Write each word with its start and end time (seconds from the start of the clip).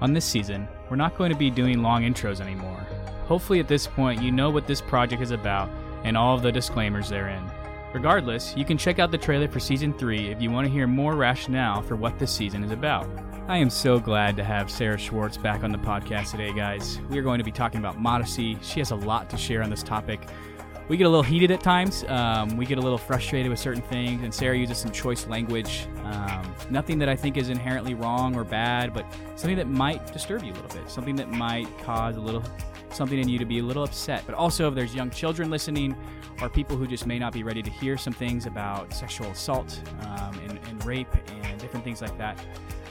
On 0.00 0.14
this 0.14 0.24
season, 0.24 0.66
we're 0.88 0.96
not 0.96 1.16
going 1.18 1.30
to 1.30 1.36
be 1.36 1.50
doing 1.50 1.82
long 1.82 2.02
intros 2.02 2.40
anymore. 2.40 2.86
Hopefully, 3.26 3.60
at 3.60 3.68
this 3.68 3.86
point, 3.86 4.22
you 4.22 4.32
know 4.32 4.48
what 4.48 4.66
this 4.66 4.80
project 4.80 5.20
is 5.20 5.30
about 5.30 5.68
and 6.04 6.16
all 6.16 6.34
of 6.34 6.42
the 6.42 6.50
disclaimers 6.50 7.10
therein. 7.10 7.44
Regardless, 7.92 8.56
you 8.56 8.64
can 8.64 8.78
check 8.78 8.98
out 8.98 9.10
the 9.10 9.18
trailer 9.18 9.46
for 9.46 9.60
season 9.60 9.92
3 9.92 10.30
if 10.30 10.40
you 10.40 10.50
want 10.50 10.66
to 10.66 10.72
hear 10.72 10.86
more 10.86 11.16
rationale 11.16 11.82
for 11.82 11.96
what 11.96 12.18
this 12.18 12.32
season 12.32 12.64
is 12.64 12.70
about. 12.70 13.06
I 13.46 13.58
am 13.58 13.68
so 13.68 13.98
glad 13.98 14.36
to 14.36 14.44
have 14.44 14.70
Sarah 14.70 14.96
Schwartz 14.96 15.36
back 15.36 15.64
on 15.64 15.72
the 15.72 15.78
podcast 15.78 16.30
today, 16.30 16.52
guys. 16.54 16.98
We 17.10 17.18
are 17.18 17.22
going 17.22 17.38
to 17.38 17.44
be 17.44 17.52
talking 17.52 17.80
about 17.80 18.00
modesty. 18.00 18.56
She 18.62 18.80
has 18.80 18.92
a 18.92 18.96
lot 18.96 19.28
to 19.30 19.36
share 19.36 19.62
on 19.62 19.70
this 19.70 19.82
topic. 19.82 20.20
We 20.90 20.96
get 20.96 21.04
a 21.04 21.08
little 21.08 21.22
heated 21.22 21.52
at 21.52 21.60
times. 21.60 22.04
Um, 22.08 22.56
we 22.56 22.66
get 22.66 22.76
a 22.76 22.80
little 22.80 22.98
frustrated 22.98 23.48
with 23.48 23.60
certain 23.60 23.80
things, 23.80 24.24
and 24.24 24.34
Sarah 24.34 24.58
uses 24.58 24.78
some 24.78 24.90
choice 24.90 25.24
language. 25.28 25.86
Um, 26.02 26.52
nothing 26.68 26.98
that 26.98 27.08
I 27.08 27.14
think 27.14 27.36
is 27.36 27.48
inherently 27.48 27.94
wrong 27.94 28.34
or 28.34 28.42
bad, 28.42 28.92
but 28.92 29.06
something 29.36 29.56
that 29.56 29.68
might 29.68 30.12
disturb 30.12 30.42
you 30.42 30.52
a 30.52 30.54
little 30.54 30.68
bit, 30.68 30.90
something 30.90 31.14
that 31.14 31.30
might 31.30 31.68
cause 31.84 32.16
a 32.16 32.20
little 32.20 32.42
something 32.90 33.20
in 33.20 33.28
you 33.28 33.38
to 33.38 33.44
be 33.44 33.60
a 33.60 33.62
little 33.62 33.84
upset. 33.84 34.24
But 34.26 34.34
also, 34.34 34.66
if 34.66 34.74
there's 34.74 34.92
young 34.92 35.10
children 35.10 35.48
listening 35.48 35.94
or 36.42 36.48
people 36.48 36.76
who 36.76 36.88
just 36.88 37.06
may 37.06 37.20
not 37.20 37.32
be 37.32 37.44
ready 37.44 37.62
to 37.62 37.70
hear 37.70 37.96
some 37.96 38.12
things 38.12 38.46
about 38.46 38.92
sexual 38.92 39.28
assault 39.28 39.80
um, 40.00 40.40
and, 40.40 40.58
and 40.66 40.84
rape 40.84 41.14
and 41.44 41.60
different 41.60 41.84
things 41.84 42.02
like 42.02 42.18
that, 42.18 42.36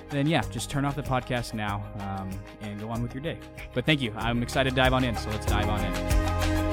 then 0.09 0.25
yeah, 0.25 0.41
just 0.51 0.69
turn 0.69 0.85
off 0.85 0.95
the 0.95 1.03
podcast 1.03 1.53
now 1.53 1.83
um, 1.99 2.29
and 2.61 2.79
go 2.79 2.89
on 2.91 3.01
with 3.01 3.13
your 3.13 3.21
day. 3.21 3.39
But 3.73 3.85
thank 3.85 4.01
you. 4.01 4.13
I'm 4.15 4.41
excited 4.41 4.69
to 4.69 4.75
dive 4.77 4.93
on 4.93 5.03
in, 5.03 5.17
so 5.17 5.29
let's 5.31 5.45
dive 5.45 5.67
on 5.67 5.83
in. 5.83 6.68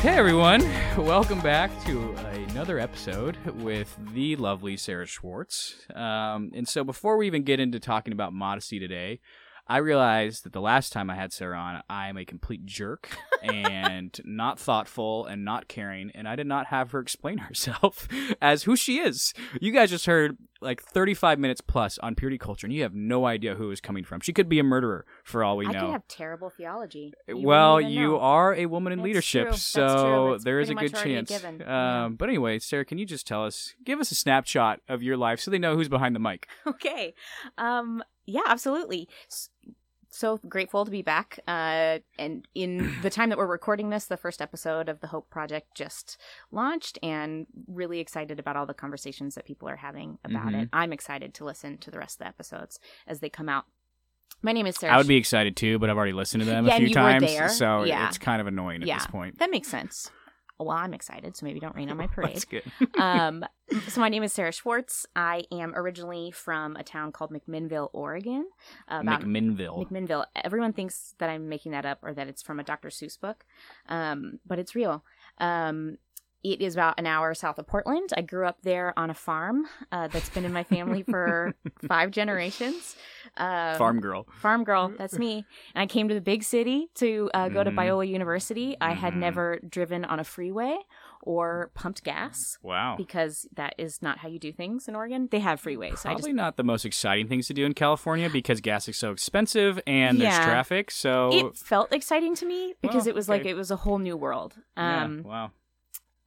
Hey 0.00 0.18
everyone, 0.18 0.62
welcome 0.96 1.40
back 1.40 1.70
to 1.84 2.14
another 2.32 2.78
episode 2.78 3.36
with 3.56 3.98
the 4.12 4.36
lovely 4.36 4.76
Sarah 4.76 5.06
Schwartz. 5.06 5.74
Um, 5.94 6.52
and 6.54 6.68
so 6.68 6.84
before 6.84 7.16
we 7.16 7.26
even 7.26 7.42
get 7.42 7.58
into 7.58 7.80
talking 7.80 8.12
about 8.12 8.32
modesty 8.32 8.78
today, 8.78 9.20
I 9.68 9.78
realized 9.78 10.44
that 10.44 10.52
the 10.52 10.60
last 10.60 10.92
time 10.92 11.10
I 11.10 11.16
had 11.16 11.32
Sarah 11.32 11.58
on, 11.58 11.82
I 11.90 12.08
am 12.08 12.16
a 12.16 12.24
complete 12.24 12.64
jerk 12.66 13.10
and 13.42 14.18
not 14.24 14.58
thoughtful 14.58 15.26
and 15.26 15.44
not 15.44 15.68
caring, 15.68 16.10
and 16.14 16.28
I 16.28 16.36
did 16.36 16.46
not 16.46 16.66
have 16.66 16.92
her 16.92 17.00
explain 17.00 17.38
herself 17.48 18.06
as 18.40 18.64
who 18.64 18.76
she 18.76 18.98
is. 18.98 19.34
You 19.60 19.72
guys 19.72 19.90
just 19.90 20.06
heard 20.06 20.36
like 20.60 20.82
35 20.82 21.38
minutes 21.38 21.60
plus 21.60 21.98
on 21.98 22.14
purity 22.14 22.38
culture, 22.38 22.66
and 22.66 22.72
you 22.72 22.82
have 22.82 22.94
no 22.94 23.26
idea 23.26 23.54
who 23.56 23.70
is 23.70 23.80
coming 23.80 24.04
from. 24.04 24.20
She 24.20 24.32
could 24.32 24.48
be 24.48 24.58
a 24.58 24.64
murderer 24.64 25.04
for 25.24 25.44
all 25.44 25.56
we 25.56 25.66
I 25.66 25.72
know. 25.72 25.80
could 25.80 25.90
have 25.90 26.08
terrible 26.08 26.50
theology. 26.50 27.12
You 27.26 27.38
well, 27.38 27.80
you 27.80 28.12
know. 28.12 28.20
are 28.20 28.54
a 28.54 28.66
woman 28.66 28.92
in 28.92 29.02
leadership, 29.02 29.48
true. 29.48 29.56
So 29.56 30.38
there 30.42 30.60
is 30.60 30.70
a 30.70 30.74
good 30.74 30.94
chance. 30.94 31.30
Um, 31.44 31.60
Yeah. 31.60 32.08
But 32.16 32.28
anyway, 32.28 32.58
Sarah, 32.58 32.84
can 32.84 32.98
you 32.98 33.04
just 33.06 33.26
tell 33.26 33.44
us, 33.44 33.74
give 33.84 34.00
us 34.00 34.10
a 34.10 34.14
snapshot 34.14 34.80
of 34.88 35.02
your 35.02 35.16
life 35.16 35.40
so 35.40 35.50
they 35.50 35.58
know 35.58 35.76
who's 35.76 35.88
behind 35.88 36.14
the 36.14 36.20
mic? 36.20 36.46
Okay. 36.66 37.14
Um. 37.58 38.02
Yeah. 38.26 38.42
Absolutely. 38.46 39.08
So 40.16 40.38
grateful 40.48 40.86
to 40.86 40.90
be 40.90 41.02
back. 41.02 41.38
Uh, 41.46 41.98
and 42.18 42.48
in 42.54 42.94
the 43.02 43.10
time 43.10 43.28
that 43.28 43.36
we're 43.36 43.46
recording 43.46 43.90
this, 43.90 44.06
the 44.06 44.16
first 44.16 44.40
episode 44.40 44.88
of 44.88 45.00
the 45.00 45.08
Hope 45.08 45.28
Project 45.28 45.74
just 45.74 46.16
launched, 46.50 46.98
and 47.02 47.46
really 47.68 48.00
excited 48.00 48.40
about 48.40 48.56
all 48.56 48.64
the 48.64 48.72
conversations 48.74 49.34
that 49.34 49.44
people 49.44 49.68
are 49.68 49.76
having 49.76 50.18
about 50.24 50.46
Mhm. 50.52 50.62
it. 50.62 50.68
I'm 50.72 50.92
excited 50.92 51.34
to 51.34 51.44
listen 51.44 51.76
to 51.78 51.90
the 51.90 51.98
rest 51.98 52.16
of 52.16 52.18
the 52.20 52.28
episodes 52.28 52.80
as 53.06 53.20
they 53.20 53.28
come 53.28 53.50
out. 53.50 53.66
My 54.40 54.52
name 54.52 54.66
is 54.66 54.76
Sarah. 54.76 54.94
I 54.94 54.96
would 54.96 55.06
be 55.08 55.16
excited 55.16 55.54
too, 55.56 55.78
but 55.78 55.90
I've 55.90 55.96
already 55.96 56.12
listened 56.12 56.42
to 56.42 56.46
them 56.46 56.66
Yeah, 56.66 56.74
a 56.74 56.76
few 56.76 56.86
and 56.86 56.94
you 56.94 57.00
were 57.02 57.38
times, 57.40 57.56
so 57.58 57.84
Yeah. 57.84 58.08
it's 58.08 58.18
kind 58.18 58.40
of 58.40 58.46
annoying 58.46 58.82
at 58.82 58.88
Yeah. 58.88 58.96
this 58.98 59.06
point. 59.06 59.38
That 59.38 59.50
makes 59.50 59.68
sense. 59.68 60.10
Well, 60.58 60.76
I'm 60.76 60.94
excited, 60.94 61.36
so 61.36 61.44
maybe 61.44 61.60
don't 61.60 61.74
rain 61.74 61.90
on 61.90 61.96
my 61.96 62.06
parade. 62.14 62.36
That's 62.36 62.44
good. 62.44 62.62
um, 62.98 63.44
so 63.88 64.00
my 64.00 64.08
name 64.08 64.22
is 64.22 64.32
Sarah 64.32 64.52
Schwartz. 64.52 65.06
I 65.14 65.44
am 65.52 65.74
originally 65.74 66.30
from 66.30 66.76
a 66.76 66.82
town 66.82 67.12
called 67.12 67.30
McMinnville, 67.30 67.90
Oregon. 67.92 68.46
About 68.88 69.22
McMinnville. 69.22 69.88
McMinnville. 69.88 70.26
Everyone 70.44 70.72
thinks 70.72 71.14
that 71.18 71.28
I'm 71.28 71.48
making 71.48 71.72
that 71.72 71.84
up 71.84 71.98
or 72.02 72.14
that 72.14 72.28
it's 72.28 72.42
from 72.42 72.60
a 72.60 72.64
Dr. 72.64 72.88
Seuss 72.88 73.20
book, 73.20 73.44
um, 73.88 74.38
but 74.46 74.58
it's 74.58 74.74
real. 74.74 75.04
Um, 75.38 75.98
it 76.52 76.60
is 76.60 76.74
about 76.74 76.98
an 76.98 77.06
hour 77.06 77.34
south 77.34 77.58
of 77.58 77.66
Portland. 77.66 78.10
I 78.16 78.22
grew 78.22 78.46
up 78.46 78.62
there 78.62 78.92
on 78.98 79.10
a 79.10 79.14
farm 79.14 79.66
uh, 79.92 80.08
that's 80.08 80.28
been 80.30 80.44
in 80.44 80.52
my 80.52 80.64
family 80.64 81.02
for 81.02 81.54
five 81.88 82.10
generations. 82.10 82.96
Um, 83.36 83.76
Farm 83.78 84.00
girl. 84.00 84.26
Farm 84.40 84.64
girl, 84.64 84.92
that's 84.96 85.18
me. 85.18 85.44
And 85.74 85.82
I 85.82 85.86
came 85.86 86.08
to 86.08 86.14
the 86.14 86.20
big 86.20 86.42
city 86.42 86.88
to 86.96 87.30
uh, 87.34 87.48
go 87.48 87.64
to 87.64 87.70
Mhm. 87.70 87.74
Biola 87.76 88.08
University. 88.08 88.76
I 88.80 88.92
had 88.92 89.14
Mhm. 89.14 89.18
never 89.18 89.58
driven 89.68 90.04
on 90.04 90.20
a 90.20 90.24
freeway 90.24 90.76
or 91.22 91.70
pumped 91.74 92.04
gas 92.04 92.56
Wow. 92.62 92.94
because 92.96 93.48
that 93.56 93.74
is 93.78 94.00
not 94.00 94.18
how 94.18 94.28
you 94.28 94.38
do 94.38 94.52
things 94.52 94.86
in 94.88 94.94
Oregon. 94.94 95.28
They 95.30 95.40
have 95.40 95.60
freeways. 95.60 96.02
Probably 96.02 96.30
just 96.30 96.34
not 96.36 96.56
the 96.56 96.62
most 96.64 96.84
exciting 96.84 97.26
things 97.28 97.48
to 97.48 97.54
do 97.54 97.64
in 97.66 97.74
California 97.74 98.30
because 98.30 98.60
gas 98.60 98.88
is 98.88 98.96
so 98.96 99.10
expensive 99.10 99.80
and 99.86 100.20
there's 100.20 100.36
traffic. 100.36 100.90
So 100.92 101.30
it 101.32 101.56
felt 101.56 101.92
exciting 101.92 102.34
to 102.36 102.46
me 102.46 102.74
because 102.80 103.06
Well, 103.06 103.08
it 103.08 103.14
was 103.16 103.28
like 103.28 103.44
it 103.44 103.54
was 103.54 103.70
a 103.72 103.76
whole 103.76 103.98
new 103.98 104.16
world. 104.16 104.54
yeah, 104.76 105.04
Um, 105.04 105.22
wow. 105.24 105.50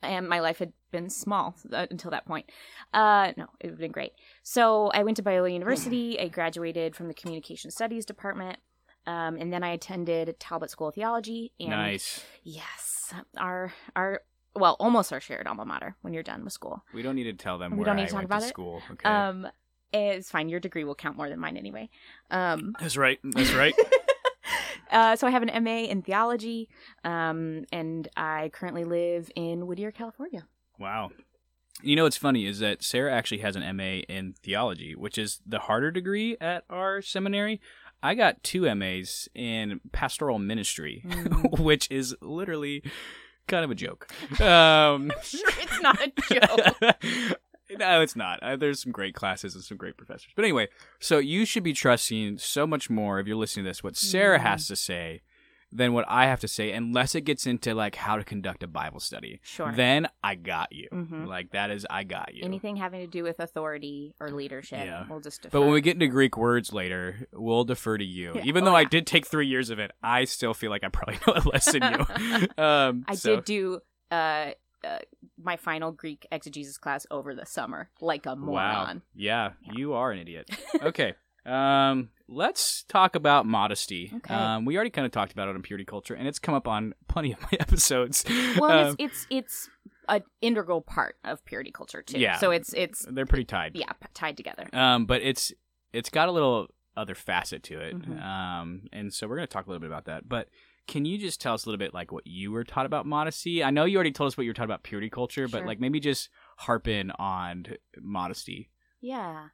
And 0.02 0.28
my 0.30 0.40
life 0.40 0.60
had 0.60 0.74
been 0.92 1.10
small 1.10 1.56
uh, 1.72 1.88
until 1.92 2.12
that 2.12 2.26
point. 2.26 2.50
Uh, 2.94 3.34
no, 3.38 3.46
it 3.60 3.68
would 3.68 3.72
have 3.72 3.80
been 3.80 3.92
great. 3.92 4.14
So 4.44 4.88
I 4.94 5.04
went 5.04 5.18
to 5.18 5.24
Biola 5.24 5.52
University. 5.52 6.20
I 6.20 6.28
graduated 6.30 6.96
from 6.96 7.08
the 7.08 7.14
Communication 7.14 7.72
Studies 7.72 8.06
department. 8.06 8.58
Um, 9.08 9.38
and 9.38 9.52
then 9.52 9.64
I 9.64 9.70
attended 9.70 10.40
Talbot 10.40 10.70
School 10.70 10.90
of 10.90 10.96
Theology. 10.96 11.52
And 11.60 11.70
Nice. 11.70 12.24
Yes, 12.44 13.14
our 13.38 13.74
our 13.96 14.22
well, 14.56 14.76
almost 14.80 15.14
our 15.14 15.20
shared 15.22 15.48
alma 15.48 15.66
mater 15.66 15.96
when 16.02 16.14
you're 16.14 16.24
done 16.24 16.44
with 16.44 16.54
school. 16.54 16.84
We 16.94 17.02
don't 17.02 17.16
need 17.16 17.24
to 17.26 17.34
tell 17.34 17.58
them 17.58 17.72
We 17.72 17.78
where 17.78 17.86
don't 17.86 17.96
need 17.96 18.04
I 18.04 18.06
to 18.06 18.12
talk 18.12 18.16
went 18.18 18.26
about 18.26 18.40
to 18.42 18.46
it? 18.46 18.50
school. 18.50 18.82
Okay. 18.92 19.08
Um, 19.10 19.48
it's 19.94 20.30
fine. 20.30 20.50
Your 20.50 20.60
degree 20.60 20.84
will 20.84 20.96
count 20.96 21.18
more 21.18 21.30
than 21.30 21.40
mine 21.40 21.58
anyway. 21.58 21.90
Um, 22.30 22.76
That's 22.80 22.98
right. 22.98 23.20
That's 23.24 23.54
right. 23.54 23.74
uh, 24.92 25.16
so 25.16 25.28
I 25.28 25.32
have 25.32 25.44
an 25.44 25.64
MA 25.64 25.82
in 25.90 26.02
theology, 26.02 26.70
um, 27.04 27.66
and 27.72 28.08
I 28.18 28.50
currently 28.54 28.84
live 28.84 29.30
in 29.36 29.68
Whittier, 29.68 29.92
California. 29.92 30.46
Wow. 30.78 31.12
You 31.82 31.96
know 31.96 32.04
what's 32.04 32.18
funny 32.18 32.46
is 32.46 32.60
that 32.60 32.84
Sarah 32.84 33.14
actually 33.14 33.38
has 33.40 33.56
an 33.56 33.78
MA 33.78 34.02
in 34.10 34.34
theology, 34.44 34.96
which 34.96 35.18
is 35.18 35.40
the 35.46 35.60
harder 35.60 35.92
degree 35.92 36.36
at 36.42 36.64
our 36.70 37.02
seminary. 37.02 37.62
I 38.04 38.16
got 38.16 38.44
two 38.44 38.74
MAs 38.76 39.30
in 39.36 39.80
pastoral 39.92 40.40
ministry, 40.40 41.04
Mm. 41.06 41.60
which 41.60 41.90
is 41.92 42.16
literally 42.22 42.84
kind 43.48 43.64
of 43.66 43.72
a 43.72 43.76
joke. 43.76 44.10
Um, 44.42 45.12
sure, 45.24 45.50
it's 45.62 45.82
not 45.82 46.00
a 46.02 46.12
joke. 46.34 47.38
no, 47.88 48.02
it's 48.02 48.16
not. 48.16 48.42
Uh, 48.44 48.56
there's 48.56 48.82
some 48.82 48.92
great 48.92 49.16
classes 49.16 49.56
and 49.56 49.64
some 49.64 49.78
great 49.78 49.98
professors. 49.98 50.30
But 50.36 50.46
anyway, 50.46 50.68
so 51.00 51.18
you 51.18 51.46
should 51.46 51.64
be 51.64 51.74
trusting 51.74 52.38
so 52.38 52.68
much 52.68 52.90
more 52.90 53.20
if 53.20 53.28
you're 53.28 53.36
listening 53.38 53.66
to 53.66 53.70
this 53.70 53.84
what 53.84 53.96
Sarah 53.96 54.40
Mm. 54.40 54.44
has 54.44 54.68
to 54.68 54.76
say 54.76 55.22
than 55.72 55.94
what 55.94 56.04
I 56.08 56.26
have 56.26 56.40
to 56.40 56.48
say, 56.48 56.72
unless 56.72 57.14
it 57.14 57.22
gets 57.22 57.46
into 57.46 57.76
like 57.76 57.94
how 57.94 58.16
to 58.18 58.24
conduct 58.24 58.64
a 58.64 58.68
Bible 58.68 59.00
study. 59.00 59.40
Sure. 59.44 59.72
Then 59.72 60.08
I 60.24 60.34
got 60.34 60.72
you. 60.72 60.88
Mhm. 60.92 61.28
Like 61.28 61.52
that 61.52 61.70
is 61.70 61.86
I 61.88 62.06
got 62.06 62.34
you. 62.34 62.44
Anything 62.44 62.76
having 62.78 63.02
to 63.02 63.08
do 63.08 63.22
with 63.22 63.40
authority 63.40 64.16
or 64.20 64.32
leadership, 64.32 64.80
Yeah. 64.84 65.06
we'll 65.08 65.20
just 65.20 65.44
defer. 65.44 65.60
But 65.60 65.62
when 65.66 65.72
we 65.74 65.82
get 65.82 65.94
into 65.94 66.08
Greek 66.08 66.36
words 66.38 66.74
later, 66.74 67.28
we'll 67.34 67.66
defer 67.66 68.00
to 68.00 68.04
you. 68.04 68.32
Yeah. 68.34 68.46
Even 68.46 68.64
Oh, 68.64 68.72
though 68.72 68.76
I 68.76 68.84
did 68.84 69.06
take 69.06 69.28
three 69.28 69.46
years 69.46 69.70
of 69.70 69.78
it, 69.78 69.92
I 70.02 70.24
still 70.26 70.56
feel 70.56 70.72
like 70.72 70.84
I 70.84 70.88
probably 70.88 71.20
know 71.28 71.34
it 71.36 71.46
less 71.46 71.72
than 71.72 71.84
you. 71.84 72.48
um, 72.64 73.06
I 73.08 73.14
so- 73.14 73.36
did 73.36 73.46
do 73.46 73.80
uh, 74.10 74.52
uh, 74.84 74.98
my 75.42 75.56
final 75.56 75.92
Greek 75.92 76.28
exegesis 76.32 76.78
class 76.78 77.06
over 77.10 77.34
the 77.34 77.46
summer, 77.46 77.90
like 78.02 78.26
a 78.26 78.30
Wow. 78.32 78.36
moron. 78.36 79.02
Yeah, 79.16 79.52
Yeah. 79.64 79.72
you 79.76 79.94
are 79.94 80.12
an 80.12 80.20
idiot. 80.20 80.50
Okay. 80.84 81.14
um, 81.46 82.10
let's 82.28 82.84
talk 82.84 83.16
about 83.16 83.46
modesty. 83.46 84.12
Okay. 84.18 84.34
Um, 84.34 84.66
we 84.66 84.76
already 84.76 84.90
kind 84.92 85.06
of 85.06 85.12
talked 85.12 85.32
about 85.32 85.48
it 85.48 85.56
in 85.56 85.62
purity 85.62 85.86
culture, 85.86 86.14
and 86.14 86.28
it's 86.28 86.40
come 86.40 86.54
up 86.54 86.68
on 86.68 86.94
plenty 87.08 87.32
of 87.34 87.42
my 87.42 87.50
episodes. 87.60 88.24
Well, 88.58 88.90
Um, 88.90 88.96
it's 89.00 89.26
it's 89.26 89.28
it's 89.30 89.70
an 90.10 90.24
integral 90.42 90.82
part 90.82 91.16
of 91.24 91.44
purity 91.46 91.72
culture 91.72 92.02
too. 92.02 92.20
Yeah. 92.20 92.38
So 92.38 92.52
it's 92.52 92.74
it's 92.74 93.06
they're 93.10 93.26
pretty 93.26 93.46
tied. 93.46 93.76
yeah 93.76 93.92
p- 93.94 94.08
tied 94.14 94.38
together. 94.38 94.68
Um, 94.74 95.06
but 95.06 95.22
it's 95.22 95.54
it's 95.94 96.10
got 96.10 96.28
a 96.30 96.32
little 96.32 96.68
other 96.98 97.16
facet 97.16 97.64
to 97.64 97.80
it. 97.80 97.98
Mhm. 97.98 98.22
Um, 98.22 98.82
and 98.92 99.14
so 99.14 99.28
we're 99.28 99.36
gonna 99.38 99.48
talk 99.48 99.66
a 99.66 99.70
little 99.70 99.80
bit 99.80 99.88
about 99.90 100.06
that. 100.06 100.28
But 100.28 100.50
can 100.90 101.06
you 101.06 101.20
just 101.20 101.40
tell 101.40 101.54
us 101.54 101.66
a 101.66 101.70
little 101.70 101.78
bit 101.78 101.94
like 101.94 102.12
what 102.12 102.26
you 102.26 102.52
were 102.52 102.64
taught 102.64 102.88
about 102.88 103.06
modesty? 103.06 103.64
I 103.64 103.70
know 103.70 103.86
you 103.86 103.96
already 103.96 104.12
told 104.12 104.30
us 104.30 104.36
what 104.36 104.44
you 104.44 104.50
were 104.50 104.56
taught 104.56 104.66
about 104.66 104.82
purity 104.82 105.10
culture, 105.10 105.48
but 105.48 105.64
like 105.64 105.80
maybe 105.80 106.00
just 106.00 106.30
harp 106.58 106.88
in 106.88 107.12
on 107.12 107.68
modesty. 108.02 108.72
Yeah. 109.00 109.50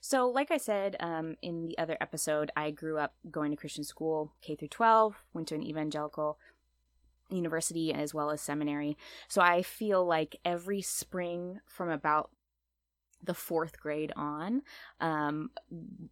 So, 0.00 0.28
like 0.28 0.52
I 0.52 0.58
said 0.58 0.94
um, 1.00 1.34
in 1.42 1.66
the 1.66 1.76
other 1.76 1.96
episode, 2.00 2.52
I 2.54 2.70
grew 2.70 2.98
up 2.98 3.14
going 3.28 3.50
to 3.50 3.56
Christian 3.56 3.82
school 3.82 4.32
K 4.42 4.54
through 4.54 4.68
12, 4.68 5.16
went 5.34 5.48
to 5.48 5.56
an 5.56 5.64
evangelical 5.64 6.38
university 7.30 7.92
as 7.92 8.14
well 8.14 8.30
as 8.30 8.40
seminary. 8.40 8.96
So, 9.26 9.42
I 9.42 9.62
feel 9.62 10.06
like 10.06 10.36
every 10.44 10.82
spring 10.82 11.58
from 11.66 11.90
about 11.90 12.30
the 13.22 13.34
fourth 13.34 13.80
grade 13.80 14.12
on, 14.16 14.62
um, 15.00 15.50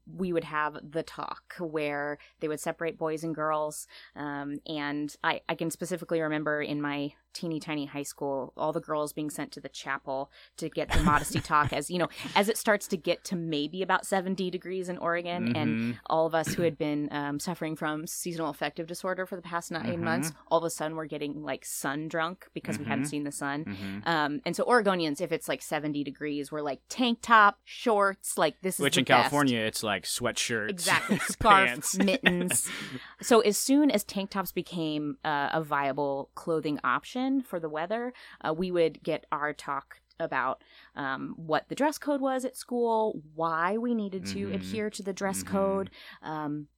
we 0.06 0.32
would 0.32 0.44
have 0.44 0.78
the 0.90 1.02
talk 1.02 1.54
where 1.58 2.18
they 2.40 2.48
would 2.48 2.60
separate 2.60 2.98
boys 2.98 3.24
and 3.24 3.34
girls. 3.34 3.86
Um, 4.16 4.58
and 4.66 5.14
I, 5.22 5.40
I 5.48 5.54
can 5.54 5.70
specifically 5.70 6.20
remember 6.20 6.60
in 6.62 6.80
my 6.80 7.14
teeny 7.34 7.60
tiny 7.60 7.86
high 7.86 8.02
school, 8.04 8.52
all 8.56 8.72
the 8.72 8.81
girls 8.81 9.12
being 9.12 9.28
sent 9.31 9.52
to 9.52 9.60
the 9.60 9.69
chapel 9.69 10.31
to 10.56 10.69
get 10.69 10.90
the 10.90 11.00
modesty 11.02 11.40
talk 11.40 11.72
as, 11.72 11.90
you 11.90 11.98
know, 11.98 12.08
as 12.36 12.48
it 12.48 12.56
starts 12.56 12.86
to 12.88 12.96
get 12.96 13.25
to 13.25 13.36
maybe 13.36 13.82
about 13.82 14.06
70 14.06 14.50
degrees 14.50 14.88
in 14.88 14.96
Oregon 14.98 15.52
Mhm. 15.52 15.56
and 15.56 15.98
all 16.06 16.26
of 16.26 16.34
us 16.34 16.54
who 16.54 16.62
had 16.62 16.78
been 16.78 17.08
um, 17.12 17.38
suffering 17.40 17.76
from 17.76 18.06
seasonal 18.06 18.48
affective 18.50 18.86
disorder 18.86 19.26
for 19.26 19.36
the 19.36 19.42
past 19.42 19.70
9 19.70 19.84
Mhm. 19.84 19.98
months, 20.00 20.32
all 20.50 20.58
of 20.58 20.64
a 20.64 20.70
sudden 20.70 20.96
we're 20.96 21.06
getting 21.06 21.42
like 21.42 21.64
sun 21.64 22.08
drunk 22.08 22.46
because 22.54 22.78
we 22.78 22.84
hadn't 22.84 23.04
Mhm. 23.04 23.10
seen 23.10 23.25
the 23.25 23.32
sun. 23.32 23.64
Mhm. 23.64 24.06
Um, 24.06 24.40
and 24.46 24.54
so 24.56 24.64
Oregonians, 24.64 25.20
if 25.20 25.32
it's 25.32 25.48
like 25.48 25.60
70 25.62 26.04
degrees, 26.04 26.52
we're 26.52 26.62
like 26.62 26.80
tank 26.88 27.19
top, 27.20 27.58
shorts, 27.64 28.38
like 28.38 28.60
this 28.62 28.76
is 28.78 28.80
Which 28.80 28.96
in 28.96 29.04
best. 29.04 29.08
California, 29.22 29.58
it's 29.60 29.82
like 29.82 30.04
sweatshirts, 30.04 30.70
Exactly. 30.70 31.19
Scarf, 31.19 31.66
pants. 31.69 31.98
mittens. 31.98 32.70
So 33.22 33.40
as 33.40 33.56
soon 33.56 33.90
as 33.90 34.04
tank 34.04 34.30
tops 34.30 34.52
became 34.52 35.16
uh, 35.25 35.48
a 35.52 35.62
viable 35.62 36.28
clothing 36.34 36.78
option 36.84 37.24
for 37.43 37.59
the 37.61 37.69
weather, 37.69 38.12
uh, 38.47 38.53
we 38.53 38.71
would 38.71 39.03
get 39.03 39.26
our 39.32 39.53
talk 39.53 40.00
about 40.21 40.62
um, 40.94 41.35
what 41.37 41.69
the 41.69 41.75
dress 41.75 41.99
code 41.99 42.21
was 42.21 42.44
at 42.44 42.56
school, 42.56 43.21
why 43.35 43.76
we 43.76 43.94
needed 43.94 44.25
to 44.26 44.49
Mhm. 44.49 44.55
adhere 44.55 44.91
to 44.91 45.03
the 45.03 45.12
dress 45.12 45.43
Mhm. 45.43 45.47
code, 45.49 45.91
um, 46.23 46.69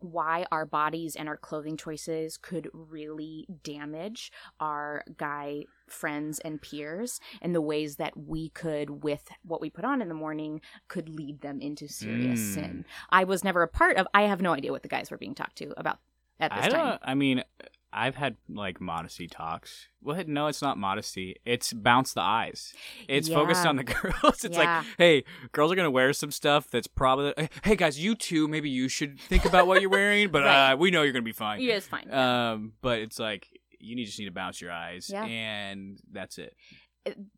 why 0.00 0.46
our 0.52 0.64
bodies 0.64 1.16
and 1.16 1.28
our 1.28 1.36
clothing 1.36 1.76
choices 1.76 2.36
could 2.36 2.70
really 2.72 3.48
damage 3.64 4.30
our 4.60 5.02
guy 5.16 5.64
friends 5.88 6.38
and 6.40 6.62
peers, 6.62 7.18
and 7.42 7.52
the 7.52 7.60
ways 7.60 7.96
that 7.96 8.16
we 8.16 8.50
could, 8.50 9.02
with 9.02 9.28
what 9.42 9.60
we 9.60 9.70
put 9.70 9.84
on 9.84 10.00
in 10.00 10.06
the 10.08 10.14
morning, 10.14 10.60
could 10.86 11.08
lead 11.08 11.40
them 11.40 11.60
into 11.60 11.88
serious 11.88 12.38
Mm. 12.40 12.54
sin. 12.54 12.84
I 13.10 13.24
was 13.24 13.42
never 13.42 13.62
a 13.62 13.68
part 13.68 13.96
of. 13.96 14.06
I 14.14 14.22
have 14.22 14.40
no 14.40 14.52
idea 14.52 14.70
what 14.70 14.82
the 14.82 14.88
guys 14.88 15.10
were 15.10 15.18
being 15.18 15.34
talked 15.34 15.56
to 15.56 15.74
about 15.76 15.98
at 16.38 16.54
this 16.54 16.66
I 16.66 16.68
time. 16.68 16.90
don't. 16.90 17.00
I 17.02 17.14
mean, 17.14 17.42
I've 17.92 18.16
had 18.16 18.36
like 18.48 18.80
modesty 18.80 19.26
talks. 19.26 19.88
Well, 20.02 20.22
no, 20.26 20.46
it's 20.46 20.60
not 20.60 20.76
modesty. 20.78 21.36
It's 21.46 21.72
bounce 21.72 22.12
the 22.12 22.20
eyes. 22.20 22.74
It's 23.08 23.28
focused 23.28 23.64
on 23.66 23.76
the 23.76 23.84
girls. 23.84 24.44
It's 24.44 24.56
Yeah. 24.56 24.78
like, 24.78 24.86
hey, 24.98 25.24
girls 25.52 25.72
are 25.72 25.74
gonna 25.74 25.90
wear 25.90 26.12
some 26.12 26.30
stuff 26.30 26.68
that's 26.70 26.86
probably. 26.86 27.32
Hey, 27.64 27.76
guys, 27.76 27.98
you 27.98 28.14
too. 28.14 28.46
Maybe 28.46 28.68
you 28.68 28.88
should 28.88 29.18
think 29.18 29.44
about 29.46 29.66
what 29.66 29.80
you're 29.80 29.90
wearing. 29.90 30.30
But 30.30 30.42
Right. 30.44 30.72
uh, 30.72 30.76
we 30.76 30.90
know 30.90 31.02
you're 31.02 31.12
gonna 31.14 31.22
be 31.22 31.32
fine. 31.32 31.60
Yeah, 31.62 31.76
it's 31.76 31.86
fine. 31.86 32.12
Um, 32.12 32.72
but 32.82 32.98
it's 33.00 33.18
like 33.18 33.48
you 33.80 33.96
need 33.96 34.04
just 34.04 34.18
need 34.18 34.26
to 34.26 34.32
bounce 34.32 34.60
your 34.60 34.70
eyes, 34.72 35.08
Yeah. 35.10 35.24
and 35.24 35.98
that's 36.12 36.36
it. 36.38 36.54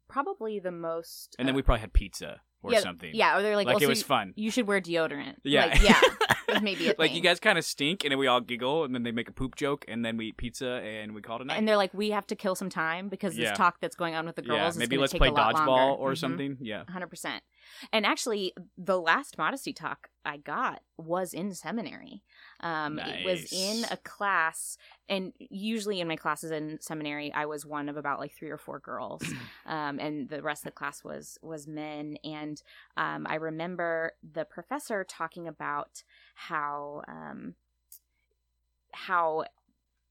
Probably 0.09 0.59
the 0.59 0.73
most. 0.73 1.37
And 1.39 1.47
then 1.47 1.55
uh, 1.55 1.57
we 1.57 1.63
probably 1.63 1.81
had 1.83 1.93
pizza 1.93 2.41
or 2.63 2.73
yeah, 2.73 2.81
something. 2.81 3.11
Yeah, 3.15 3.37
or 3.39 3.43
they're 3.43 3.57
like, 3.57 3.67
like 3.67 3.75
also, 3.75 3.87
it 3.87 3.89
was 3.89 4.01
you, 4.01 4.05
fun. 4.05 4.33
you 4.37 4.51
should 4.51 4.67
wear 4.67 4.81
deodorant. 4.81 5.37
Yeah, 5.45 5.67
Like, 5.67 5.83
yeah. 5.83 6.01
maybe 6.63 6.93
like 6.99 7.15
you 7.15 7.21
guys 7.21 7.41
kind 7.41 7.57
of 7.59 7.65
stink, 7.65 8.05
and 8.05 8.11
then 8.13 8.19
we 8.19 8.27
all 8.27 8.41
giggle, 8.41 8.85
and 8.85 8.95
then 8.95 9.03
they 9.03 9.13
make 9.13 9.29
a 9.29 9.33
poop 9.33 9.57
joke, 9.57 9.85
and 9.89 10.05
then 10.05 10.17
we 10.17 10.27
eat 10.27 10.37
pizza, 10.37 10.67
and 10.85 11.15
we 11.15 11.23
call 11.23 11.37
it 11.37 11.43
a 11.43 11.45
night. 11.47 11.59
and 11.59 11.67
they're 11.67 11.77
like, 11.77 11.95
we 11.95 12.11
have 12.11 12.27
to 12.27 12.37
kill 12.37 12.55
some 12.55 12.69
time 12.71 13.09
because 13.09 13.35
this 13.35 13.45
Yeah. 13.45 13.55
talk 13.55 13.81
that's 13.81 13.97
going 13.97 14.15
on 14.15 14.27
with 14.27 14.37
the 14.37 14.43
girls 14.43 14.59
yeah, 14.59 14.69
is 14.69 14.77
maybe 14.79 14.99
let's 14.99 15.15
play 15.15 15.31
dodgeball 15.31 15.99
or 15.99 16.13
Mhm. 16.13 16.19
something. 16.19 16.57
Yeah. 16.61 16.85
100%. 16.89 17.41
And 17.93 18.05
actually, 18.05 18.53
the 18.77 19.01
last 19.01 19.39
modesty 19.39 19.73
talk 19.73 20.09
I 20.25 20.37
got 20.37 20.83
was 20.99 21.33
in 21.33 21.55
seminary. 21.55 22.23
Um, 22.63 22.99
It 22.99 23.25
was 23.25 23.53
in 23.53 23.85
a 23.91 23.97
class, 23.97 24.77
and 25.09 25.33
usually 25.39 26.01
in 26.01 26.09
my 26.09 26.17
classes 26.17 26.51
in 26.51 26.79
seminary, 26.81 27.33
I 27.33 27.47
was 27.47 27.65
one 27.65 27.89
of 27.89 27.97
about 27.97 28.21
like 28.21 28.33
three 28.33 28.51
or 28.51 28.59
four 28.59 28.79
girls, 28.79 29.23
um, 29.67 29.99
and 29.99 30.29
the 30.29 30.43
rest 30.43 30.63
of 30.63 30.73
the 30.73 30.77
class 30.77 31.03
was 31.03 31.39
was 31.43 31.67
men. 31.67 32.17
And 32.25 32.63
um, 32.97 33.27
I 33.29 33.37
remember 33.37 34.13
the 34.33 34.45
professor 34.45 35.05
talking 35.05 35.49
about 35.49 36.03
how 36.35 37.03
um, 37.09 37.55
how 38.93 39.45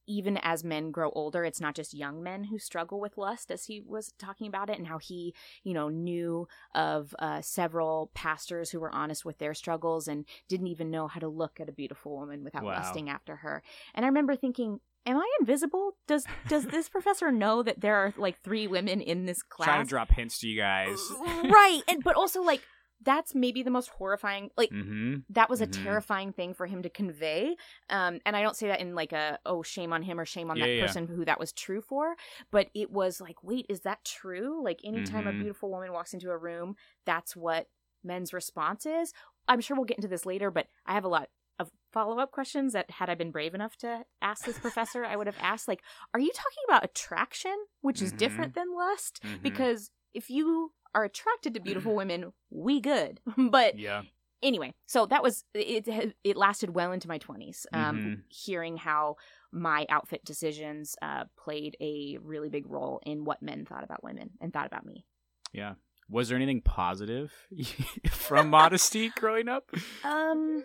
even 0.09 0.37
as 0.41 0.63
men 0.63 0.91
grow 0.91 1.11
older, 1.11 1.45
it's 1.45 1.61
not 1.61 1.75
just 1.75 1.93
young 1.93 2.21
men 2.23 2.45
who 2.45 2.57
struggle 2.57 2.99
with 2.99 3.17
lust, 3.17 3.51
as 3.51 3.65
he 3.65 3.79
was 3.85 4.11
talking 4.17 4.47
about 4.47 4.69
it, 4.69 4.77
and 4.77 4.87
how 4.87 4.97
he, 4.97 5.33
you 5.63 5.73
know, 5.73 5.87
knew 5.87 6.47
of 6.73 7.15
uh, 7.19 7.39
several 7.41 8.09
pastors 8.15 8.71
who 8.71 8.79
were 8.79 8.93
honest 8.93 9.23
with 9.23 9.37
their 9.37 9.53
struggles 9.53 10.07
and 10.07 10.25
didn't 10.47 10.67
even 10.67 10.89
know 10.89 11.07
how 11.07 11.19
to 11.19 11.27
look 11.29 11.59
at 11.59 11.69
a 11.69 11.71
beautiful 11.73 12.17
woman 12.17 12.43
without 12.43 12.63
Wow. 12.63 12.73
lusting 12.73 13.09
after 13.09 13.37
her. 13.37 13.61
And 13.93 14.03
I 14.03 14.07
remember 14.07 14.35
thinking, 14.35 14.79
am 15.05 15.17
I 15.17 15.27
invisible? 15.39 15.91
Does 16.07 16.25
does 16.47 16.65
this 16.65 16.89
professor 16.95 17.31
know 17.31 17.63
that 17.63 17.79
there 17.79 17.95
are 17.95 18.13
like 18.17 18.39
three 18.41 18.67
women 18.67 19.01
in 19.01 19.25
this 19.25 19.43
class? 19.43 19.67
Trying 19.67 19.85
to 19.85 19.89
drop 19.89 20.11
hints 20.11 20.39
to 20.39 20.47
you 20.47 20.57
guys. 20.57 20.99
right, 21.43 21.81
and 21.87 22.03
but 22.03 22.15
also 22.15 22.41
like 22.41 22.61
that's 23.01 23.33
maybe 23.33 23.63
the 23.63 23.69
most 23.71 23.89
horrifying 23.89 24.49
like 24.57 24.69
mm-hmm. 24.71 25.15
that 25.29 25.49
was 25.49 25.61
a 25.61 25.67
Mhm. 25.67 25.83
terrifying 25.83 26.33
thing 26.33 26.53
for 26.53 26.67
him 26.67 26.81
to 26.83 26.89
convey 26.89 27.55
um 27.89 28.19
and 28.25 28.35
i 28.35 28.41
don't 28.41 28.55
say 28.57 28.67
that 28.67 28.81
in 28.81 28.93
like 28.95 29.13
a 29.13 29.39
oh 29.45 29.63
shame 29.63 29.93
on 29.93 30.01
him 30.03 30.19
or 30.19 30.25
shame 30.25 30.51
on 30.51 30.57
Yeah, 30.57 30.65
that 30.65 30.71
yeah. 30.73 30.81
person 30.85 31.07
who 31.07 31.23
that 31.25 31.39
was 31.39 31.53
true 31.53 31.81
for 31.81 32.15
but 32.51 32.69
it 32.73 32.91
was 32.91 33.21
like 33.21 33.41
wait 33.43 33.65
is 33.69 33.81
that 33.81 34.03
true 34.03 34.61
like 34.63 34.81
anytime 34.83 35.23
Mhm. 35.25 35.29
a 35.29 35.33
beautiful 35.33 35.69
woman 35.69 35.93
walks 35.93 36.13
into 36.13 36.29
a 36.29 36.37
room 36.37 36.75
that's 37.05 37.35
what 37.35 37.67
men's 38.03 38.33
response 38.33 38.85
is 38.85 39.13
i'm 39.47 39.61
sure 39.61 39.75
we'll 39.77 39.85
get 39.85 39.97
into 39.97 40.07
this 40.09 40.25
later 40.25 40.51
but 40.51 40.67
i 40.85 40.93
have 40.93 41.05
a 41.05 41.09
lot 41.09 41.29
of 41.57 41.71
follow-up 41.91 42.31
questions 42.31 42.73
that 42.73 42.89
had 42.91 43.09
i 43.09 43.15
been 43.15 43.31
brave 43.31 43.53
enough 43.53 43.75
to 43.77 44.03
ask 44.21 44.45
this 44.45 44.59
professor 44.59 45.03
i 45.05 45.15
would 45.15 45.27
have 45.27 45.35
asked 45.41 45.67
like 45.67 45.81
are 46.13 46.19
you 46.19 46.31
talking 46.33 46.63
about 46.67 46.83
attraction 46.85 47.55
which 47.81 48.01
is 48.01 48.13
Mhm. 48.13 48.17
different 48.17 48.55
than 48.55 48.73
lust 48.73 49.21
Mhm. 49.23 49.41
because 49.41 49.91
if 50.13 50.29
you 50.29 50.71
are 50.95 51.03
attracted 51.03 51.53
to 51.53 51.59
beautiful 51.59 51.95
women 52.01 52.33
we 52.49 52.79
good 52.81 53.19
but 53.37 53.77
yeah. 53.77 54.01
anyway 54.41 54.73
so 54.85 55.05
that 55.05 55.21
was 55.23 55.45
it 55.53 55.87
it- 56.23 56.37
lasted 56.37 56.69
well 56.71 56.91
into 56.91 57.07
my 57.07 57.19
20s 57.19 57.65
um 57.73 57.97
Mhm. 57.99 58.21
hearing 58.29 58.77
how 58.77 59.15
my 59.51 59.85
outfit 59.89 60.23
decisions 60.25 60.95
uh 61.01 61.25
played 61.37 61.75
a 61.81 62.17
really 62.21 62.49
big 62.49 62.65
role 62.69 63.01
in 63.05 63.25
what 63.25 63.41
men 63.41 63.65
thought 63.65 63.83
about 63.83 64.03
women 64.03 64.31
and 64.41 64.51
thought 64.53 64.67
about 64.67 64.85
me 64.85 65.05
Yeah. 65.53 65.73
Was 66.11 66.29
there 66.29 66.35
anything 66.37 66.61
positive 66.61 67.31
from 68.09 68.49
modesty 68.49 69.09
growing 69.15 69.47
up? 69.47 69.69
um 70.03 70.63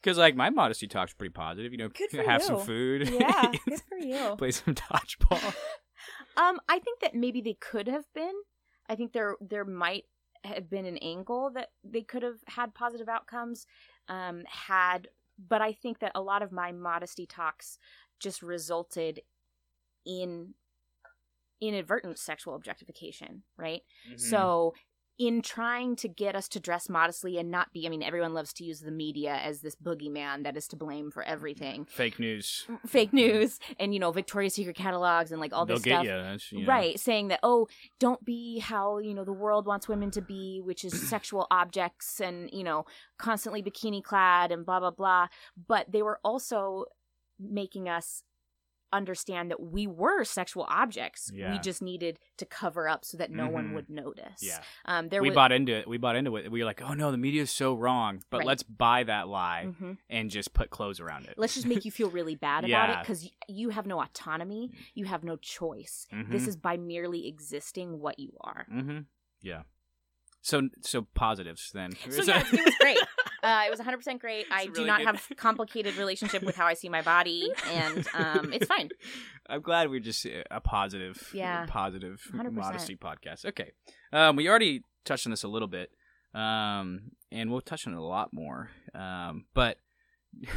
Because 0.00 0.18
like 0.18 0.36
my 0.36 0.50
modesty 0.50 0.86
talk's 0.86 1.14
pretty 1.14 1.32
positive. 1.32 1.72
You 1.72 1.78
know, 1.78 1.88
have 2.24 2.42
some 2.42 2.60
food. 2.60 3.08
yeah 3.08 3.52
good 3.68 3.80
for 3.88 3.98
you 3.98 4.34
Play 4.36 4.50
some 4.52 4.74
dodgeball. 4.74 5.54
um 6.36 6.60
i 6.68 6.78
think 6.78 7.00
that 7.00 7.14
maybe 7.14 7.40
they 7.40 7.54
could 7.54 7.88
have 7.88 8.04
been 8.14 8.34
i 8.88 8.94
think 8.94 9.12
there 9.12 9.36
there 9.40 9.64
might 9.64 10.04
have 10.44 10.68
been 10.68 10.84
an 10.84 10.98
angle 10.98 11.50
that 11.50 11.70
they 11.82 12.02
could 12.02 12.22
have 12.22 12.38
had 12.46 12.74
positive 12.74 13.08
outcomes 13.08 13.66
um 14.08 14.42
had 14.46 15.08
but 15.48 15.62
i 15.62 15.72
think 15.72 15.98
that 16.00 16.12
a 16.14 16.20
lot 16.20 16.42
of 16.42 16.52
my 16.52 16.72
modesty 16.72 17.26
talks 17.26 17.78
just 18.20 18.42
resulted 18.42 19.20
in 20.04 20.54
inadvertent 21.60 22.18
sexual 22.18 22.54
objectification 22.54 23.42
right 23.56 23.82
Mm-hmm. 24.06 24.18
So, 24.18 24.74
in 25.18 25.42
trying 25.42 25.94
to 25.94 26.08
get 26.08 26.34
us 26.34 26.48
to 26.48 26.58
dress 26.60 26.88
modestly 26.88 27.38
and 27.38 27.50
not 27.50 27.72
be, 27.72 27.86
I 27.86 27.88
mean, 27.88 28.02
everyone 28.02 28.34
loves 28.34 28.52
to 28.54 28.64
use 28.64 28.80
the 28.80 28.90
media 28.90 29.34
as 29.34 29.60
this 29.60 29.76
boogeyman 29.76 30.42
that 30.42 30.56
is 30.56 30.66
to 30.68 30.76
blame 30.76 31.10
for 31.12 31.22
everything. 31.22 31.84
fake 31.84 32.18
news. 32.18 32.64
Mm, 32.68 32.88
fake 32.88 33.12
news 33.12 33.60
and, 33.78 33.94
you 33.94 34.00
know, 34.00 34.10
Victoria's 34.10 34.54
Secret 34.54 34.76
catalogs 34.76 35.30
and 35.30 35.40
like 35.40 35.52
all 35.52 35.66
They'll 35.66 35.76
this 35.76 35.84
get 35.84 36.04
stuff. 36.04 36.52
you. 36.52 36.58
You 36.58 36.66
know. 36.66 36.72
Right, 36.72 36.98
saying 36.98 37.28
that, 37.28 37.40
oh, 37.42 37.68
don't 38.00 38.24
be 38.24 38.58
how, 38.58 38.98
you 38.98 39.14
know, 39.14 39.24
the 39.24 39.32
world 39.32 39.66
wants 39.66 39.88
women 39.88 40.10
to 40.12 40.20
be, 40.20 40.60
which 40.64 40.84
is 40.84 40.92
sexual 41.08 41.46
objects 41.50 42.20
and, 42.20 42.50
you 42.52 42.64
know, 42.64 42.84
constantly 43.18 43.62
bikini 43.62 44.02
clad 44.02 44.50
and 44.50 44.66
blah, 44.66 44.80
blah, 44.80 44.90
blah. 44.90 45.28
But 45.68 45.92
they 45.92 46.02
were 46.02 46.18
also 46.24 46.86
making 47.38 47.88
us 47.88 48.22
understand 48.94 49.50
that 49.50 49.60
we 49.60 49.86
were 49.86 50.24
sexual 50.24 50.64
objects. 50.68 51.30
Yeah. 51.34 51.52
We 51.52 51.58
just 51.58 51.82
needed 51.82 52.18
to 52.38 52.46
cover 52.46 52.88
up 52.88 53.04
so 53.04 53.16
that 53.18 53.30
no 53.30 53.48
one 53.48 53.70
Mhm. 53.70 53.74
would 53.74 53.90
notice. 53.90 54.40
Yeah. 54.42 54.62
Um, 54.86 55.08
there 55.08 55.20
we 55.20 55.28
was, 55.30 55.34
bought 55.34 55.52
into 55.52 55.72
it. 55.72 55.86
We 55.88 55.98
bought 55.98 56.16
into 56.16 56.34
it. 56.36 56.50
We 56.50 56.60
were 56.60 56.64
like, 56.64 56.80
oh 56.82 56.94
no, 56.94 57.10
the 57.10 57.18
media 57.18 57.42
is 57.42 57.50
so 57.50 57.74
wrong. 57.74 58.22
But 58.30 58.38
Right. 58.38 58.46
let's 58.46 58.62
buy 58.62 59.02
that 59.04 59.28
lie 59.28 59.66
Mhm. 59.68 59.98
and 60.08 60.30
just 60.30 60.54
put 60.54 60.70
clothes 60.70 61.00
around 61.00 61.26
it. 61.26 61.34
Let's 61.36 61.54
just 61.54 61.66
make 61.66 61.84
you 61.84 61.90
feel 61.90 62.10
really 62.10 62.34
bad 62.48 62.64
about 62.64 62.88
it 62.90 62.92
Yeah. 62.94 63.00
because 63.02 63.28
you 63.48 63.70
have 63.70 63.86
no 63.86 64.00
autonomy. 64.00 64.70
You 64.94 65.04
have 65.06 65.24
no 65.24 65.36
choice. 65.36 66.06
This 66.30 66.44
Mhm. 66.44 66.48
is 66.48 66.56
by 66.56 66.76
merely 66.76 67.26
existing 67.26 68.00
what 68.00 68.18
you 68.18 68.32
are. 68.40 68.66
Mm-hmm. 68.72 69.00
Yeah. 69.42 69.62
So 70.40 70.68
so 70.82 71.02
positives 71.14 71.70
then. 71.72 71.92
So 72.10 72.22
yes, 72.22 72.52
it 72.52 72.64
was 72.64 72.74
great. 72.78 72.98
Uh, 73.44 73.62
it 73.66 73.70
was 73.70 73.78
100% 73.80 74.18
great. 74.20 74.46
I 74.50 74.62
It's 74.62 74.66
do 74.72 74.72
really 74.80 74.86
not 74.86 74.98
good. 74.98 75.06
have 75.06 75.28
complicated 75.36 75.96
relationship 75.96 76.42
with 76.42 76.56
how 76.56 76.66
I 76.66 76.74
see 76.74 76.88
my 76.88 77.02
body, 77.02 77.50
and 77.70 78.06
um, 78.14 78.52
it's 78.52 78.66
fine. 78.66 78.88
I'm 79.48 79.60
glad 79.60 79.90
we're 79.90 80.00
just 80.00 80.24
uh, 80.26 80.42
a 80.50 80.60
positive, 80.60 81.30
Yeah. 81.34 81.66
positive 81.68 82.20
100%. 82.32 82.52
modesty 82.52 82.96
podcast. 82.96 83.44
Okay, 83.44 83.72
um, 84.12 84.36
we 84.36 84.48
already 84.48 84.82
touched 85.04 85.26
on 85.26 85.30
this 85.30 85.42
a 85.44 85.48
little 85.48 85.68
bit, 85.68 85.90
um, 86.34 87.10
and 87.30 87.50
we'll 87.50 87.60
touch 87.60 87.86
on 87.86 87.92
it 87.92 87.98
a 87.98 88.02
lot 88.02 88.30
more. 88.32 88.70
Um, 88.94 89.44
but 89.54 89.78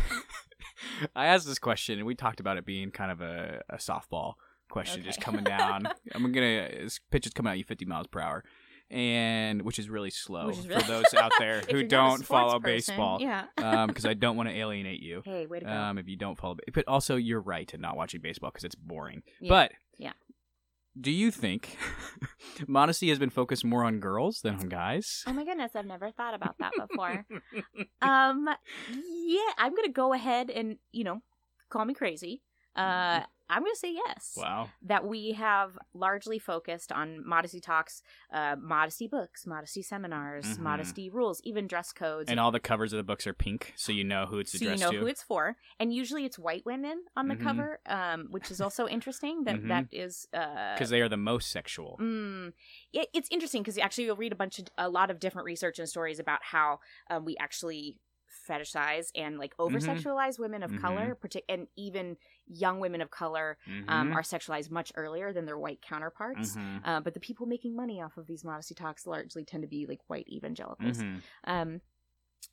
I 1.15 1.27
asked 1.27 1.45
this 1.47 1.59
question, 1.59 1.97
and 1.99 2.07
we 2.07 2.15
talked 2.15 2.39
about 2.39 2.57
it 2.57 2.65
being 2.65 2.91
kind 2.91 3.11
of 3.11 3.21
a, 3.21 3.61
a 3.69 3.77
softball 3.77 4.33
question, 4.69 5.03
just 5.03 5.21
coming 5.21 5.43
down. 5.43 5.87
I'm 6.13 6.31
gonna 6.31 6.69
this 6.83 6.99
pitch 7.11 7.25
is 7.25 7.33
coming 7.33 7.51
at 7.51 7.57
you 7.57 7.63
50 7.63 7.85
miles 7.85 8.07
per 8.07 8.19
hour. 8.19 8.43
And 8.89 9.63
which 9.63 9.79
is 9.79 9.89
really 9.89 10.11
slow 10.11 10.49
is 10.49 10.65
for 10.65 10.81
those 10.83 11.13
out 11.13 11.33
there 11.39 11.61
who 11.69 11.79
a 11.79 11.83
don't 11.83 12.25
follow 12.25 12.59
person, 12.59 12.61
baseball, 12.95 13.17
yeah. 13.21 13.45
because 13.85 14.05
I 14.05 14.13
don't 14.13 14.37
want 14.37 14.47
to 14.47 14.55
alienate 14.55 15.01
you 15.01 15.23
Hey, 15.25 15.45
way 15.45 15.59
to 15.59 15.65
go. 15.65 15.71
um, 15.71 15.97
if 15.97 16.07
you 16.07 16.15
don't 16.15 16.37
follow. 16.37 16.55
But 16.73 16.87
also, 16.87 17.17
you're 17.17 17.41
right 17.41 17.71
in 17.73 17.81
not 17.81 17.97
watching 17.97 18.21
baseball 18.21 18.49
because 18.49 18.63
it's 18.63 18.75
boring. 18.75 19.23
Yeah. 19.41 19.49
But 19.49 19.71
Yeah. 19.97 20.13
Do 20.99 21.11
you 21.11 21.29
think 21.29 21.77
modesty 22.67 23.09
has 23.09 23.19
been 23.19 23.29
focused 23.29 23.63
more 23.63 23.83
on 23.83 23.99
girls 23.99 24.41
than 24.41 24.55
on 24.55 24.67
guys? 24.69 25.23
Oh 25.27 25.33
my 25.33 25.43
goodness, 25.45 25.75
I've 25.75 25.85
never 25.85 26.09
thought 26.09 26.33
about 26.33 26.57
that 26.59 26.71
before. 26.87 27.23
um, 28.01 28.49
yeah, 28.89 29.51
I'm 29.59 29.75
gonna 29.75 29.89
go 29.89 30.13
ahead 30.13 30.49
and 30.49 30.77
you 30.91 31.03
know, 31.03 31.21
call 31.69 31.85
me 31.85 31.93
crazy. 31.93 32.41
Uh, 32.77 33.23
I'm 33.49 33.63
gonna 33.63 33.75
say 33.75 33.93
yes. 33.93 34.33
Wow. 34.35 34.69
That 34.81 35.05
we 35.05 35.31
have 35.31 35.79
largely 35.93 36.37
focused 36.37 36.91
on 36.91 37.25
modesty 37.25 37.61
talks, 37.61 38.01
uh, 38.33 38.57
modesty 38.59 39.07
books, 39.07 39.47
modesty 39.47 39.81
seminars, 39.81 40.57
Mhm. 40.57 40.59
modesty 40.59 41.09
rules, 41.09 41.39
even 41.45 41.65
dress 41.65 41.93
codes. 41.93 42.29
And 42.29 42.41
all 42.41 42.51
the 42.51 42.59
covers 42.59 42.91
of 42.91 42.97
the 42.97 43.03
books 43.03 43.25
are 43.25 43.33
pink, 43.33 43.73
so 43.77 43.93
you 43.93 44.03
know 44.03 44.25
who 44.25 44.39
it's 44.39 44.51
so 44.51 44.65
you 44.65 44.75
know 44.75 44.91
to. 44.91 44.99
who 44.99 45.07
it's 45.07 45.23
for, 45.23 45.55
and 45.79 45.93
usually 45.93 46.25
it's 46.25 46.37
white 46.37 46.65
women 46.65 47.05
on 47.15 47.29
the 47.29 47.35
Mhm. 47.35 47.39
cover, 47.39 47.79
um, 47.85 48.27
which 48.31 48.51
is 48.51 48.59
also 48.59 48.85
interesting. 48.85 49.45
That 49.45 49.61
Mhm. 49.61 49.67
that 49.69 49.85
is 49.93 50.27
uh, 50.33 50.73
Because 50.73 50.89
they 50.89 50.99
are 50.99 51.07
the 51.09 51.15
most 51.15 51.49
sexual. 51.49 51.97
Mm, 52.01 52.51
it, 52.91 53.07
it's 53.13 53.29
interesting 53.31 53.63
because 53.63 53.77
actually 53.77 54.05
you'll 54.05 54.17
read 54.17 54.33
a 54.33 54.35
bunch 54.35 54.59
of 54.59 54.67
a 54.77 54.89
lot 54.89 55.09
of 55.09 55.21
different 55.21 55.45
research 55.45 55.79
and 55.79 55.87
stories 55.87 56.19
about 56.19 56.43
how 56.43 56.81
um, 57.09 57.23
we 57.23 57.37
actually 57.37 57.95
fetishize 58.47 59.11
and 59.15 59.37
like 59.37 59.53
over 59.59 59.79
sexualize 59.79 60.39
women 60.39 60.63
of 60.63 60.71
Mhm. 60.71 60.79
color, 60.81 61.15
partic- 61.21 61.43
and 61.49 61.67
even 61.75 62.17
young 62.47 62.79
women 62.79 63.01
of 63.01 63.11
color 63.11 63.57
Mhm. 63.67 63.89
um, 63.89 64.13
are 64.13 64.21
sexualized 64.21 64.71
much 64.71 64.91
earlier 64.95 65.33
than 65.33 65.45
their 65.45 65.57
white 65.57 65.81
counterparts. 65.81 66.55
Mhm. 66.55 66.81
Uh, 66.85 66.99
but 67.01 67.13
the 67.13 67.19
people 67.19 67.45
making 67.45 67.75
money 67.75 68.01
off 68.01 68.17
of 68.17 68.27
these 68.27 68.43
modesty 68.43 68.75
talks 68.75 69.05
largely 69.05 69.43
tend 69.45 69.63
to 69.63 69.67
be 69.67 69.85
like 69.85 70.01
white 70.07 70.27
evangelicals. 70.29 70.99
Mhm. 71.03 71.21
Um, 71.43 71.81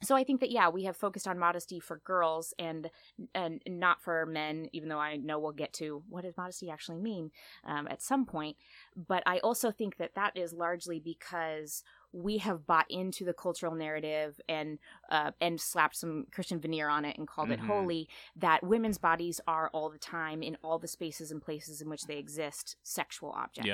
so 0.02 0.16
I 0.16 0.24
think 0.24 0.40
that 0.40 0.50
yeah, 0.50 0.68
we 0.70 0.84
have 0.84 0.96
focused 0.96 1.28
on 1.28 1.38
modesty 1.38 1.78
for 1.78 1.98
girls 1.98 2.52
and 2.58 2.90
and 3.34 3.62
not 3.66 4.02
for 4.02 4.26
men. 4.26 4.68
Even 4.72 4.88
though 4.88 4.98
I 4.98 5.16
know 5.16 5.38
we'll 5.38 5.52
get 5.52 5.72
to 5.74 6.02
what 6.08 6.22
does 6.24 6.36
modesty 6.36 6.68
actually 6.70 6.98
mean 6.98 7.30
um, 7.64 7.86
at 7.88 8.02
some 8.02 8.26
point, 8.26 8.56
but 8.96 9.22
I 9.26 9.38
also 9.40 9.70
think 9.70 9.96
that 9.98 10.14
that 10.14 10.36
is 10.36 10.52
largely 10.52 10.98
because 11.00 11.84
we 12.16 12.38
have 12.38 12.64
bought 12.64 12.86
into 12.88 13.24
the 13.24 13.32
cultural 13.32 13.74
narrative 13.74 14.40
and 14.48 14.78
uh, 15.10 15.32
and 15.40 15.60
slapped 15.60 15.96
some 15.96 16.26
Christian 16.30 16.60
veneer 16.60 16.88
on 16.88 17.04
it 17.04 17.18
and 17.18 17.26
called 17.26 17.50
it 17.50 17.58
Mhm. 17.58 17.66
holy. 17.66 18.08
That 18.36 18.62
women's 18.62 18.98
bodies 18.98 19.40
are 19.48 19.68
all 19.70 19.90
the 19.90 19.98
time 19.98 20.40
in 20.42 20.56
all 20.62 20.78
the 20.78 20.86
spaces 20.86 21.32
and 21.32 21.42
places 21.42 21.82
in 21.82 21.88
which 21.88 22.04
they 22.04 22.16
exist 22.18 22.76
sexual 22.84 23.32
objects. 23.32 23.66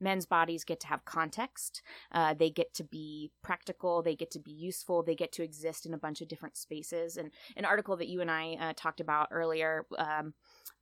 Men's 0.00 0.24
bodies 0.24 0.64
get 0.64 0.80
to 0.80 0.86
have 0.86 1.04
context. 1.04 1.82
Uh, 2.10 2.32
they 2.32 2.48
get 2.50 2.72
to 2.74 2.84
be 2.84 3.30
practical. 3.42 4.02
They 4.02 4.16
get 4.16 4.30
to 4.30 4.38
be 4.38 4.52
useful. 4.52 5.02
They 5.02 5.14
get 5.14 5.30
to 5.32 5.42
exist 5.42 5.84
in 5.84 5.92
a 5.92 5.98
bunch 5.98 6.22
of 6.22 6.28
different 6.28 6.56
spaces. 6.56 7.18
And 7.18 7.30
an 7.56 7.66
article 7.66 7.96
that 7.98 8.08
you 8.08 8.22
and 8.22 8.30
I 8.30 8.54
uh, 8.54 8.72
talked 8.74 9.00
about 9.00 9.28
earlier 9.30 9.86
um, 9.98 10.32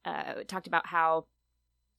uh, 0.05 0.45
talked 0.47 0.67
about 0.69 0.87
how 0.87 1.27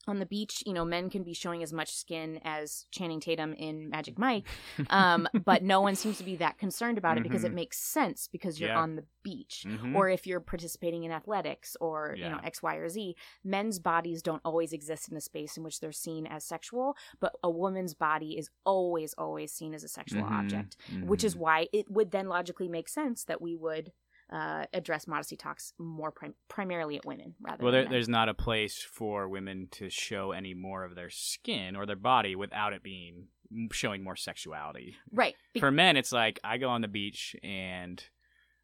on 0.07 0.19
the 0.19 0.25
beach, 0.25 0.63
you 0.65 0.73
know, 0.73 0.83
men 0.83 1.09
can 1.09 1.23
be 1.23 1.33
showing 1.33 1.63
as 1.63 1.71
much 1.71 1.91
skin 1.95 2.39
as 2.43 2.85
Channing 2.91 3.19
Tatum 3.19 3.53
in 3.53 3.89
Magic 3.89 4.17
Mike, 4.19 4.45
um, 4.89 5.27
but 5.45 5.63
no 5.63 5.79
one 5.81 5.95
seems 5.95 6.17
to 6.17 6.23
be 6.23 6.35
that 6.37 6.57
concerned 6.57 6.97
about 6.97 7.17
it 7.17 7.23
because 7.23 7.43
it 7.43 7.51
Mhm. 7.51 7.55
makes 7.55 7.79
sense 7.79 8.27
because 8.27 8.59
you're 8.59 8.69
Yeah. 8.69 8.79
on 8.81 8.95
the 8.95 9.05
beach. 9.23 9.63
Mhm. 9.65 9.95
Or 9.95 10.09
if 10.09 10.27
you're 10.27 10.41
participating 10.41 11.03
in 11.03 11.11
athletics 11.11 11.77
or, 11.79 12.15
you 12.17 12.29
know, 12.29 12.39
X, 12.43 12.61
Y, 12.61 12.75
or 12.75 12.89
Z, 12.89 13.15
men's 13.45 13.79
bodies 13.79 14.21
don't 14.21 14.41
always 14.43 14.73
exist 14.73 15.09
in 15.09 15.15
a 15.15 15.21
space 15.21 15.55
in 15.55 15.63
which 15.63 15.79
they're 15.79 15.93
seen 15.93 16.27
as 16.27 16.43
sexual, 16.43 16.95
but 17.21 17.33
a 17.41 17.49
woman's 17.49 17.93
body 17.93 18.37
is 18.37 18.49
always, 18.65 19.13
always 19.13 19.53
seen 19.53 19.73
as 19.73 19.83
a 19.83 19.87
sexual 19.87 20.23
Mhm. 20.23 20.31
object, 20.31 20.75
which 21.01 21.23
is 21.23 21.35
Mhm. 21.35 21.39
why 21.39 21.67
it 21.71 21.89
would 21.89 22.11
then 22.11 22.27
logically 22.27 22.67
make 22.67 22.89
sense 22.89 23.23
that 23.23 23.41
we 23.41 23.55
would 23.55 23.93
uh, 24.31 24.65
address 24.73 25.07
modesty 25.07 25.35
talks 25.35 25.73
more 25.77 26.11
prim- 26.11 26.35
primarily 26.49 26.95
at 26.97 27.05
women 27.05 27.35
rather 27.41 27.63
Well, 27.63 27.71
there, 27.71 27.87
there's 27.87 28.09
not 28.09 28.29
a 28.29 28.33
place 28.33 28.77
for 28.81 29.27
women 29.29 29.67
to 29.71 29.89
show 29.89 30.31
any 30.31 30.53
more 30.53 30.83
of 30.83 30.95
their 30.95 31.09
skin 31.09 31.75
or 31.75 31.85
their 31.85 31.95
body 31.95 32.35
without 32.35 32.73
it 32.73 32.81
being 32.83 33.27
showing 33.71 34.03
more 34.03 34.15
sexuality. 34.15 34.95
right. 35.11 35.35
Be- 35.53 35.59
For 35.59 35.69
men, 35.71 35.97
it's 35.97 36.11
like 36.11 36.39
I 36.43 36.57
go 36.57 36.69
on 36.69 36.81
the 36.81 36.87
beach 36.87 37.35
and 37.43 38.03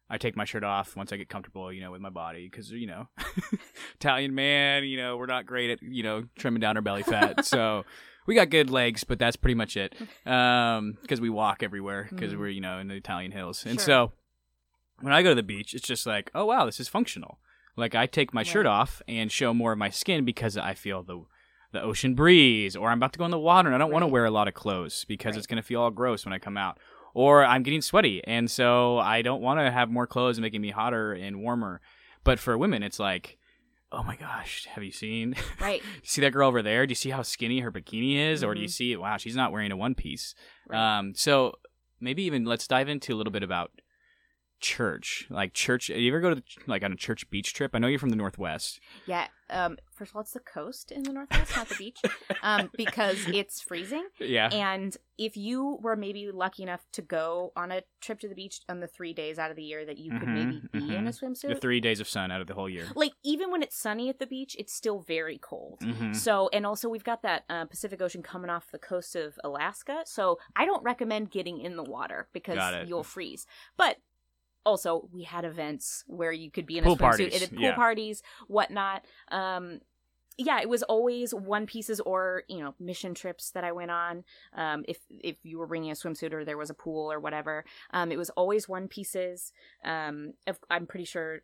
I 0.08 0.18
take 0.18 0.36
my 0.36 0.44
shirt 0.44 0.64
off 0.64 0.96
once 0.96 1.12
I 1.12 1.16
get 1.16 1.28
comfortable, 1.28 1.72
you 1.72 1.80
know, 1.80 1.92
with 1.92 2.00
my 2.00 2.10
body 2.10 2.48
because 2.50 2.70
you 2.72 2.88
know, 2.88 3.06
Italian 3.96 4.34
man, 4.34 4.84
you 4.84 4.96
know, 4.96 5.16
we're 5.16 5.26
not 5.26 5.46
great 5.46 5.70
at 5.70 5.82
you 5.82 6.02
know 6.02 6.24
trimming 6.38 6.60
down 6.60 6.76
our 6.76 6.82
belly 6.82 7.02
fat, 7.02 7.44
so. 7.44 7.84
We 8.26 8.34
got 8.36 8.50
good 8.50 8.70
legs, 8.70 9.02
but 9.02 9.18
that's 9.18 9.34
pretty 9.36 9.54
much 9.56 9.76
it. 9.76 9.94
Um, 10.26 10.98
because 11.00 11.20
we 11.20 11.30
walk 11.30 11.62
everywhere 11.64 12.06
because 12.08 12.32
Mhm. 12.32 12.38
we're 12.38 12.48
you 12.50 12.60
know 12.60 12.78
in 12.78 12.86
the 12.86 12.94
Italian 12.94 13.32
hills, 13.32 13.64
and 13.66 13.80
Sure. 13.80 13.84
so 13.86 14.12
when 15.00 15.12
I 15.12 15.22
go 15.22 15.30
to 15.30 15.34
the 15.34 15.42
beach, 15.42 15.74
it's 15.74 15.86
just 15.86 16.06
like, 16.06 16.30
oh 16.34 16.44
wow, 16.46 16.66
this 16.66 16.80
is 16.80 16.88
functional. 16.88 17.38
Like 17.76 17.94
I 17.94 18.06
take 18.06 18.34
my 18.34 18.42
shirt 18.42 18.66
off 18.66 19.00
and 19.08 19.30
show 19.30 19.54
more 19.54 19.72
of 19.72 19.78
my 19.78 19.90
skin 19.90 20.24
because 20.24 20.56
I 20.56 20.74
feel 20.74 21.02
the 21.02 21.24
the 21.72 21.80
ocean 21.82 22.14
breeze, 22.14 22.74
or 22.74 22.90
I'm 22.90 22.98
about 22.98 23.12
to 23.12 23.18
go 23.18 23.24
in 23.24 23.30
the 23.30 23.38
water 23.38 23.68
and 23.68 23.74
I 23.76 23.78
don't 23.78 23.92
want 23.92 24.02
to 24.02 24.08
wear 24.08 24.24
a 24.24 24.30
lot 24.30 24.48
of 24.48 24.54
clothes 24.54 25.04
because 25.06 25.32
Right. 25.34 25.38
it's 25.38 25.46
gonna 25.46 25.62
feel 25.62 25.80
all 25.82 25.90
gross 25.90 26.24
when 26.24 26.32
I 26.32 26.38
come 26.38 26.56
out. 26.56 26.78
Or 27.14 27.44
I'm 27.44 27.62
getting 27.64 27.80
sweaty, 27.82 28.22
and 28.24 28.48
so 28.50 28.98
I 28.98 29.22
don't 29.22 29.40
want 29.42 29.58
to 29.60 29.70
have 29.70 29.88
more 29.90 30.06
clothes 30.06 30.38
making 30.40 30.60
me 30.60 30.70
hotter 30.70 31.12
and 31.12 31.40
warmer. 31.42 31.80
But 32.22 32.38
for 32.38 32.56
women, 32.58 32.82
it's 32.84 33.00
like, 33.00 33.36
oh 33.92 34.02
my 34.04 34.14
gosh, 34.14 34.66
have 34.66 34.84
you 34.84 34.92
seen? 34.92 35.34
right. 35.60 35.82
you 35.82 36.00
see 36.04 36.20
that 36.20 36.32
girl 36.32 36.46
over 36.48 36.62
there? 36.62 36.86
Do 36.86 36.92
you 36.92 36.96
see 36.96 37.10
how 37.10 37.22
skinny 37.22 37.60
her 37.60 37.72
bikini 37.72 38.16
is? 38.16 38.44
Or 38.44 38.54
do 38.54 38.60
you 38.60 38.68
Mhm. 38.68 38.72
see, 38.72 38.96
wow, 38.96 39.16
she's 39.16 39.34
not 39.34 39.50
wearing 39.50 39.72
a 39.72 39.76
one 39.76 39.96
piece? 39.96 40.34
Right. 40.68 40.98
Um, 40.98 41.14
so 41.16 41.56
maybe 42.00 42.22
even 42.24 42.44
let's 42.44 42.68
dive 42.68 42.88
into 42.88 43.12
a 43.12 43.16
little 43.16 43.32
bit 43.32 43.42
about 43.42 43.72
church. 44.60 45.26
Like 45.30 45.52
church, 45.54 45.88
you 45.88 46.10
ever 46.12 46.20
go 46.20 46.34
to 46.34 46.42
like 46.66 46.84
on 46.84 46.92
a 46.92 46.96
church 46.96 47.28
beach 47.30 47.54
trip? 47.54 47.72
I 47.74 47.78
know 47.78 47.88
you're 47.88 47.98
from 47.98 48.10
the 48.10 48.16
Northwest. 48.16 48.80
Yeah. 49.06 49.26
Um, 49.52 49.78
first 49.92 50.12
of 50.12 50.16
all, 50.16 50.22
it's 50.22 50.30
the 50.32 50.38
coast 50.38 50.92
in 50.92 51.02
the 51.02 51.12
Northwest, 51.12 51.56
not 51.56 51.68
the 51.68 51.74
beach, 51.74 51.98
um, 52.44 52.70
because 52.76 53.26
it's 53.34 53.60
freezing. 53.60 54.06
Yeah. 54.20 54.48
And 54.52 54.96
if 55.18 55.36
you 55.36 55.76
were 55.82 55.96
maybe 55.96 56.30
lucky 56.32 56.62
enough 56.62 56.86
to 56.92 57.02
go 57.02 57.52
on 57.56 57.72
a 57.72 57.82
trip 58.00 58.20
to 58.20 58.28
the 58.28 58.36
beach 58.36 58.60
on 58.68 58.78
the 58.78 58.86
three 58.86 59.12
days 59.12 59.40
out 59.40 59.50
of 59.50 59.56
the 59.56 59.64
year 59.64 59.84
that 59.84 59.98
you 59.98 60.12
could 60.12 60.28
Mhm, 60.28 60.34
maybe 60.34 60.62
be 60.86 60.94
in 60.94 61.08
a 61.08 61.10
The 61.10 61.18
swimsuit, 61.18 61.60
three 61.60 61.80
days 61.80 61.98
of 61.98 62.08
sun 62.08 62.30
out 62.30 62.40
of 62.40 62.46
the 62.46 62.54
whole 62.54 62.68
year. 62.68 62.86
like 62.94 63.12
even 63.24 63.50
when 63.50 63.60
it's 63.62 63.76
sunny 63.76 64.08
at 64.08 64.20
the 64.20 64.26
beach, 64.26 64.54
it's 64.56 64.72
still 64.72 65.00
very 65.00 65.38
cold. 65.38 65.80
hmm 65.82 66.12
So, 66.12 66.48
and 66.52 66.64
also 66.64 66.88
we've 66.88 67.02
got 67.04 67.22
that 67.22 67.42
uh, 67.50 67.64
Pacific 67.64 68.00
Ocean 68.00 68.22
coming 68.22 68.50
off 68.50 68.70
the 68.70 68.78
coast 68.78 69.16
of 69.16 69.36
Alaska. 69.42 70.02
So, 70.06 70.38
I 70.54 70.64
don't 70.64 70.84
recommend 70.84 71.30
getting 71.32 71.60
in 71.60 71.74
the 71.76 71.82
water 71.82 72.28
because 72.32 72.86
you'll 72.88 73.02
freeze. 73.02 73.46
But 73.76 73.96
also, 74.64 75.08
we 75.12 75.24
had 75.24 75.44
events 75.44 76.04
where 76.06 76.32
you 76.32 76.50
could 76.50 76.66
be 76.66 76.78
in 76.78 76.84
a 76.84 76.86
Pool 76.86 76.96
swimsuit 76.96 77.00
parties, 77.00 77.42
at 77.42 77.50
pool 77.50 77.60
yeah. 77.60 77.74
parties, 77.74 78.22
whatnot. 78.46 79.04
Um, 79.30 79.80
yeah, 80.36 80.60
it 80.60 80.68
was 80.68 80.82
always 80.82 81.34
one 81.34 81.66
pieces 81.66 82.00
or 82.00 82.44
you 82.48 82.60
know 82.60 82.74
mission 82.80 83.14
trips 83.14 83.50
that 83.50 83.64
I 83.64 83.72
went 83.72 83.90
on. 83.90 84.24
Um, 84.56 84.84
if 84.88 84.98
if 85.10 85.36
you 85.42 85.58
were 85.58 85.66
bringing 85.66 85.90
a 85.90 85.94
swimsuit 85.94 86.32
or 86.32 86.44
there 86.44 86.56
was 86.56 86.70
a 86.70 86.74
pool 86.74 87.12
or 87.12 87.20
whatever, 87.20 87.64
um, 87.92 88.10
it 88.10 88.16
was 88.16 88.30
always 88.30 88.68
one 88.68 88.88
pieces. 88.88 89.52
Um, 89.84 90.34
I'm 90.70 90.86
pretty 90.86 91.04
sure 91.04 91.40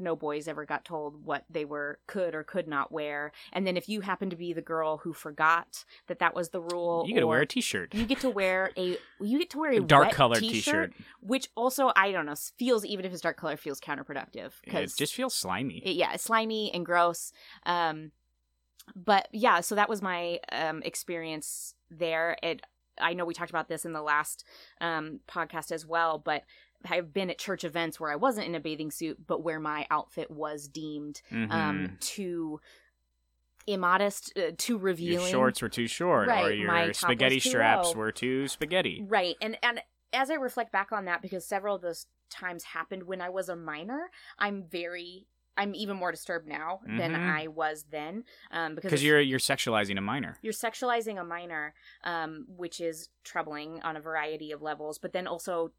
no 0.00 0.16
boys 0.16 0.48
ever 0.48 0.64
got 0.64 0.84
told 0.84 1.24
what 1.24 1.44
they 1.50 1.64
were 1.64 1.98
could 2.06 2.34
or 2.34 2.42
could 2.42 2.66
not 2.68 2.90
wear. 2.90 3.32
And 3.52 3.66
then 3.66 3.76
if 3.76 3.88
you 3.88 4.00
happen 4.00 4.30
to 4.30 4.36
be 4.36 4.52
the 4.52 4.62
girl 4.62 4.98
who 4.98 5.12
forgot 5.12 5.84
that 6.06 6.18
that 6.20 6.34
was 6.34 6.50
the 6.50 6.60
rule, 6.60 7.04
You 7.06 7.14
got 7.14 7.20
to 7.20 7.26
wear 7.26 7.40
a 7.40 7.46
t-shirt. 7.46 7.94
you 7.94 8.04
get 8.06 8.20
to 8.20 8.30
wear 8.30 8.70
a 8.76 8.96
you 9.20 9.38
get 9.38 9.50
to 9.50 9.58
wear 9.58 9.72
a, 9.72 9.76
A 9.76 9.80
dark 9.80 10.12
colored 10.12 10.40
t-shirt, 10.40 10.92
t-shirt. 10.92 11.06
which 11.20 11.48
also 11.56 11.92
I 11.94 12.12
don't 12.12 12.26
know 12.26 12.34
feels 12.58 12.84
even 12.84 13.04
if 13.04 13.12
it's 13.12 13.22
dark 13.22 13.36
color 13.36 13.56
feels 13.56 13.80
counterproductive 13.80 14.52
because 14.64 14.92
It 14.94 14.98
just 14.98 15.14
feels 15.14 15.34
slimy. 15.34 15.78
it- 15.84 15.96
yeah, 15.96 16.12
it's 16.14 16.24
slimy 16.24 16.72
and 16.72 16.84
gross. 16.86 17.32
Um, 17.66 18.12
but 18.96 19.28
yeah, 19.32 19.60
so 19.60 19.74
that 19.76 19.88
was 19.88 20.02
my 20.02 20.40
um, 20.50 20.82
experience 20.82 21.74
there. 21.90 22.36
It 22.42 22.62
I 23.00 23.14
know 23.14 23.24
we 23.24 23.32
talked 23.34 23.50
about 23.50 23.68
this 23.68 23.84
in 23.86 23.92
the 23.94 24.02
last 24.02 24.44
um, 24.80 25.20
podcast 25.28 25.72
as 25.72 25.86
well, 25.86 26.18
but 26.18 26.42
I've 26.88 27.12
been 27.12 27.30
at 27.30 27.38
church 27.38 27.64
events 27.64 28.00
where 28.00 28.10
I 28.10 28.16
wasn't 28.16 28.46
in 28.46 28.54
a 28.54 28.60
bathing 28.60 28.90
suit, 28.90 29.26
but 29.26 29.42
where 29.42 29.60
my 29.60 29.86
outfit 29.90 30.30
was 30.30 30.68
deemed 30.68 31.20
Mhm. 31.30 31.50
um, 31.50 31.96
too 32.00 32.60
immodest, 33.66 34.36
uh, 34.38 34.52
too 34.56 34.78
revealing. 34.78 35.20
your 35.20 35.28
shorts 35.28 35.62
were 35.62 35.68
too 35.68 35.86
short, 35.86 36.26
or 36.26 36.30
Right, 36.30 36.58
my 36.60 36.78
your 36.80 36.88
was 36.88 36.98
spaghetti 36.98 37.38
straps 37.40 37.88
low. 37.88 37.94
were 37.94 38.12
too 38.12 38.48
spaghetti. 38.48 39.04
Right. 39.06 39.36
And 39.40 39.58
and 39.62 39.80
as 40.12 40.30
I 40.30 40.34
reflect 40.34 40.72
back 40.72 40.90
on 40.92 41.04
that 41.04 41.22
because 41.22 41.46
several 41.46 41.76
of 41.76 41.82
those 41.82 42.06
times 42.30 42.64
happened 42.64 43.04
when 43.04 43.20
I 43.20 43.28
was 43.28 43.48
a 43.48 43.56
minor, 43.56 44.10
I'm 44.38 44.64
very 44.64 45.26
I'm 45.56 45.74
even 45.74 45.96
more 45.98 46.10
disturbed 46.10 46.46
now 46.48 46.80
than 46.86 47.12
Mhm. 47.12 47.28
I 47.36 47.48
was 47.48 47.84
then 47.90 48.24
um 48.50 48.74
because 48.76 48.90
Because 48.90 49.04
you're 49.04 49.20
you're 49.20 49.38
sexualizing 49.38 49.98
a 49.98 50.00
minor. 50.00 50.38
you're 50.42 50.52
sexualizing 50.54 51.20
a 51.20 51.24
minor 51.24 51.74
um 52.02 52.46
which 52.48 52.80
is 52.80 53.10
troubling 53.24 53.82
on 53.82 53.94
a 53.96 54.00
variety 54.00 54.52
of 54.52 54.62
levels, 54.62 54.98
but 54.98 55.12
then 55.12 55.26
also 55.26 55.72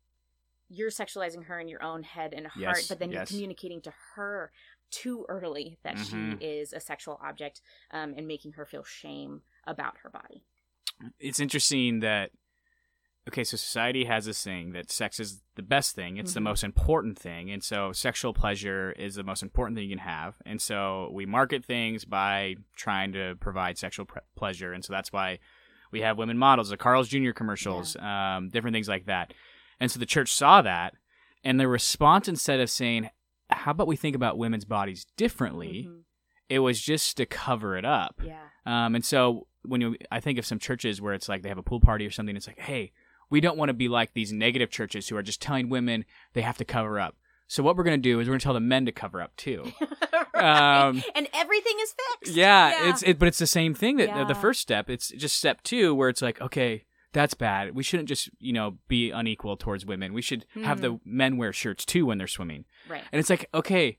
you're 0.74 0.90
sexualizing 0.90 1.44
her 1.46 1.60
in 1.60 1.68
your 1.68 1.84
own 1.84 2.02
head 2.04 2.34
and 2.34 2.48
heart, 2.48 2.78
Yes, 2.78 2.88
but 2.88 2.98
then 3.00 3.12
yes. 3.12 3.18
you're 3.32 3.38
communicating 3.38 3.82
to 3.82 3.94
her 4.16 4.52
too 4.90 5.26
early 5.30 5.78
that 5.84 5.96
Mhm. 5.96 6.40
she 6.40 6.46
is 6.46 6.72
a 6.74 6.80
sexual 6.80 7.20
object 7.24 7.62
um, 7.92 8.14
and 8.16 8.26
making 8.28 8.54
her 8.54 8.66
feel 8.66 8.84
shame 8.84 9.42
about 9.66 9.98
her 10.04 10.10
body. 10.10 10.44
it's 11.20 11.40
interesting 11.40 12.00
that 12.02 12.30
okay, 13.28 13.44
so 13.44 13.56
society 13.58 14.06
has 14.06 14.26
this 14.26 14.44
thing 14.44 14.72
that 14.74 14.92
sex 14.92 15.20
is 15.20 15.42
the 15.56 15.62
best 15.62 15.96
thing. 15.96 16.18
It's 16.18 16.34
the 16.34 16.40
Mhm. 16.40 16.44
most 16.52 16.64
important 16.64 17.18
thing. 17.20 17.52
And 17.52 17.64
so 17.64 17.92
sexual 17.92 18.34
pleasure 18.34 18.92
is 18.94 19.14
the 19.16 19.24
most 19.24 19.44
important 19.44 19.78
thing 19.78 19.88
you 19.90 19.96
can 19.96 20.06
have. 20.06 20.36
And 20.46 20.60
so 20.62 21.10
we 21.14 21.26
market 21.28 21.64
things 21.66 22.04
by 22.06 22.56
trying 22.76 23.14
to 23.14 23.36
provide 23.40 23.78
sexual 23.78 24.06
pre- 24.08 24.22
pleasure. 24.36 24.74
And 24.74 24.84
so 24.84 24.92
that's 24.94 25.12
why 25.14 25.38
we 25.92 26.02
have 26.02 26.18
women 26.18 26.38
models, 26.38 26.70
the 26.70 26.78
Carl's 26.78 27.10
Jr. 27.10 27.32
commercials, 27.32 27.96
um, 27.98 28.50
different 28.50 28.74
things 28.74 28.90
like 28.90 29.06
that. 29.06 29.34
And 29.82 29.92
so 29.92 30.00
the 30.00 30.06
church 30.06 30.32
saw 30.32 30.62
that. 30.62 30.94
And 31.44 31.60
the 31.60 31.68
response, 31.68 32.28
instead 32.30 32.60
of 32.62 32.70
saying, 32.70 33.10
how 33.50 33.72
about 33.72 33.88
we 33.88 33.98
think 33.98 34.16
about 34.16 34.38
women's 34.38 34.64
bodies 34.64 35.06
differently, 35.18 35.88
Mhm. 35.90 36.02
it 36.48 36.60
was 36.60 36.80
just 36.80 37.18
to 37.18 37.26
cover 37.26 37.76
it 37.76 37.84
up. 37.84 38.22
Yeah. 38.24 38.40
Um, 38.66 38.96
and 38.96 39.04
so 39.04 39.48
when 39.64 39.82
you, 39.82 39.98
I 40.12 40.20
think 40.22 40.38
of 40.40 40.46
some 40.46 40.60
churches 40.60 41.02
where 41.02 41.14
it's 41.14 41.28
like 41.28 41.42
they 41.42 41.50
have 41.50 41.58
a 41.58 41.64
pool 41.64 41.80
party 41.82 42.06
or 42.06 42.12
something, 42.12 42.36
it's 42.38 42.48
like, 42.48 42.60
hey, 42.60 42.92
we 43.30 43.42
don't 43.42 43.58
want 43.58 43.70
to 43.70 43.74
be 43.74 43.88
like 43.88 44.14
these 44.14 44.32
negative 44.32 44.70
churches 44.70 45.10
who 45.10 45.18
are 45.18 45.24
just 45.24 45.42
telling 45.42 45.68
women 45.70 46.06
they 46.34 46.42
have 46.42 46.58
to 46.60 46.66
cover 46.66 47.00
up. 47.00 47.16
So 47.48 47.64
what 47.64 47.76
we're 47.76 47.84
going 47.84 48.02
to 48.02 48.10
do 48.10 48.20
is 48.22 48.28
we're 48.28 48.34
going 48.34 48.40
to 48.40 48.44
tell 48.44 48.54
the 48.54 48.60
men 48.62 48.86
to 48.86 48.92
cover 48.94 49.22
up 49.22 49.36
too. 49.36 49.72
Right. 50.34 50.88
Um, 50.88 51.04
and 51.14 51.28
everything 51.34 51.74
is 51.82 51.94
fixed. 52.22 52.36
yeah, 52.38 52.90
it's 52.90 53.04
it, 53.04 53.20
but 53.20 53.28
it's 53.28 53.38
the 53.38 53.46
same 53.46 53.74
thing 53.76 53.98
that 53.98 54.28
the 54.28 54.34
first 54.34 54.60
step. 54.62 54.90
It's 54.90 55.10
just 55.10 55.38
step 55.38 55.62
two 55.62 55.94
where 55.94 56.10
it's 56.10 56.22
like, 56.22 56.40
okay, 56.42 56.86
that's 57.14 57.34
bad. 57.34 57.76
We 57.76 57.84
shouldn't 57.84 58.10
just 58.10 58.30
you 58.40 58.54
know 58.54 58.78
be 58.88 59.12
unequal 59.12 59.58
towards 59.58 59.86
women. 59.86 60.14
We 60.14 60.22
should 60.22 60.46
have 60.64 60.82
the 60.82 61.00
men 61.06 61.38
wear 61.38 61.54
shirts 61.54 61.86
too 61.86 62.06
when 62.06 62.18
they're 62.18 62.28
swimming. 62.28 62.66
right. 62.90 63.04
And 63.12 63.20
it's 63.20 63.30
like, 63.30 63.50
okay, 63.54 63.98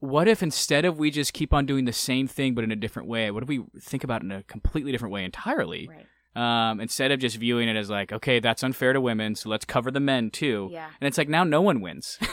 what 0.00 0.26
if 0.26 0.42
instead 0.42 0.84
of 0.84 0.98
we 0.98 1.10
just 1.10 1.32
keep 1.32 1.54
on 1.54 1.64
doing 1.64 1.84
the 1.84 1.92
same 1.92 2.26
thing 2.26 2.54
but 2.54 2.64
in 2.64 2.72
a 2.72 2.76
different 2.76 3.08
way, 3.08 3.30
what 3.30 3.42
if 3.42 3.48
we 3.48 3.62
think 3.80 4.02
about 4.04 4.22
it 4.22 4.24
in 4.24 4.32
a 4.32 4.42
completely 4.42 4.90
different 4.92 5.12
way 5.12 5.24
entirely? 5.24 5.88
Right. 5.88 6.06
Um, 6.34 6.80
instead 6.80 7.12
of 7.12 7.20
just 7.20 7.36
viewing 7.36 7.68
it 7.68 7.76
as 7.76 7.90
like, 7.90 8.10
okay, 8.10 8.40
that's 8.40 8.62
unfair 8.62 8.94
to 8.94 9.00
women, 9.02 9.34
so 9.34 9.50
let's 9.50 9.66
cover 9.66 9.90
the 9.90 10.00
men 10.00 10.30
too. 10.30 10.70
Yeah. 10.72 10.88
And 11.00 11.06
it's 11.06 11.18
like 11.18 11.28
now 11.28 11.44
no 11.44 11.60
one 11.60 11.80
wins. 11.80 12.18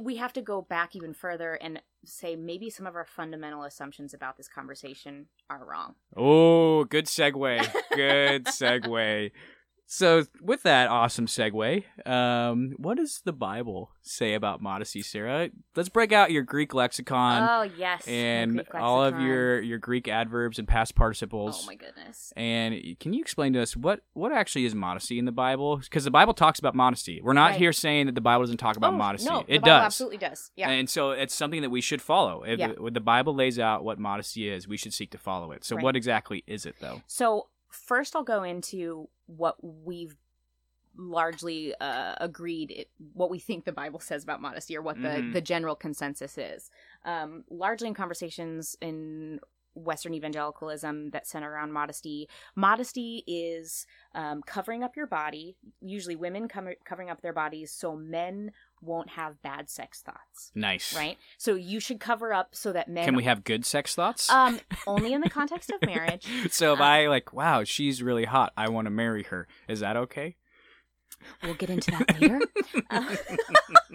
We 0.00 0.16
have 0.16 0.32
to 0.34 0.42
go 0.42 0.62
back 0.62 0.96
even 0.96 1.12
further 1.12 1.52
and 1.54 1.80
say 2.04 2.36
maybe 2.36 2.70
some 2.70 2.86
of 2.86 2.96
our 2.96 3.04
fundamental 3.04 3.62
assumptions 3.64 4.14
about 4.14 4.36
this 4.36 4.48
conversation 4.48 5.26
are 5.48 5.64
wrong. 5.64 5.94
oh, 6.16 6.84
good 6.84 7.06
segue. 7.06 7.66
Good 7.94 8.44
segue. 8.46 9.30
So, 9.86 10.24
with 10.40 10.62
that 10.62 10.88
awesome 10.88 11.26
segue, 11.26 11.84
um, 12.06 12.72
what 12.78 12.96
does 12.96 13.20
the 13.26 13.32
Bible 13.32 13.90
say 14.00 14.32
about 14.32 14.62
modesty, 14.62 15.02
Sarah? 15.02 15.50
Let's 15.76 15.90
break 15.90 16.12
out 16.12 16.30
your 16.30 16.42
Greek 16.44 16.72
lexicon 16.72 17.42
oh 17.46 17.70
yes, 17.76 18.06
and 18.08 18.62
all 18.74 19.04
of 19.04 19.20
your 19.20 19.60
your 19.60 19.78
Greek 19.78 20.08
adverbs 20.08 20.58
and 20.58 20.66
past 20.66 20.94
participles. 20.94 21.60
Oh 21.62 21.66
my 21.66 21.74
goodness. 21.74 22.32
And 22.36 22.74
can 23.00 23.12
you 23.12 23.20
explain 23.20 23.52
to 23.52 23.60
us 23.60 23.76
what 23.76 24.00
what 24.14 24.32
actually 24.32 24.64
is 24.64 24.74
modesty 24.74 25.18
in 25.18 25.26
the 25.26 25.32
Bible? 25.32 25.76
Because 25.76 26.04
the 26.04 26.10
Bible 26.10 26.32
talks 26.32 26.58
about 26.58 26.74
modesty. 26.74 27.20
We're 27.22 27.34
not 27.34 27.50
Right. 27.50 27.58
here 27.58 27.72
saying 27.74 28.06
that 28.06 28.14
the 28.14 28.20
Bible 28.22 28.44
doesn't 28.44 28.56
talk 28.58 28.76
about 28.78 28.94
Oh, 28.94 28.96
modesty. 28.96 29.28
No, 29.28 29.44
it 29.46 29.62
does. 29.62 29.84
absolutely 29.84 30.18
does. 30.18 30.50
Yeah. 30.56 30.70
And 30.70 30.88
so 30.88 31.10
it's 31.10 31.34
something 31.34 31.60
that 31.60 31.70
we 31.70 31.82
should 31.82 32.00
follow. 32.00 32.44
If 32.44 32.58
Yeah. 32.58 32.72
the, 32.82 32.90
the 32.92 33.00
Bible 33.00 33.34
lays 33.34 33.58
out 33.58 33.84
what 33.84 33.98
modesty 33.98 34.48
is, 34.48 34.66
we 34.66 34.78
should 34.78 34.94
seek 34.94 35.10
to 35.10 35.18
follow 35.18 35.52
it. 35.52 35.64
So 35.64 35.76
Right. 35.76 35.82
what 35.84 35.96
exactly 35.96 36.44
is 36.46 36.64
it 36.64 36.76
though? 36.80 37.02
So 37.06 37.48
first, 37.72 38.14
I'll 38.14 38.22
go 38.22 38.42
into 38.42 39.08
what 39.26 39.56
we've 39.62 40.16
largely 40.96 41.74
uh, 41.80 42.14
agreed 42.20 42.70
it, 42.70 42.90
what 43.14 43.30
we 43.30 43.38
think 43.38 43.64
the 43.64 43.72
bible 43.72 43.98
says 43.98 44.22
about 44.22 44.42
modesty 44.42 44.76
or 44.76 44.82
what 44.82 44.96
the, 45.00 45.08
Mhm. 45.08 45.32
the 45.32 45.40
general 45.40 45.74
consensus 45.74 46.36
is. 46.36 46.70
Um, 47.04 47.44
largely 47.50 47.88
in 47.88 47.94
conversations 47.94 48.76
in 48.82 49.40
western 49.74 50.12
evangelicalism 50.12 51.08
that 51.12 51.26
center 51.26 51.50
around 51.50 51.72
modesty. 51.72 52.28
Modesty 52.54 53.24
is 53.26 53.86
um, 54.14 54.42
covering 54.42 54.84
up 54.84 54.96
your 54.96 55.06
body. 55.06 55.56
Usually 55.80 56.14
women 56.14 56.46
com- 56.46 56.74
covering 56.84 57.08
up 57.08 57.22
their 57.22 57.32
bodies 57.32 57.72
so 57.72 57.96
men 57.96 58.52
won't 58.82 59.10
have 59.10 59.40
bad 59.42 59.70
sex 59.70 60.00
thoughts 60.02 60.50
Nice. 60.54 60.94
right 60.94 61.16
so 61.38 61.54
you 61.54 61.80
should 61.80 62.00
cover 62.00 62.32
up 62.34 62.54
so 62.54 62.72
that 62.72 62.88
men 62.88 63.04
Can 63.04 63.16
we 63.16 63.24
have 63.24 63.44
good 63.44 63.64
sex 63.64 63.94
thoughts? 63.94 64.28
um 64.30 64.60
only 64.86 65.12
in 65.12 65.20
the 65.20 65.30
context 65.38 65.70
of 65.70 65.80
marriage 65.86 66.26
so 66.50 66.72
if 66.74 66.80
uh, 66.80 66.84
I 66.84 67.06
like, 67.06 67.32
wow, 67.32 67.64
she's 67.64 68.02
really 68.02 68.24
hot. 68.24 68.52
I 68.56 68.68
want 68.68 68.86
to 68.86 68.90
marry 68.90 69.22
her. 69.24 69.46
Is 69.68 69.80
that 69.80 69.96
okay? 69.96 70.36
We'll 71.42 71.54
get 71.54 71.70
into 71.70 71.90
that 71.92 72.20
later. 72.20 72.40
Uh, 72.90 73.16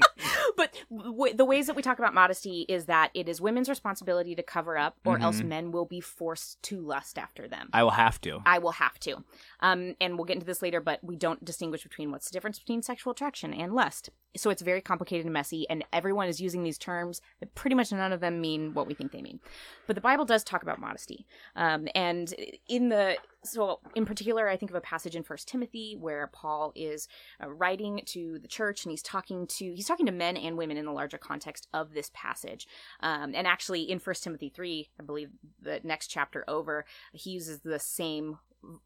but 0.57 0.73
w- 0.89 1.33
the 1.35 1.45
ways 1.45 1.67
that 1.67 1.75
we 1.75 1.81
talk 1.81 1.99
about 1.99 2.13
modesty 2.13 2.65
is 2.67 2.85
that 2.85 3.11
it 3.13 3.27
is 3.29 3.39
women's 3.41 3.69
responsibility 3.69 4.35
to 4.35 4.43
cover 4.43 4.77
up, 4.77 4.97
or 5.05 5.19
else 5.19 5.41
Mhm. 5.41 5.45
men 5.47 5.71
will 5.71 5.85
be 5.85 6.01
forced 6.01 6.61
to 6.63 6.79
lust 6.79 7.17
after 7.17 7.47
them. 7.47 7.69
I 7.73 7.83
will 7.83 7.91
have 7.91 8.19
to. 8.21 8.41
I 8.45 8.59
will 8.59 8.71
have 8.71 8.99
to. 9.01 9.23
Um, 9.59 9.95
and 10.01 10.17
we'll 10.17 10.25
get 10.25 10.35
into 10.35 10.45
this 10.45 10.61
later, 10.61 10.81
but 10.81 11.03
we 11.03 11.15
don't 11.15 11.43
distinguish 11.43 11.83
between 11.83 12.11
what's 12.11 12.29
the 12.29 12.33
difference 12.33 12.59
between 12.59 12.81
sexual 12.81 13.11
attraction 13.11 13.53
and 13.53 13.73
lust. 13.73 14.09
So 14.35 14.49
it's 14.49 14.61
very 14.61 14.81
complicated 14.81 15.25
and 15.25 15.33
messy, 15.33 15.67
and 15.69 15.83
everyone 15.91 16.27
is 16.27 16.39
using 16.39 16.63
these 16.63 16.77
terms, 16.77 17.21
but 17.39 17.53
pretty 17.55 17.75
much 17.75 17.91
none 17.91 18.11
of 18.13 18.19
them 18.19 18.39
mean 18.39 18.73
what 18.73 18.85
we 18.87 18.93
think 18.93 19.11
they 19.11 19.21
mean. 19.21 19.39
But 19.87 19.95
the 19.95 20.01
Bible 20.01 20.25
does 20.25 20.43
talk 20.43 20.61
about 20.61 20.79
modesty. 20.79 21.25
Um, 21.55 21.87
and 21.95 22.33
in 22.67 22.89
the, 22.89 23.17
so 23.51 23.79
in 23.95 24.05
particular, 24.05 24.47
I 24.47 24.57
think 24.57 24.71
of 24.71 24.75
a 24.75 24.81
passage 24.81 25.15
in 25.15 25.23
First 25.23 25.47
Timothy 25.47 25.95
where 25.99 26.27
Paul 26.27 26.71
is 26.75 27.07
uh, 27.43 27.49
writing 27.49 28.01
to 28.07 28.39
the 28.39 28.47
church 28.47 28.85
and 28.85 28.91
he's 28.91 29.01
talking 29.01 29.47
to, 29.47 29.73
he's 29.73 29.87
talking 29.87 30.05
to 30.05 30.11
men 30.11 30.37
and 30.37 30.57
women 30.57 30.77
in 30.77 30.85
the 30.85 30.91
larger 30.91 31.17
context 31.17 31.67
of 31.73 31.93
this 31.93 32.11
passage. 32.13 32.67
Um, 33.01 33.33
and 33.35 33.47
actually 33.47 33.83
in 33.83 33.99
First 33.99 34.23
Timothy 34.23 34.49
3, 34.49 34.89
I 34.99 35.03
believe 35.03 35.29
the 35.61 35.79
next 35.83 36.07
chapter 36.07 36.43
over, 36.47 36.85
he 37.13 37.31
uses 37.31 37.59
the 37.59 37.79
same 37.79 38.37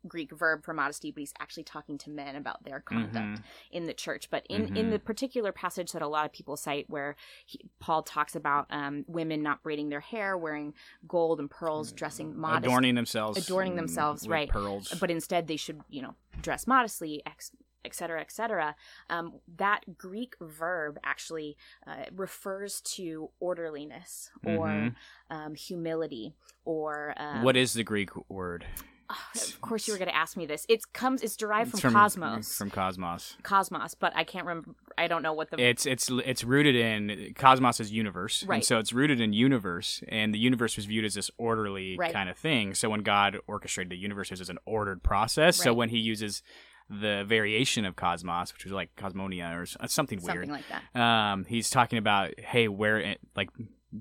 Greek 0.08 0.32
verb 0.32 0.64
for 0.64 0.74
modesty, 0.74 1.12
but 1.12 1.20
he's 1.22 1.34
actually 1.40 1.64
talking 1.64 1.98
to 2.00 2.10
men 2.10 2.36
about 2.36 2.64
their 2.64 2.80
conduct 2.80 3.40
Mhm. 3.40 3.44
in 3.72 3.86
the 3.88 3.94
church. 3.94 4.30
But 4.30 4.46
in, 4.48 4.76
in 4.76 4.88
Mhm. 4.88 4.92
the 4.92 5.00
particular 5.00 5.52
passage 5.52 5.92
that 5.94 6.02
a 6.02 6.08
lot 6.08 6.26
of 6.26 6.32
people 6.34 6.56
cite, 6.58 6.90
where 6.90 7.16
he, 7.46 7.62
Paul 7.80 8.04
talks 8.04 8.36
about 8.36 8.68
um, 8.70 9.06
women 9.08 9.42
not 9.42 9.64
braiding 9.64 9.90
their 9.90 10.02
hair, 10.02 10.38
wearing 10.38 10.74
gold 11.08 11.40
and 11.40 11.50
pearls, 11.50 11.92
dressing 11.92 12.38
modest, 12.38 12.66
Adorning 12.66 12.96
themselves. 12.96 13.38
Adorning 13.38 13.76
themselves, 13.76 14.28
right. 14.28 14.50
Pearls. 14.50 14.94
but 15.00 15.10
instead 15.10 15.48
they 15.48 15.58
should, 15.58 15.82
you 15.90 16.02
know, 16.02 16.16
dress 16.42 16.68
modestly, 16.68 17.22
ex- 17.26 17.52
etc 17.84 17.96
cetera, 17.96 18.22
et 18.22 18.32
cetera. 18.32 18.76
Um, 19.10 19.40
that 19.58 19.98
Greek 19.98 20.36
verb 20.40 21.00
actually 21.04 21.58
uh, 21.88 22.06
refers 22.12 22.80
to 22.82 23.32
orderliness 23.40 24.30
or 24.46 24.68
Mhm. 24.68 24.96
um, 25.32 25.56
humility 25.56 26.36
or 26.64 27.16
um, 27.18 27.42
what 27.44 27.58
is 27.58 27.74
the 27.74 27.84
Greek 27.84 28.12
word? 28.30 28.66
Oh, 29.12 29.18
of 29.36 29.62
course 29.62 29.88
you 29.88 29.94
were 29.94 29.98
going 29.98 30.10
to 30.10 30.16
ask 30.16 30.36
me 30.38 30.46
this. 30.46 30.66
It 30.70 30.82
comes. 30.94 31.22
It's 31.22 31.36
derived 31.36 31.72
It's 31.74 31.82
from, 31.82 31.94
cosmos. 31.94 32.58
From 32.58 32.70
cosmos. 32.70 33.36
cosmos, 33.44 33.94
but 33.96 34.14
I 34.16 34.24
can't 34.24 34.46
remember. 34.46 34.72
I 34.98 35.08
don't 35.08 35.22
know 35.22 35.34
what 35.34 35.50
the 35.52 35.60
It's 35.62 35.86
it's 35.86 36.10
it's 36.26 36.44
rooted 36.44 36.76
in 36.76 37.34
cosmos 37.36 37.80
is 37.80 37.92
universe, 37.92 38.44
Right. 38.44 38.56
and 38.58 38.66
so 38.66 38.80
it's 38.80 38.94
rooted 38.94 39.20
in 39.22 39.34
universe, 39.34 40.04
and 40.08 40.34
the 40.34 40.40
universe 40.40 40.76
was 40.78 40.86
viewed 40.86 41.06
as 41.06 41.14
this 41.14 41.30
orderly 41.38 41.98
Right. 41.98 42.14
kind 42.14 42.30
of 42.30 42.38
thing. 42.38 42.74
So 42.74 42.90
when 42.90 43.02
God 43.02 43.38
orchestrated 43.48 43.92
the 43.92 43.98
universe, 43.98 44.32
it 44.32 44.40
was 44.40 44.50
an 44.50 44.60
ordered 44.66 45.04
process. 45.04 45.58
So 45.58 45.74
when 45.74 45.90
He 45.90 45.98
uses 46.00 46.42
the 46.90 47.24
variation 47.26 47.86
of 47.86 47.96
cosmos, 47.96 48.54
which 48.54 48.66
was 48.66 48.74
like 48.74 48.94
cosmonia 48.98 49.56
or 49.58 49.66
something 49.88 50.20
weird, 50.22 50.48
something 50.48 50.52
like 50.52 50.66
that. 50.94 51.00
um, 51.00 51.46
he's 51.46 51.70
talking 51.70 51.98
about 51.98 52.38
hey, 52.40 52.68
where 52.68 52.98
it, 53.00 53.20
like 53.36 53.50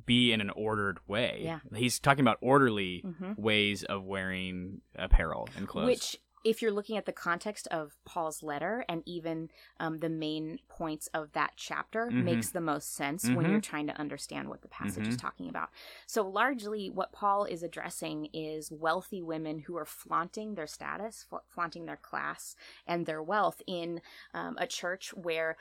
be 0.07 0.33
in 0.33 0.41
an 0.41 0.51
ordered 0.51 0.99
way. 1.07 1.41
Yeah. 1.43 1.61
he's 1.75 1.99
talking 1.99 2.23
about 2.23 2.39
orderly 2.41 3.01
hmm 3.01 3.33
ways 3.37 3.85
of 3.85 4.05
wearing 4.05 4.81
apparel 4.97 5.49
and 5.57 5.67
clothes. 5.67 5.87
Which, 5.87 6.17
if 6.43 6.63
you're 6.63 6.73
looking 6.73 6.97
at 6.97 7.05
the 7.05 7.13
context 7.13 7.67
of 7.71 7.97
Paul's 8.07 8.43
letter 8.43 8.83
and 8.89 9.03
even 9.05 9.51
um, 9.79 9.99
the 9.99 10.09
main 10.09 10.59
points 10.69 11.07
of 11.13 11.33
that 11.33 11.53
chapter, 11.57 12.07
Mhm. 12.11 12.23
makes 12.25 12.51
the 12.51 12.63
most 12.63 12.95
sense 12.95 13.29
when 13.29 13.45
Mhm. 13.45 13.51
you're 13.51 13.61
trying 13.61 13.87
to 13.89 13.99
understand 13.99 14.49
what 14.49 14.63
the 14.63 14.69
passage 14.69 15.07
is 15.07 15.17
Mhm. 15.17 15.21
talking 15.21 15.49
about. 15.51 15.69
So, 16.07 16.27
largely, 16.27 16.89
what 16.89 17.13
Paul 17.13 17.45
is 17.45 17.63
addressing 17.63 18.27
is 18.33 18.71
wealthy 18.73 19.21
women 19.23 19.59
who 19.61 19.77
are 19.77 19.85
flaunting 19.85 20.55
their 20.55 20.67
status, 20.67 21.25
fla- 21.25 21.43
flaunting 21.47 21.85
their 21.85 21.99
class 21.99 22.57
and 22.87 23.05
their 23.05 23.23
wealth 23.23 23.61
in 23.67 24.01
um, 24.33 24.57
a 24.59 24.67
church 24.67 25.13
where 25.15 25.57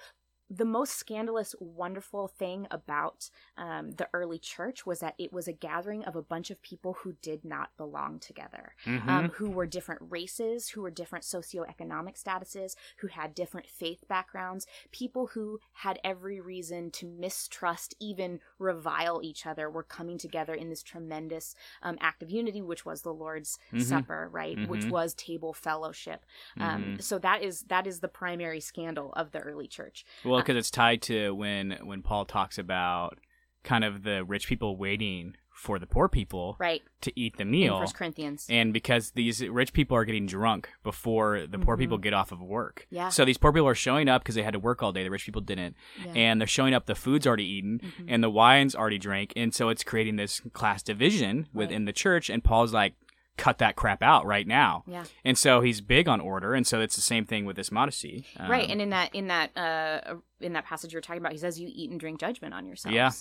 the 0.50 0.66
most 0.66 0.96
scandalous, 0.96 1.54
wonderful 1.60 2.28
thing 2.28 2.68
about 2.72 3.30
um, 3.58 3.92
the 3.92 4.10
early 4.14 4.40
church 4.40 4.86
was 4.86 5.00
that 5.00 5.16
it 5.20 5.32
was 5.32 5.48
a 5.48 5.54
gathering 5.54 6.04
of 6.06 6.16
a 6.16 6.22
bunch 6.24 6.50
of 6.50 6.62
people 6.62 6.94
who 6.94 7.14
did 7.22 7.46
not 7.46 7.76
belong 7.78 8.20
together 8.20 8.74
Mhm. 8.86 9.08
um, 9.10 9.30
who 9.30 9.50
were 9.50 9.68
different 9.68 10.02
races, 10.10 10.70
who 10.70 10.82
were 10.82 10.90
different 10.92 11.24
socioeconomic 11.26 12.22
statuses, 12.22 12.76
who 12.98 13.08
had 13.08 13.36
different 13.36 13.68
faith 13.68 14.08
backgrounds, 14.08 14.66
people 14.92 15.28
who 15.28 15.60
had 15.74 16.00
every 16.04 16.40
reason 16.40 16.90
to 16.92 17.06
mistrust, 17.06 17.94
even 18.00 18.40
revile 18.58 19.22
each 19.24 19.46
other, 19.46 19.70
were 19.70 19.84
coming 19.84 20.18
together 20.18 20.54
in 20.54 20.70
this 20.70 20.82
tremendous 20.84 21.56
um, 21.82 21.98
act 22.02 22.24
of 22.24 22.32
unity, 22.32 22.62
which 22.62 22.86
was 22.86 23.02
the 23.02 23.14
Lord's 23.14 23.60
Mhm. 23.72 23.82
Supper, 23.82 24.30
right? 24.32 24.60
Which 24.64 24.86
Mhm. 24.86 24.90
was 24.90 25.14
table 25.14 25.54
fellowship. 25.54 26.26
Um, 26.60 26.94
Mhm. 26.96 27.02
So 27.02 27.20
that 27.20 27.42
is 27.44 27.64
that 27.64 27.88
is 27.88 28.00
the 28.00 28.08
primary 28.08 28.60
scandal 28.60 29.14
of 29.14 29.32
the 29.32 29.40
early 29.40 29.68
church. 29.68 30.06
Well, 30.24 30.38
because 30.41 30.58
it's 30.58 30.71
tied 30.71 31.02
to 31.04 31.34
when 31.36 31.78
when 31.84 32.02
Paul 32.02 32.25
talks 32.25 32.58
about 32.58 33.17
kind 33.63 33.84
of 33.84 34.04
the 34.04 34.23
rich 34.23 34.47
people 34.47 34.78
waiting 34.78 35.36
for 35.54 35.78
the 35.78 35.86
poor 35.86 36.08
people 36.08 36.56
Right. 36.58 36.82
to 37.02 37.12
eat 37.19 37.36
the 37.36 37.41
In 37.41 37.52
meal. 37.52 37.80
First 37.82 37.93
Corinthians. 37.95 38.47
And 38.49 38.71
because 38.71 39.12
these 39.12 39.45
rich 39.45 39.73
people 39.73 39.97
are 39.97 40.06
getting 40.06 40.25
drunk 40.25 40.69
before 40.84 41.45
the 41.45 41.60
poor 41.60 41.75
Mhm. 41.75 41.80
people 41.80 41.97
get 41.97 42.13
off 42.13 42.32
of 42.32 42.39
work. 42.39 42.88
Yeah. 42.89 43.10
So 43.10 43.25
these 43.25 43.38
poor 43.38 43.52
people 43.52 43.67
are 43.67 43.75
showing 43.75 44.08
up 44.08 44.21
because 44.23 44.36
they 44.36 44.43
had 44.43 44.54
to 44.54 44.60
work 44.60 44.82
all 44.82 44.93
day. 44.93 45.04
The 45.04 45.12
rich 45.12 45.25
people 45.25 45.41
didn't. 45.41 45.75
Yeah. 46.06 46.13
And 46.15 46.39
they're 46.39 46.47
showing 46.47 46.73
up, 46.73 46.86
the 46.86 46.95
food's 46.95 47.28
already 47.28 47.43
eaten 47.43 47.80
Mhm. 47.84 48.06
and 48.08 48.23
the 48.23 48.30
wine's 48.30 48.73
already 48.73 48.97
drank. 48.97 49.34
And 49.36 49.54
so 49.54 49.67
it's 49.67 49.84
creating 49.84 50.15
this 50.15 50.39
class 50.54 50.82
division 50.82 51.49
within 51.54 51.84
the 51.84 51.91
church. 51.93 52.30
And 52.30 52.41
Paul's 52.41 52.73
like, 52.73 52.93
cut 53.36 53.58
that 53.58 53.75
crap 53.75 54.02
out 54.02 54.25
right 54.25 54.47
now. 54.47 54.84
yeah. 54.88 55.04
And 55.25 55.38
so 55.38 55.60
he's 55.60 55.82
big 55.82 56.08
on 56.08 56.21
order. 56.21 56.54
And 56.54 56.65
so 56.65 56.80
it's 56.80 56.95
the 56.95 57.02
same 57.02 57.25
thing 57.25 57.43
with 57.45 57.58
this 57.58 57.69
modesty. 57.71 58.25
right. 58.39 58.63
Um, 58.65 58.71
And 58.71 58.82
in 58.82 58.89
that 58.91 59.13
in 59.15 59.28
that 59.28 59.58
uh 59.58 60.15
in 60.41 60.54
that 60.54 60.65
passage 60.65 60.93
you're 60.93 61.02
talking 61.02 61.21
about, 61.21 61.32
he 61.34 61.38
says 61.38 61.60
you 61.60 61.69
eat 61.71 61.89
and 61.91 61.99
drink 61.99 62.19
judgment 62.19 62.54
on 62.54 62.65
yourselves. 62.65 62.95
Yeah. 62.95 63.12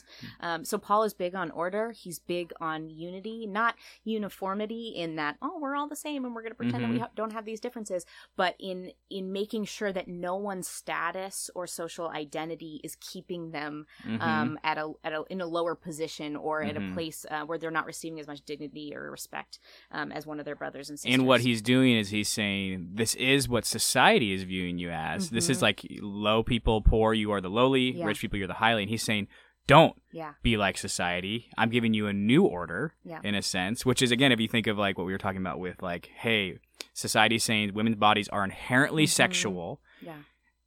Um, 0.41 0.65
so 0.65 0.79
Paul 0.79 1.03
is 1.05 1.15
big 1.15 1.35
on 1.35 1.51
order. 1.51 1.91
He's 1.93 2.19
big 2.19 2.53
on 2.61 2.89
unity, 2.91 3.47
not 3.47 3.75
uniformity 4.05 4.89
in 4.97 5.17
that 5.17 5.37
oh 5.43 5.59
we're 5.61 5.77
all 5.77 5.89
the 5.89 5.97
same 5.97 6.25
and 6.25 6.35
we're 6.35 6.43
going 6.43 6.51
to 6.53 6.57
pretend 6.57 6.83
that 6.85 6.91
we 6.91 6.97
Mhm. 6.97 7.01
ha- 7.03 7.11
don't 7.15 7.33
have 7.33 7.45
these 7.45 7.61
differences, 7.61 8.05
but 8.37 8.55
in 8.59 8.93
in 9.11 9.33
making 9.33 9.65
sure 9.65 9.93
that 9.93 10.09
no 10.09 10.37
one's 10.37 10.69
status 10.69 11.51
or 11.55 11.67
social 11.67 12.09
identity 12.09 12.81
is 12.85 12.97
keeping 12.97 13.51
them 13.53 13.87
mhm. 14.05 14.21
um, 14.21 14.59
at 14.65 14.77
a 14.79 14.93
at 15.05 15.13
a 15.13 15.25
in 15.31 15.41
a 15.41 15.47
lower 15.47 15.75
position 15.75 16.37
or 16.37 16.63
at 16.63 16.77
a 16.77 16.81
Mhm. 16.81 16.95
place 16.95 17.25
uh, 17.31 17.43
where 17.45 17.59
they're 17.59 17.71
not 17.71 17.87
receiving 17.87 18.19
as 18.21 18.27
much 18.27 18.43
dignity 18.45 18.95
or 18.95 19.11
respect 19.11 19.59
um, 19.91 20.13
as 20.13 20.27
one 20.27 20.39
of 20.39 20.45
their 20.45 20.57
brothers 20.57 20.89
and 20.91 20.99
sisters. 20.99 21.15
And 21.15 21.27
what 21.27 21.41
he's 21.41 21.63
doing 21.63 21.97
is 21.97 22.11
he's 22.11 22.29
saying 22.29 22.91
this 22.95 23.15
is 23.15 23.49
what 23.49 23.65
society 23.65 24.33
is 24.33 24.43
viewing 24.43 24.79
you 24.79 24.91
as. 24.91 25.31
This 25.31 25.49
is 25.49 25.59
Mhm. 25.59 25.63
like 25.63 25.87
low 26.01 26.43
people, 26.43 26.81
poor, 26.83 27.08
you 27.15 27.31
are 27.33 27.41
the 27.41 27.51
lowly, 27.51 27.93
Yeah. 27.93 28.05
rich 28.07 28.21
people, 28.21 28.39
you're 28.39 28.49
the 28.49 28.55
highly. 28.55 28.83
And 28.83 28.91
he's 28.91 29.03
saying, 29.03 29.29
don't 29.67 30.01
yeah 30.13 30.33
be 30.43 30.57
like 30.57 30.79
society. 30.79 31.51
I'm 31.59 31.69
giving 31.69 31.93
you 31.95 32.07
a 32.07 32.13
new 32.13 32.45
order 32.45 32.95
Yeah. 33.05 33.21
in 33.23 33.35
a 33.35 33.43
sense, 33.43 33.85
which 33.85 34.01
is 34.03 34.11
again, 34.11 34.33
if 34.33 34.41
you 34.41 34.49
think 34.49 34.67
of 34.67 34.79
like 34.79 34.97
what 34.97 35.07
we 35.07 35.13
were 35.13 35.19
talking 35.19 35.41
about 35.41 35.59
with 35.59 35.83
like, 35.83 36.11
hey, 36.17 36.59
society's 36.95 37.45
saying 37.45 37.75
women's 37.75 37.97
bodies 37.97 38.29
are 38.29 38.45
inherently 38.45 39.05
Mhm. 39.05 39.09
sexual. 39.11 39.81
yeah 40.01 40.15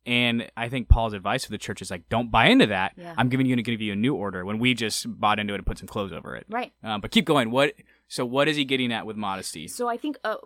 And 0.06 0.50
I 0.58 0.68
think 0.68 0.88
Paul's 0.90 1.14
advice 1.14 1.46
for 1.46 1.52
the 1.52 1.60
church 1.60 1.80
is 1.82 1.92
like, 1.92 2.10
don't 2.10 2.32
buy 2.32 2.48
into 2.48 2.66
that. 2.68 2.94
Yeah. 2.98 3.14
I'm 3.18 3.30
giving 3.30 3.46
you 3.46 3.56
to 3.56 3.62
give 3.62 3.82
you 3.82 3.94
a 3.94 3.96
new 3.96 4.16
order 4.16 4.44
when 4.44 4.58
we 4.58 4.74
just 4.74 5.06
bought 5.20 5.38
into 5.40 5.54
it 5.54 5.58
and 5.58 5.66
put 5.66 5.78
some 5.78 5.88
clothes 5.88 6.12
over 6.12 6.36
it. 6.36 6.46
right. 6.50 6.72
Um, 6.84 7.02
but 7.02 7.12
keep 7.12 7.26
going. 7.26 7.52
What? 7.52 7.74
So 8.08 8.26
what 8.26 8.48
is 8.48 8.58
he 8.58 8.66
getting 8.66 8.92
at 8.92 9.06
with 9.06 9.16
modesty? 9.16 9.68
So 9.68 9.88
I 9.88 9.98
think 9.98 10.18
a, 10.24 10.38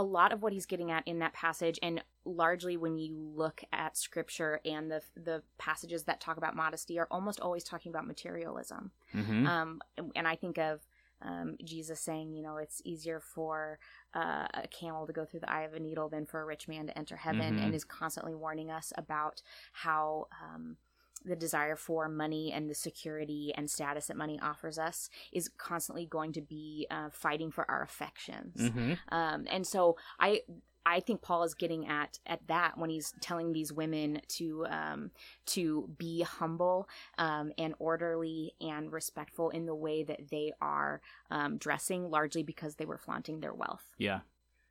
a 0.00 0.02
lot 0.02 0.32
of 0.32 0.42
what 0.42 0.52
he's 0.52 0.66
getting 0.66 0.90
at 0.90 1.06
in 1.06 1.18
that 1.20 1.32
passage, 1.32 1.78
and 1.82 2.02
largely 2.24 2.76
when 2.76 2.96
you 2.98 3.14
look 3.42 3.62
at 3.72 3.96
scripture 3.96 4.60
and 4.64 4.90
the 4.90 5.00
the 5.14 5.42
passages 5.58 6.04
that 6.04 6.20
talk 6.20 6.36
about 6.36 6.56
modesty, 6.56 6.98
are 6.98 7.08
almost 7.10 7.40
always 7.40 7.64
talking 7.64 7.90
about 7.90 8.06
materialism. 8.06 8.90
hmm 9.12 9.46
Um, 9.46 9.80
and 10.16 10.26
I 10.26 10.36
think 10.36 10.58
of 10.58 10.80
um, 11.22 11.56
Jesus 11.62 12.00
saying, 12.00 12.32
you 12.32 12.42
know, 12.42 12.56
it's 12.56 12.80
easier 12.84 13.20
for 13.20 13.78
uh, 14.14 14.46
a 14.54 14.68
camel 14.68 15.06
to 15.06 15.12
go 15.12 15.24
through 15.26 15.40
the 15.40 15.52
eye 15.52 15.62
of 15.62 15.74
a 15.74 15.80
needle 15.80 16.08
than 16.08 16.24
for 16.26 16.40
a 16.40 16.46
rich 16.46 16.66
man 16.66 16.86
to 16.86 16.96
enter 16.96 17.16
heaven, 17.16 17.56
Mhm. 17.56 17.62
and 17.62 17.74
is 17.74 17.84
constantly 17.84 18.34
warning 18.34 18.70
us 18.70 18.92
about 18.96 19.42
how. 19.72 20.28
Um, 20.42 20.76
the 21.24 21.36
desire 21.36 21.76
for 21.76 22.08
money 22.08 22.52
and 22.52 22.68
the 22.68 22.74
security 22.74 23.52
and 23.56 23.70
status 23.70 24.06
that 24.06 24.16
money 24.16 24.38
offers 24.42 24.78
us 24.78 25.10
is 25.32 25.50
constantly 25.58 26.06
going 26.06 26.32
to 26.32 26.40
be 26.40 26.86
uh, 26.90 27.08
fighting 27.10 27.50
for 27.50 27.70
our 27.70 27.82
affections 27.82 28.70
hmm 28.70 28.94
um, 29.10 29.46
and 29.50 29.66
so 29.66 29.96
I 30.18 30.40
I 30.86 31.00
think 31.00 31.20
Paul 31.20 31.44
is 31.44 31.54
getting 31.54 31.86
at 31.86 32.18
at 32.26 32.46
that 32.48 32.78
when 32.78 32.90
he's 32.90 33.12
telling 33.20 33.52
these 33.52 33.72
women 33.72 34.22
to 34.28 34.66
um, 34.66 35.10
to 35.46 35.88
be 35.98 36.22
humble 36.22 36.88
um, 37.18 37.52
and 37.58 37.74
orderly 37.78 38.54
and 38.60 38.92
respectful 38.92 39.50
in 39.50 39.66
the 39.66 39.74
way 39.74 40.02
that 40.02 40.30
they 40.30 40.52
are 40.60 41.00
um, 41.30 41.58
dressing, 41.58 42.10
largely 42.10 42.42
because 42.42 42.76
they 42.76 42.86
were 42.86 42.98
flaunting 42.98 43.40
their 43.40 43.54
wealth. 43.54 43.84
Yeah. 43.98 44.20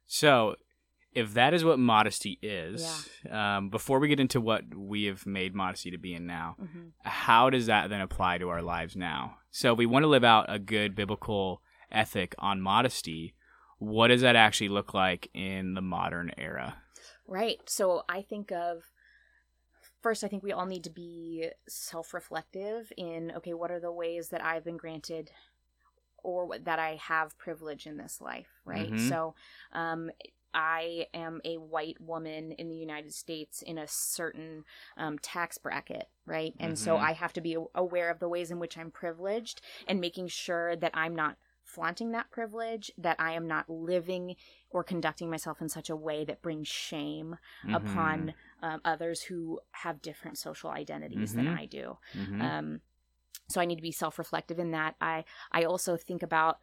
So, 0.07 0.55
if 1.13 1.33
that 1.33 1.53
is 1.53 1.63
what 1.65 1.79
modesty 1.79 2.37
is, 2.41 3.09
um, 3.31 3.69
before 3.69 3.99
we 3.99 4.07
get 4.07 4.19
into 4.19 4.39
what 4.39 4.63
we 4.75 5.05
have 5.05 5.25
made 5.25 5.55
modesty 5.55 5.91
to 5.91 5.97
be 5.97 6.13
in 6.13 6.25
now, 6.27 6.55
Mm-hmm. 6.61 6.89
how 7.03 7.49
does 7.49 7.65
that 7.65 7.89
then 7.89 8.01
apply 8.01 8.37
to 8.37 8.49
our 8.49 8.61
lives 8.61 8.95
now? 8.95 9.37
So, 9.51 9.73
if 9.73 9.77
we 9.79 9.85
want 9.85 10.03
to 10.03 10.07
live 10.07 10.23
out 10.23 10.45
a 10.47 10.59
good 10.59 10.95
biblical 10.95 11.61
ethic 11.91 12.35
on 12.37 12.61
modesty, 12.61 13.33
what 13.79 14.09
does 14.09 14.21
that 14.21 14.35
actually 14.35 14.69
look 14.69 14.93
like 14.93 15.29
in 15.33 15.73
the 15.73 15.81
modern 15.81 16.31
era? 16.37 16.75
Right. 17.25 17.59
So 17.67 18.03
I 18.09 18.21
think 18.21 18.51
of 18.51 18.83
first, 20.01 20.23
I 20.23 20.27
think 20.27 20.43
we 20.43 20.51
all 20.51 20.65
need 20.65 20.83
to 20.83 20.89
be 20.89 21.49
self 21.67 22.13
reflective 22.13 22.91
in 22.97 23.31
okay, 23.37 23.53
what 23.53 23.71
are 23.71 23.79
the 23.79 23.91
ways 23.91 24.29
that 24.29 24.43
I've 24.43 24.63
been 24.65 24.77
granted 24.77 25.31
or 26.21 26.57
that 26.59 26.79
I 26.79 26.95
have 27.01 27.37
privilege 27.37 27.87
in 27.87 27.97
this 27.97 28.19
life, 28.19 28.49
right? 28.65 28.91
Mhm. 28.91 29.07
So 29.09 29.35
um, 29.71 30.11
I 30.53 31.07
am 31.13 31.41
a 31.45 31.57
white 31.57 31.99
woman 32.01 32.51
in 32.53 32.69
the 32.69 32.75
United 32.75 33.13
States 33.13 33.61
in 33.61 33.77
a 33.77 33.87
certain 33.87 34.63
um, 34.97 35.19
tax 35.19 35.57
bracket, 35.57 36.09
right? 36.25 36.53
And 36.59 36.77
so 36.77 36.97
Mhm. 36.97 36.99
I 36.99 37.13
have 37.13 37.33
to 37.33 37.41
be 37.41 37.57
aware 37.75 38.09
of 38.09 38.19
the 38.19 38.29
ways 38.29 38.51
in 38.51 38.59
which 38.59 38.77
I'm 38.77 38.91
privileged 38.91 39.61
and 39.87 39.99
making 40.01 40.27
sure 40.27 40.75
that 40.75 40.91
I'm 40.93 41.15
not 41.15 41.37
flaunting 41.63 42.11
that 42.11 42.31
privilege, 42.31 42.91
that 42.97 43.15
I 43.19 43.33
am 43.33 43.47
not 43.47 43.69
living 43.69 44.35
or 44.71 44.83
conducting 44.83 45.29
myself 45.29 45.61
in 45.61 45.69
such 45.69 45.89
a 45.89 45.95
way 45.95 46.25
that 46.25 46.41
brings 46.41 46.67
shame 46.67 47.37
upon 47.71 48.33
um, 48.61 48.81
others 48.83 49.21
who 49.21 49.59
have 49.71 50.01
different 50.01 50.37
social 50.37 50.71
identities 50.71 51.33
than 51.33 51.47
Mhm. 51.47 51.47
I 51.47 51.65
do. 51.67 51.97
Mhm. 52.15 52.39
Um, 52.39 52.81
so 53.49 53.59
I 53.61 53.65
need 53.65 53.75
to 53.77 53.81
be 53.81 53.91
self-reflective 53.91 54.59
in 54.59 54.71
that. 54.71 54.95
I 55.01 55.25
I 55.51 55.63
also 55.65 55.97
think 55.97 56.23
about 56.23 56.59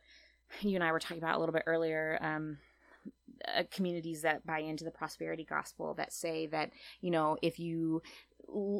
you 0.60 0.76
and 0.76 0.84
I 0.84 0.92
were 0.92 1.00
talking 1.00 1.18
about 1.18 1.36
a 1.36 1.38
little 1.40 1.52
bit 1.52 1.64
earlier. 1.66 2.18
Uh, 3.46 3.64
communities 3.70 4.22
that 4.22 4.46
buy 4.46 4.60
into 4.60 4.84
the 4.84 4.90
prosperity 4.90 5.44
gospel 5.44 5.94
that 5.94 6.12
say 6.12 6.46
that 6.46 6.70
you 7.00 7.10
know 7.10 7.36
if 7.42 7.58
you 7.58 8.02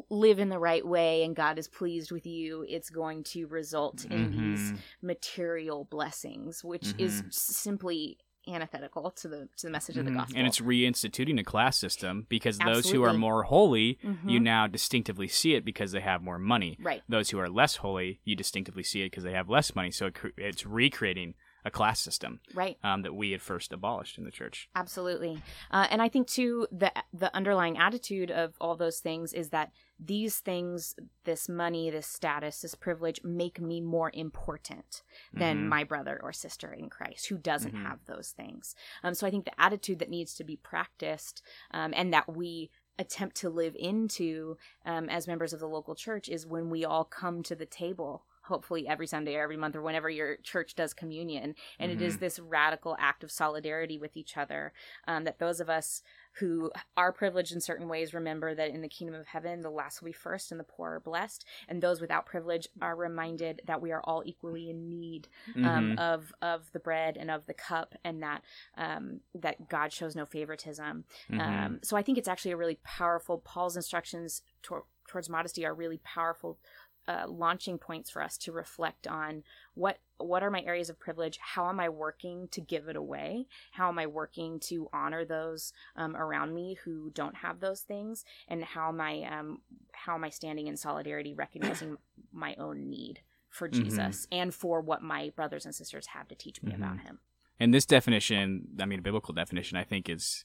live 0.09 0.39
in 0.39 0.49
the 0.49 0.57
right 0.59 0.85
way 0.85 1.23
and 1.23 1.35
God 1.35 1.59
is 1.59 1.67
pleased 1.67 2.11
with 2.11 2.25
you, 2.25 2.65
it's 2.67 2.89
going 2.89 3.23
to 3.25 3.45
result 3.47 4.05
in 4.05 4.31
these 4.31 4.71
Mhm. 4.71 4.77
material 5.01 5.85
blessings, 5.85 6.63
which 6.63 6.93
is 6.97 7.21
Mhm. 7.21 7.27
s- 7.27 7.35
simply 7.57 8.17
antithetical 8.47 9.11
to 9.11 9.27
the 9.27 9.49
to 9.57 9.67
the 9.67 9.69
message 9.71 9.97
of 9.97 10.05
the 10.05 10.11
Mhm. 10.11 10.15
gospel. 10.15 10.37
And 10.37 10.47
it's 10.47 10.61
reinstituting 10.61 11.37
a 11.37 11.43
class 11.43 11.77
system 11.77 12.25
because 12.29 12.59
those 12.59 12.89
who 12.89 13.03
are 13.03 13.13
more 13.13 13.43
holy, 13.43 13.99
you 14.01 14.39
Mhm. 14.39 14.41
now 14.41 14.67
distinctively 14.67 15.27
see 15.27 15.53
it 15.53 15.65
because 15.65 15.91
they 15.91 15.99
have 15.99 16.21
more 16.23 16.39
money. 16.39 16.77
right. 16.79 17.03
Those 17.09 17.29
who 17.31 17.39
are 17.39 17.49
less 17.49 17.75
holy, 17.77 18.21
you 18.23 18.35
distinctively 18.37 18.83
see 18.83 19.01
it 19.01 19.11
because 19.11 19.25
they 19.25 19.33
have 19.33 19.49
less 19.49 19.75
money. 19.75 19.91
So 19.91 20.05
it, 20.07 20.15
it's 20.37 20.65
recreating 20.65 21.35
a 21.67 21.71
class 21.71 21.99
system 21.99 22.39
Right. 22.55 22.77
um, 22.83 23.01
that 23.03 23.13
we 23.13 23.31
had 23.31 23.41
first 23.41 23.71
abolished 23.73 24.17
in 24.17 24.23
the 24.23 24.31
church. 24.31 24.69
Absolutely. 24.75 25.41
Uh, 25.69 25.85
and 25.91 26.01
I 26.01 26.09
think 26.09 26.27
too 26.27 26.67
the 26.71 26.91
the 27.13 27.33
underlying 27.35 27.77
attitude 27.77 28.31
of 28.31 28.55
all 28.59 28.75
those 28.75 28.99
things 28.99 29.33
is 29.33 29.49
that 29.49 29.71
these 29.99 30.39
things, 30.39 30.95
this 31.25 31.49
money, 31.49 31.89
this 31.89 32.07
status, 32.07 32.61
this 32.61 32.75
privilege, 32.75 33.19
make 33.23 33.59
me 33.59 33.81
more 33.81 34.11
important 34.13 35.01
than 35.33 35.65
Mhm. 35.65 35.67
my 35.69 35.83
brother 35.83 36.19
or 36.23 36.31
sister 36.31 36.71
in 36.71 36.89
Christ 36.89 37.27
who 37.27 37.37
doesn't 37.37 37.73
Mhm. 37.73 37.81
have 37.83 38.05
those 38.05 38.31
things. 38.31 38.75
Um, 39.03 39.13
so 39.15 39.25
I 39.27 39.31
think 39.31 39.45
the 39.45 39.59
attitude 39.59 39.99
that 39.99 40.09
needs 40.09 40.35
to 40.35 40.43
be 40.43 40.55
practiced 40.55 41.41
um, 41.71 41.93
and 41.95 42.13
that 42.13 42.29
we 42.31 42.69
attempt 42.99 43.35
to 43.37 43.49
live 43.49 43.75
into 43.77 44.57
um, 44.85 45.09
as 45.09 45.27
members 45.27 45.51
of 45.53 45.59
the 45.59 45.67
local 45.67 45.95
church 45.95 46.29
is 46.29 46.45
when 46.47 46.69
we 46.69 46.85
all 46.85 47.03
come 47.03 47.43
to 47.43 47.55
the 47.55 47.65
table 47.65 48.25
hopefully 48.47 48.87
every 48.87 49.07
sunday 49.07 49.35
or 49.35 49.41
every 49.43 49.57
month 49.57 49.75
or 49.75 49.81
whenever 49.81 50.09
your 50.09 50.37
church 50.37 50.75
does 50.75 50.93
communion 50.93 51.53
and 51.79 51.91
it 51.91 52.01
is 52.01 52.17
this 52.17 52.39
radical 52.39 52.95
act 52.99 53.23
of 53.23 53.31
solidarity 53.31 53.97
with 53.99 54.15
each 54.17 54.37
other 54.37 54.73
um, 55.07 55.23
that 55.23 55.39
those 55.39 55.59
of 55.59 55.69
us 55.69 56.01
who 56.39 56.71
are 56.95 57.11
privileged 57.11 57.51
in 57.51 57.59
certain 57.59 57.87
ways 57.87 58.13
remember 58.13 58.53
that 58.53 58.69
in 58.69 58.81
the 58.81 58.87
kingdom 58.87 59.15
of 59.19 59.27
heaven 59.27 59.61
the 59.61 59.69
last 59.69 60.01
will 60.01 60.07
be 60.07 60.11
first 60.13 60.51
and 60.51 60.59
the 60.59 60.63
poor 60.63 60.93
are 60.95 60.99
blessed 60.99 61.45
and 61.67 61.81
those 61.81 61.99
without 62.01 62.25
privilege 62.25 62.67
are 62.81 62.95
reminded 62.95 63.61
that 63.65 63.81
we 63.81 63.91
are 63.91 64.01
all 64.03 64.21
equally 64.25 64.69
in 64.69 64.89
need 64.89 65.27
um, 65.55 65.95
Mhm. 65.95 65.99
of 65.99 66.33
of 66.41 66.71
the 66.71 66.79
bread 66.79 67.17
and 67.17 67.29
of 67.31 67.45
the 67.47 67.53
cup, 67.53 67.95
and 68.03 68.21
that 68.21 68.41
um, 68.77 69.21
that 69.33 69.67
God 69.69 69.91
shows 69.91 70.15
no 70.15 70.25
favoritism. 70.25 71.05
Mhm. 71.29 71.39
Um, 71.39 71.79
so 71.83 71.97
I 71.97 72.03
think 72.03 72.17
it's 72.17 72.27
actually 72.27 72.51
a 72.51 72.57
really 72.57 72.79
powerful. 72.83 73.39
Paul's 73.39 73.75
instructions 73.75 74.41
tor- 74.61 74.85
towards 75.07 75.29
modesty 75.29 75.65
are 75.65 75.73
really 75.73 75.99
powerful. 76.03 76.59
Uh, 77.07 77.25
launching 77.25 77.77
points 77.77 78.09
for 78.09 78.21
us 78.21 78.37
to 78.37 78.51
reflect 78.51 79.07
on 79.07 79.41
what 79.75 79.99
what 80.17 80.43
are 80.43 80.51
my 80.51 80.61
areas 80.63 80.89
of 80.89 80.99
privilege 80.99 81.39
how 81.41 81.69
am 81.69 81.79
i 81.79 81.87
working 81.87 82.49
to 82.49 82.59
give 82.59 82.89
it 82.89 82.97
away 82.97 83.47
how 83.71 83.87
am 83.87 83.97
i 83.97 84.05
working 84.05 84.59
to 84.59 84.89
honor 84.91 85.23
those 85.23 85.71
um, 85.95 86.17
around 86.17 86.53
me 86.53 86.73
who 86.83 87.09
don't 87.11 87.35
have 87.37 87.61
those 87.61 87.79
things 87.79 88.25
and 88.49 88.61
how 88.61 88.89
am 88.89 88.99
i 88.99 89.23
um, 89.23 89.61
how 89.93 90.15
am 90.15 90.25
i 90.25 90.29
standing 90.29 90.67
in 90.67 90.75
solidarity 90.75 91.33
recognizing 91.33 91.97
my 92.33 92.53
own 92.55 92.89
need 92.89 93.21
for 93.49 93.69
Mhm. 93.69 93.73
jesus 93.85 94.27
and 94.29 94.53
for 94.53 94.81
what 94.81 95.01
my 95.01 95.31
brothers 95.33 95.65
and 95.65 95.73
sisters 95.73 96.07
have 96.07 96.27
to 96.27 96.35
teach 96.35 96.61
me 96.61 96.71
Mhm. 96.73 96.75
about 96.75 96.99
him 97.05 97.19
And 97.57 97.73
this 97.73 97.85
definition, 97.85 98.67
I 98.81 98.85
mean, 98.85 98.99
a 98.99 99.01
biblical 99.01 99.33
definition, 99.33 99.77
I 99.77 99.83
think 99.85 100.09
is 100.09 100.43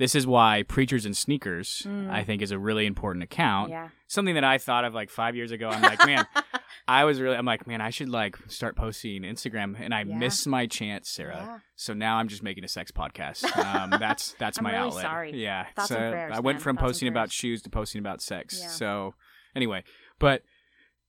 this 0.00 0.14
is 0.16 0.26
why 0.26 0.64
preachers 0.66 1.04
and 1.06 1.16
sneakers, 1.16 1.84
Mm. 1.86 2.10
I 2.10 2.24
think, 2.24 2.42
is 2.42 2.50
a 2.50 2.58
really 2.58 2.86
important 2.86 3.22
account. 3.22 3.70
yeah 3.70 3.88
Something 4.08 4.34
that 4.34 4.42
I 4.42 4.58
thought 4.58 4.84
of 4.84 4.92
like 4.94 5.10
five 5.10 5.36
years 5.36 5.52
ago. 5.52 5.68
I'm 5.68 5.82
like, 5.82 6.04
man, 6.04 6.26
I 6.88 7.04
was 7.04 7.20
really, 7.20 7.36
I'm 7.36 7.44
like, 7.46 7.66
man, 7.68 7.80
I 7.80 7.90
should 7.90 8.08
like 8.08 8.36
start 8.48 8.74
posting 8.74 9.22
Instagram, 9.22 9.76
and 9.78 9.94
I 9.94 10.02
Yeah. 10.02 10.16
missed 10.16 10.48
my 10.48 10.66
chance, 10.66 11.08
Sarah. 11.08 11.36
Yeah. 11.46 11.58
So 11.76 11.94
now 11.94 12.16
I'm 12.16 12.26
just 12.26 12.42
making 12.42 12.64
a 12.64 12.68
sex 12.68 12.90
podcast. 12.90 13.44
Um, 13.70 13.90
that's 14.00 14.34
that's 14.38 14.60
my 14.60 14.72
really 14.72 14.82
outlet. 14.88 15.04
sorry. 15.04 15.30
Yeah. 15.36 15.66
Thoughts 15.76 15.88
so 15.90 15.96
prayers, 15.96 16.32
I 16.34 16.40
went 16.40 16.56
man. 16.56 16.62
from 16.62 16.76
Thoughts 16.76 16.88
posting 16.88 17.08
about 17.08 17.30
shoes 17.30 17.62
to 17.62 17.70
posting 17.70 18.00
about 18.00 18.20
sex. 18.20 18.58
Yeah. 18.60 18.68
So 18.68 19.14
anyway, 19.54 19.84
but 20.18 20.42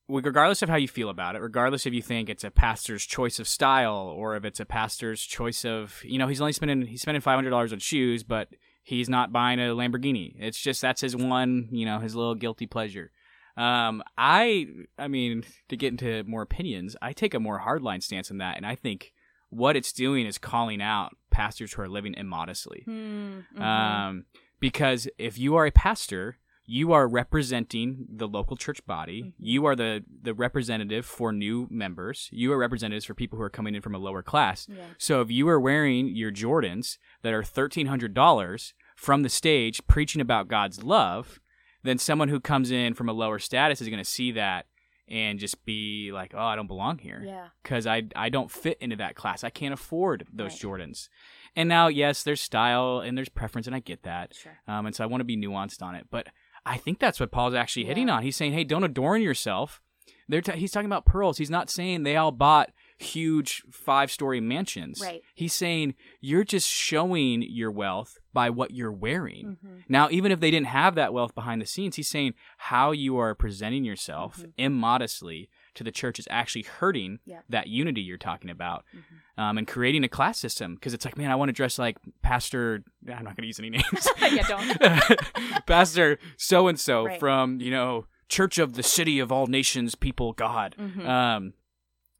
regardless 0.09 0.61
of 0.61 0.69
how 0.69 0.75
you 0.75 0.87
feel 0.87 1.09
about 1.09 1.35
it, 1.35 1.39
regardless 1.41 1.85
if 1.85 1.93
you 1.93 2.01
think 2.01 2.29
it's 2.29 2.43
a 2.43 2.51
pastor's 2.51 3.05
choice 3.05 3.39
of 3.39 3.47
style 3.47 4.13
or 4.15 4.35
if 4.35 4.43
it's 4.45 4.59
a 4.59 4.65
pastor's 4.65 5.21
choice 5.21 5.63
of, 5.63 6.01
you 6.03 6.17
know, 6.19 6.27
he's 6.27 6.41
only 6.41 6.53
spending 6.53 6.85
he's 6.85 7.01
spending 7.01 7.21
five 7.21 7.35
hundred 7.37 7.51
dollars 7.51 7.71
on 7.73 7.79
shoes, 7.79 8.23
but 8.23 8.49
he's 8.83 9.09
not 9.09 9.31
buying 9.31 9.59
a 9.59 9.73
Lamborghini. 9.75 10.35
It's 10.39 10.59
just 10.59 10.81
that's 10.81 11.01
his 11.01 11.15
one, 11.15 11.69
you 11.71 11.85
know, 11.85 11.99
his 11.99 12.15
little 12.15 12.35
guilty 12.35 12.67
pleasure. 12.67 13.11
Um, 13.57 14.01
I, 14.17 14.67
I 14.97 15.07
mean, 15.07 15.43
to 15.69 15.77
get 15.77 15.91
into 15.91 16.23
more 16.23 16.41
opinions, 16.41 16.95
I 17.01 17.13
take 17.13 17.33
a 17.33 17.39
more 17.39 17.59
hardline 17.59 18.01
stance 18.01 18.31
on 18.31 18.37
that, 18.37 18.57
and 18.57 18.65
I 18.65 18.75
think 18.75 19.13
what 19.49 19.75
it's 19.75 19.91
doing 19.91 20.25
is 20.25 20.37
calling 20.37 20.81
out 20.81 21.15
pastors 21.29 21.73
who 21.73 21.81
are 21.81 21.89
living 21.89 22.15
immodestly. 22.15 22.83
Hmm, 22.85 23.39
mhm. 23.55 23.61
Um, 23.61 24.25
because 24.59 25.09
if 25.17 25.37
you 25.37 25.55
are 25.55 25.65
a 25.65 25.71
pastor, 25.71 26.37
you 26.79 26.93
are 26.93 27.07
representing 27.07 28.05
the 28.09 28.27
local 28.27 28.55
church 28.55 28.85
body. 28.85 29.21
Mhm. 29.23 29.33
You 29.39 29.65
are 29.65 29.75
the 29.75 30.03
the 30.21 30.33
representative 30.33 31.05
for 31.05 31.31
new 31.33 31.67
members. 31.69 32.29
You 32.31 32.53
are 32.53 32.57
representatives 32.57 33.05
for 33.05 33.13
people 33.13 33.37
who 33.37 33.43
are 33.43 33.49
coming 33.49 33.75
in 33.75 33.81
from 33.81 33.95
a 33.95 33.97
lower 34.07 34.23
class. 34.23 34.67
yeah. 34.69 34.85
So 34.97 35.21
if 35.21 35.29
you 35.31 35.47
are 35.49 35.59
wearing 35.59 36.07
your 36.07 36.31
Jordans 36.31 36.97
that 37.23 37.33
are 37.33 37.43
thirteen 37.43 37.87
hundred 37.87 38.13
dollars 38.13 38.73
from 38.95 39.23
the 39.23 39.29
stage 39.29 39.81
preaching 39.87 40.21
about 40.21 40.47
God's 40.47 40.83
love, 40.83 41.39
then 41.83 41.97
someone 41.97 42.29
who 42.29 42.39
comes 42.39 42.69
in 42.71 42.93
from 42.93 43.09
a 43.09 43.13
lower 43.13 43.39
status 43.39 43.81
is 43.81 43.89
going 43.89 43.97
to 44.03 44.05
see 44.19 44.31
that 44.33 44.67
and 45.07 45.39
just 45.39 45.65
be 45.65 46.11
like, 46.13 46.33
"Oh, 46.33 46.45
I 46.51 46.55
don't 46.55 46.67
belong 46.67 46.99
here." 46.99 47.21
Yeah. 47.25 47.47
because 47.63 47.85
I 47.87 48.03
I 48.15 48.29
don't 48.29 48.49
fit 48.51 48.77
into 48.79 48.95
that 48.97 49.15
class. 49.15 49.43
I 49.43 49.49
can't 49.49 49.73
afford 49.73 50.25
those 50.31 50.53
Right. 50.53 50.61
Jordans. 50.79 51.09
And 51.55 51.67
now, 51.67 51.87
yes, 51.89 52.23
there's 52.23 52.39
style 52.39 52.99
and 53.05 53.17
there's 53.17 53.27
preference, 53.27 53.67
and 53.67 53.75
I 53.75 53.79
get 53.81 54.03
that. 54.03 54.33
Sure. 54.35 54.57
Um, 54.69 54.85
and 54.85 54.95
so 54.95 55.03
I 55.03 55.07
want 55.07 55.19
to 55.19 55.25
be 55.25 55.35
nuanced 55.35 55.81
on 55.81 55.95
it. 55.95 56.07
But 56.09 56.27
I 56.65 56.77
think 56.77 56.99
that's 56.99 57.19
what 57.19 57.31
Paul's 57.31 57.53
actually 57.53 57.85
hitting 57.85 58.07
Yeah. 58.07 58.15
on. 58.15 58.23
He's 58.23 58.35
saying, 58.35 58.53
hey, 58.53 58.63
don't 58.63 58.83
adorn 58.83 59.21
yourself. 59.21 59.81
They're 60.27 60.41
t- 60.41 60.57
he's 60.57 60.71
talking 60.71 60.85
about 60.85 61.05
pearls. 61.05 61.37
He's 61.37 61.49
not 61.49 61.69
saying 61.69 62.03
they 62.03 62.15
all 62.15 62.31
bought 62.31 62.71
huge 62.97 63.63
five 63.71 64.11
story 64.11 64.39
mansions. 64.39 65.01
Right. 65.01 65.21
He's 65.33 65.53
saying 65.53 65.95
you're 66.21 66.43
just 66.43 66.69
showing 66.69 67.41
your 67.41 67.71
wealth 67.71 68.19
by 68.31 68.49
what 68.51 68.71
you're 68.71 68.91
wearing. 68.91 69.57
Mhm. 69.65 69.83
Now, 69.89 70.07
even 70.11 70.31
if 70.31 70.39
they 70.39 70.51
didn't 70.51 70.67
have 70.67 70.95
that 70.95 71.13
wealth 71.13 71.33
behind 71.35 71.61
the 71.61 71.65
scenes, 71.65 71.95
he's 71.95 72.09
saying 72.09 72.35
how 72.57 72.91
you 72.91 73.17
are 73.17 73.33
presenting 73.35 73.83
yourself 73.83 74.37
Mhm. 74.41 74.53
immodestly 74.57 75.49
to 75.75 75.83
the 75.83 75.91
church 75.91 76.19
is 76.19 76.27
actually 76.29 76.63
hurting 76.63 77.19
Yep. 77.25 77.43
that 77.49 77.67
unity 77.67 78.01
you're 78.01 78.17
talking 78.17 78.49
about 78.49 78.83
Mhm. 78.93 79.41
um, 79.41 79.57
and 79.57 79.67
creating 79.67 80.03
a 80.03 80.09
class 80.09 80.37
system. 80.39 80.75
Because 80.75 80.93
it's 80.93 81.05
like, 81.05 81.17
man, 81.17 81.31
I 81.31 81.35
want 81.35 81.49
to 81.49 81.53
dress 81.53 81.79
like 81.79 81.97
Pastor, 82.21 82.83
I'm 83.07 83.23
not 83.23 83.35
going 83.37 83.43
to 83.43 83.47
use 83.47 83.59
any 83.59 83.69
names. 83.69 84.07
Yeah, 84.21 84.47
don't. 84.47 85.65
Pastor 85.65 86.17
so 86.37 86.67
and 86.67 86.79
so 86.79 87.09
from, 87.19 87.59
you 87.61 87.71
know, 87.71 88.05
Church 88.29 88.57
of 88.57 88.73
the 88.73 88.83
City 88.83 89.19
of 89.19 89.31
All 89.31 89.47
Nations 89.47 89.95
People 89.95 90.33
God. 90.33 90.75
Mhm. 90.79 91.05
Um, 91.07 91.53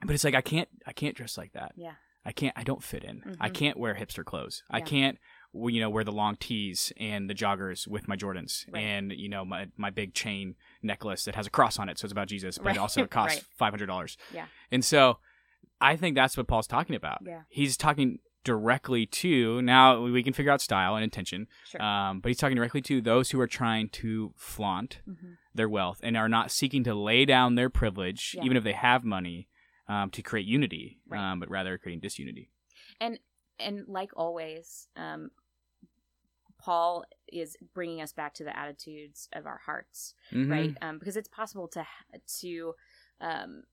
but 0.06 0.14
it's 0.14 0.24
like, 0.24 0.36
I 0.36 0.42
can't, 0.42 0.68
I 0.86 0.94
can't 0.94 1.16
dress 1.16 1.38
like 1.38 1.54
that. 1.54 1.74
Yeah. 1.76 1.94
I 2.26 2.32
can't. 2.32 2.54
I 2.56 2.64
don't 2.64 2.84
fit 2.84 3.04
in. 3.04 3.36
I 3.40 3.50
Mhm. 3.50 3.54
can't 3.54 3.78
wear 3.78 3.96
hipster 3.96 4.24
clothes. 4.24 4.62
I 4.70 4.80
can't, 4.82 5.18
you 5.54 5.80
know, 5.82 5.90
wear 5.90 6.04
the 6.04 6.12
long 6.12 6.36
tees 6.38 6.94
and 6.98 7.30
the 7.30 7.34
joggers 7.34 7.88
with 7.88 8.08
my 8.08 8.16
Jordans 8.16 8.66
Right. 8.72 8.82
and 8.82 9.12
you 9.12 9.28
know 9.30 9.44
my 9.44 9.68
my 9.78 9.90
big 9.90 10.14
chain 10.14 10.56
necklace 10.82 11.26
that 11.26 11.36
has 11.36 11.48
a 11.48 11.50
cross 11.50 11.78
on 11.80 11.90
it, 11.90 11.98
so 12.00 12.06
it's 12.06 12.12
about 12.14 12.28
Jesus, 12.30 12.58
but 12.58 12.68
Right. 12.68 12.78
also 12.78 13.04
it 13.04 13.10
costs 13.20 13.38
Right. 13.40 13.46
five 13.58 13.74
hundred 13.74 13.88
dollars. 13.88 14.18
Yeah. 14.34 14.46
And 14.72 14.84
so, 14.86 15.20
I 15.82 15.96
think 15.96 16.16
that's 16.16 16.38
what 16.38 16.48
Paul's 16.48 16.68
talking 16.68 16.96
about. 16.96 17.20
Yeah. 17.26 17.42
He's 17.50 17.76
talking 17.76 18.20
directly 18.44 19.06
to 19.06 19.62
now 19.62 20.02
we 20.02 20.24
can 20.24 20.34
figure 20.34 20.52
out 20.52 20.62
style 20.62 20.96
and 20.96 21.04
intention, 21.04 21.48
Sure. 21.66 21.82
um, 21.82 22.22
but 22.22 22.30
he's 22.30 22.38
talking 22.40 22.56
directly 22.56 22.82
to 22.84 23.00
those 23.02 23.30
who 23.32 23.40
are 23.40 23.46
trying 23.48 23.90
to 23.90 24.34
flaunt 24.36 25.02
Mhm. 25.08 25.38
their 25.54 25.70
wealth 25.70 26.00
and 26.02 26.18
are 26.18 26.30
not 26.30 26.50
seeking 26.50 26.84
to 26.86 26.96
lay 26.96 27.24
down 27.26 27.54
their 27.56 27.70
privilege, 27.70 28.34
Yeah. 28.36 28.44
even 28.46 28.58
if 28.58 28.64
they 28.64 28.74
have 28.74 29.04
money, 29.04 29.48
um, 29.88 30.10
to 30.12 30.22
create 30.24 30.48
unity, 30.48 31.00
um, 31.12 31.40
but 31.40 31.50
rather 31.52 31.78
creating 31.78 32.00
disunity. 32.00 32.50
and 33.00 33.20
and 33.60 33.88
like 33.88 34.10
always 34.16 34.88
um 34.96 35.30
paul 36.62 37.04
is 37.28 37.58
bringing 37.74 38.02
us 38.02 38.14
back 38.14 38.34
to 38.36 38.44
the 38.44 38.58
attitudes 38.58 39.30
of 39.34 39.46
our 39.48 39.58
hearts 39.60 40.14
Mhm. 40.32 40.48
right 40.48 40.78
um 40.82 41.00
because 41.00 41.18
it's 41.18 41.30
possible 41.30 41.68
to 41.68 41.86
to 42.28 42.74
um 43.22 43.64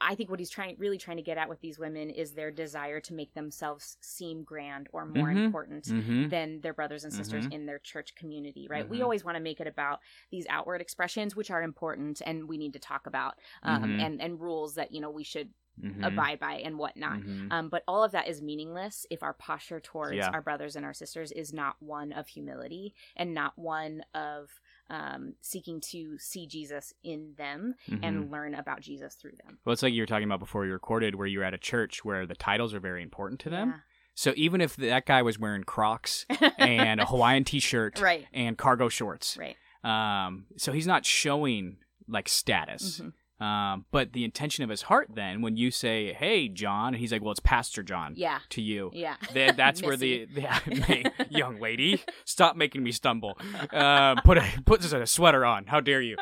I 0.00 0.14
think 0.14 0.30
what 0.30 0.38
he's 0.38 0.50
trying, 0.50 0.76
really 0.78 0.98
trying 0.98 1.16
to 1.16 1.24
get 1.24 1.38
at 1.38 1.48
with 1.48 1.60
these 1.60 1.78
women, 1.78 2.10
is 2.10 2.32
their 2.34 2.52
desire 2.52 3.00
to 3.00 3.14
make 3.14 3.34
themselves 3.34 3.96
seem 4.00 4.44
grand 4.44 4.88
or 4.92 5.04
more 5.06 5.28
Mhm. 5.28 5.32
important 5.32 5.92
Mhm. 5.92 6.30
than 6.30 6.60
their 6.60 6.72
brothers 6.74 7.02
and 7.04 7.12
sisters 7.12 7.46
Mhm. 7.46 7.50
in 7.50 7.66
their 7.66 7.80
church 7.80 8.14
community. 8.14 8.68
Right? 8.68 8.88
We 8.88 9.02
always 9.02 9.24
want 9.24 9.36
to 9.36 9.42
make 9.42 9.60
it 9.60 9.66
about 9.66 10.00
these 10.30 10.46
outward 10.48 10.80
expressions, 10.80 11.34
which 11.34 11.50
are 11.50 11.62
important, 11.62 12.22
and 12.24 12.48
we 12.48 12.58
need 12.58 12.74
to 12.74 12.78
talk 12.78 13.06
about, 13.08 13.34
um, 13.64 13.92
Mhm. 13.92 13.98
and 13.98 14.22
and 14.22 14.40
rules 14.40 14.76
that 14.76 14.92
you 14.92 15.00
know 15.00 15.10
we 15.10 15.24
should 15.24 15.52
Mhm. 15.82 16.04
abide 16.06 16.38
by 16.40 16.54
and 16.54 16.78
whatnot. 16.78 17.20
Mhm. 17.20 17.52
Um, 17.52 17.68
but 17.68 17.82
all 17.86 18.02
of 18.04 18.12
that 18.12 18.26
is 18.28 18.42
meaningless 18.42 19.06
if 19.10 19.22
our 19.22 19.32
posture 19.34 19.80
towards 19.80 20.16
Yeah. 20.16 20.30
our 20.30 20.42
brothers 20.42 20.76
and 20.76 20.84
our 20.84 20.92
sisters 20.94 21.30
is 21.32 21.52
not 21.52 21.76
one 21.80 22.12
of 22.12 22.26
humility 22.28 22.94
and 23.16 23.32
not 23.34 23.58
one 23.58 24.02
of 24.14 24.60
um, 24.90 25.34
seeking 25.42 25.82
to 25.82 26.16
see 26.18 26.46
Jesus 26.46 26.94
in 27.02 27.34
them 27.36 27.74
Mhm. 27.88 28.00
and 28.02 28.30
learn 28.30 28.54
about 28.54 28.80
Jesus 28.80 29.14
through 29.16 29.36
them. 29.44 29.58
Well, 29.64 29.74
it's 29.74 29.82
like 29.82 29.92
you 29.92 30.00
were 30.00 30.06
talking 30.06 30.24
about 30.24 30.38
before 30.40 30.62
we 30.62 30.68
recorded, 30.70 31.14
where 31.14 31.26
you're 31.26 31.44
at 31.44 31.52
a 31.52 31.58
church 31.58 32.06
where 32.06 32.24
the 32.24 32.34
titles 32.34 32.72
are 32.72 32.80
very 32.80 33.02
important 33.02 33.38
to 33.40 33.50
them. 33.50 33.68
Yeah. 33.68 33.80
So 34.14 34.32
even 34.34 34.62
if 34.62 34.76
that 34.76 35.04
guy 35.04 35.20
was 35.20 35.38
wearing 35.38 35.64
Crocs 35.64 36.24
and 36.58 37.00
a 37.00 37.04
Hawaiian 37.06 37.44
T-shirt 37.44 38.00
right, 38.00 38.26
and 38.32 38.56
cargo 38.56 38.88
shorts, 38.88 39.36
right. 39.36 39.56
um, 39.84 40.46
so 40.56 40.72
he's 40.72 40.86
not 40.86 41.04
showing 41.04 41.76
like 42.08 42.26
status. 42.28 43.00
Mhm. 43.00 43.12
Um, 43.40 43.84
but 43.92 44.12
the 44.14 44.24
intention 44.24 44.64
of 44.64 44.70
his 44.70 44.82
heart, 44.82 45.10
then, 45.14 45.42
when 45.42 45.56
you 45.56 45.70
say, 45.70 46.12
"Hey, 46.12 46.48
John," 46.48 46.88
and 46.88 46.96
he's 46.96 47.12
like, 47.12 47.22
"Well, 47.22 47.30
it's 47.30 47.38
Pastor 47.40 47.82
John 47.84 48.14
Yeah, 48.16 48.40
to 48.50 48.60
you," 48.60 48.90
yeah. 48.92 49.14
then 49.32 49.54
that's 49.56 49.80
where 49.82 49.96
the, 49.96 50.24
the 50.26 51.12
young 51.30 51.60
lady 51.60 52.02
stop 52.24 52.56
making 52.56 52.82
me 52.82 52.90
stumble. 52.90 53.38
Uh, 53.72 54.16
put 54.22 54.38
a 54.38 54.44
put 54.66 54.84
a 54.92 55.06
sweater 55.06 55.44
on. 55.44 55.66
How 55.66 55.78
dare 55.80 56.00
you? 56.02 56.16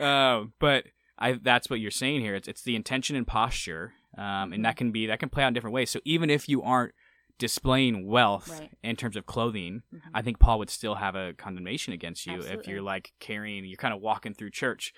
Um, 0.00 0.54
but 0.58 0.84
I 1.18 1.32
that's 1.34 1.68
what 1.68 1.78
you're 1.78 1.90
saying 1.90 2.22
here. 2.22 2.34
It's 2.34 2.48
it's 2.48 2.62
the 2.62 2.74
intention 2.74 3.16
and 3.16 3.26
posture, 3.26 3.92
um, 4.16 4.52
and 4.54 4.64
that 4.64 4.76
can 4.76 4.92
be 4.92 5.06
that 5.06 5.18
can 5.18 5.28
play 5.28 5.44
out 5.44 5.48
in 5.48 5.54
different 5.54 5.74
ways. 5.74 5.90
So 5.90 6.00
even 6.06 6.30
if 6.30 6.48
you 6.48 6.62
aren't 6.62 6.94
displaying 7.38 8.06
wealth 8.06 8.48
Right. 8.60 8.70
in 8.82 8.94
terms 8.96 9.16
of 9.16 9.26
clothing, 9.26 9.82
Mhm. 9.92 10.00
I 10.14 10.22
think 10.22 10.38
Paul 10.38 10.58
would 10.60 10.70
still 10.70 10.94
have 10.96 11.16
a 11.16 11.32
condemnation 11.34 11.92
against 11.92 12.24
you 12.26 12.40
if 12.40 12.66
you're 12.68 12.82
like 12.82 13.12
carrying, 13.20 13.64
you're 13.64 13.76
kind 13.76 13.92
of 13.92 14.00
walking 14.00 14.32
through 14.32 14.50
church 14.50 14.92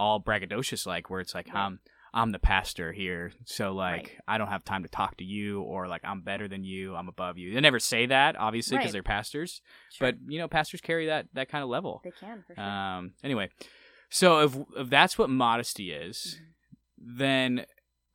all 0.00 0.18
braggadocious 0.20 0.86
like, 0.86 1.10
where 1.10 1.20
it's 1.20 1.34
like, 1.34 1.52
um, 1.54 1.78
I'm 2.12 2.32
the 2.32 2.38
pastor 2.40 2.92
here, 2.92 3.30
so 3.44 3.72
like 3.72 4.02
Right. 4.02 4.10
I 4.26 4.38
don't 4.38 4.48
have 4.48 4.64
time 4.64 4.82
to 4.82 4.88
talk 4.88 5.16
to 5.18 5.24
you, 5.24 5.60
or 5.62 5.86
like 5.86 6.00
I'm 6.04 6.22
better 6.22 6.48
than 6.48 6.64
you, 6.64 6.96
I'm 6.96 7.08
above 7.08 7.38
you. 7.38 7.54
They 7.54 7.60
never 7.60 7.78
say 7.78 8.06
that, 8.06 8.34
obviously, 8.36 8.76
because 8.78 8.86
Right. 8.88 8.92
they're 8.94 9.02
pastors. 9.04 9.60
Sure. 9.92 10.08
But 10.10 10.16
you 10.26 10.38
know, 10.40 10.48
pastors 10.48 10.80
carry 10.80 11.06
that 11.06 11.26
that 11.34 11.48
kind 11.48 11.62
of 11.62 11.70
level. 11.70 12.00
they 12.02 12.10
can 12.10 12.42
for 12.46 12.54
sure. 12.56 12.64
Um, 12.64 13.12
anyway, 13.22 13.50
so 14.08 14.40
if 14.40 14.56
if 14.76 14.90
that's 14.90 15.18
what 15.18 15.30
modesty 15.30 15.92
is, 15.92 16.40
Mhm. 16.40 16.46
then 17.18 17.66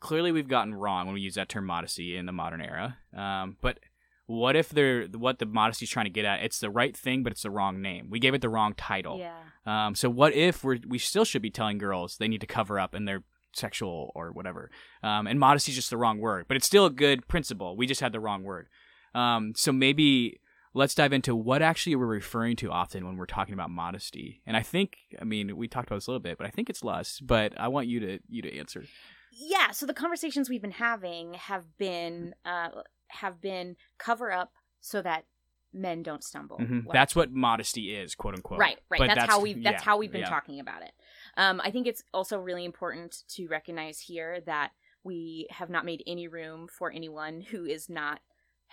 clearly 0.02 0.32
we've 0.34 0.48
gotten 0.50 0.74
wrong 0.76 1.06
when 1.06 1.14
we 1.16 1.22
use 1.22 1.36
that 1.36 1.48
term 1.50 1.66
modesty 1.66 2.18
in 2.18 2.26
the 2.26 2.32
modern 2.34 2.62
era. 2.62 2.98
Um, 3.16 3.58
but 3.62 3.80
what 4.28 4.56
if 4.56 4.70
they're 4.70 5.06
what 5.08 5.40
the 5.40 5.46
modesty 5.46 5.86
is 5.86 5.90
trying 5.90 6.06
to 6.06 6.12
get 6.12 6.26
at? 6.26 6.44
It's 6.44 6.60
the 6.60 6.70
right 6.70 6.96
thing, 6.96 7.24
but 7.24 7.32
it's 7.32 7.44
the 7.44 7.52
wrong 7.52 7.82
name. 7.82 8.10
We 8.10 8.20
gave 8.20 8.34
it 8.34 8.42
the 8.42 8.50
wrong 8.50 8.74
title. 8.76 9.20
Yeah, 9.20 9.38
Um, 9.66 9.96
so 9.96 10.10
what 10.10 10.34
if 10.34 10.64
we're 10.64 10.80
we 10.88 10.98
still 10.98 11.26
should 11.26 11.42
be 11.42 11.52
telling 11.52 11.78
girls 11.78 12.18
they 12.18 12.28
need 12.28 12.42
to 12.42 12.48
cover 12.48 12.80
up 12.80 12.96
in 12.96 13.06
their 13.06 13.24
sexual 13.54 14.12
or 14.16 14.32
whatever? 14.32 14.72
Um, 15.04 15.28
and 15.28 15.40
modesty 15.40 15.72
is 15.72 15.76
just 15.76 15.90
the 15.90 15.98
wrong 15.98 16.20
word, 16.20 16.46
but 16.48 16.58
it's 16.58 16.66
still 16.66 16.86
a 16.86 16.90
good 16.92 17.28
principle. 17.28 17.78
We 17.78 17.86
just 17.88 18.02
had 18.02 18.12
the 18.12 18.20
wrong 18.20 18.44
word. 18.44 18.68
Um, 19.14 19.54
so 19.56 19.72
maybe 19.72 20.40
let's 20.74 20.94
dive 20.96 21.14
into 21.14 21.34
what 21.36 21.62
actually 21.62 21.96
we're 21.96 22.06
referring 22.06 22.56
to 22.58 22.70
often 22.72 23.06
when 23.06 23.16
we're 23.16 23.26
talking 23.26 23.54
about 23.54 23.70
modesty. 23.70 24.42
And 24.46 24.58
I 24.58 24.62
think, 24.62 24.98
I 25.22 25.24
mean, 25.24 25.56
we 25.56 25.68
talked 25.70 25.88
about 25.88 25.98
this 25.98 26.08
a 26.08 26.12
little 26.12 26.20
bit, 26.22 26.38
but 26.38 26.46
I 26.48 26.50
think 26.50 26.70
it's 26.70 26.84
lust. 26.84 27.26
But 27.26 27.54
I 27.58 27.68
want 27.70 27.88
you 27.88 28.00
to 28.02 28.20
you 28.28 28.42
to 28.42 28.58
answer. 28.58 28.84
yeah. 29.32 29.72
So 29.72 29.86
the 29.86 29.94
conversations 29.94 30.50
we've 30.50 30.62
been 30.62 30.72
having 30.72 31.36
have 31.36 31.78
been 31.78 32.34
uh, 32.44 32.70
have 33.16 33.42
been 33.42 33.76
cover 33.98 34.32
up 34.32 34.54
so 34.82 35.02
that 35.02 35.26
men 35.74 36.04
don't 36.04 36.24
stumble. 36.24 36.58
Mhm. 36.58 36.86
Like- 36.86 36.94
That's 36.94 37.16
what 37.16 37.32
modesty 37.32 37.96
is, 37.96 38.16
quote 38.16 38.36
unquote. 38.36 38.60
Right, 38.60 38.80
right. 38.90 38.98
But 39.00 39.08
That's, 39.16 39.26
how 39.26 39.42
we've 39.42 39.62
that's 39.62 39.82
yeah, 39.82 39.86
how 39.86 39.98
we've 39.98 40.12
been 40.12 40.22
yeah. 40.22 40.30
talking 40.30 40.60
about 40.60 40.84
it. 40.84 40.92
Um, 41.36 41.60
I 41.64 41.72
think 41.72 41.86
it's 41.88 42.04
also 42.14 42.40
really 42.40 42.64
important 42.64 43.24
to 43.30 43.48
recognize 43.48 44.00
here 44.00 44.40
that 44.46 44.72
we 45.04 45.48
have 45.50 45.70
not 45.70 45.84
made 45.86 46.02
any 46.08 46.28
room 46.28 46.68
for 46.68 46.92
anyone 46.92 47.42
who 47.42 47.66
is 47.66 47.90
not 47.90 48.22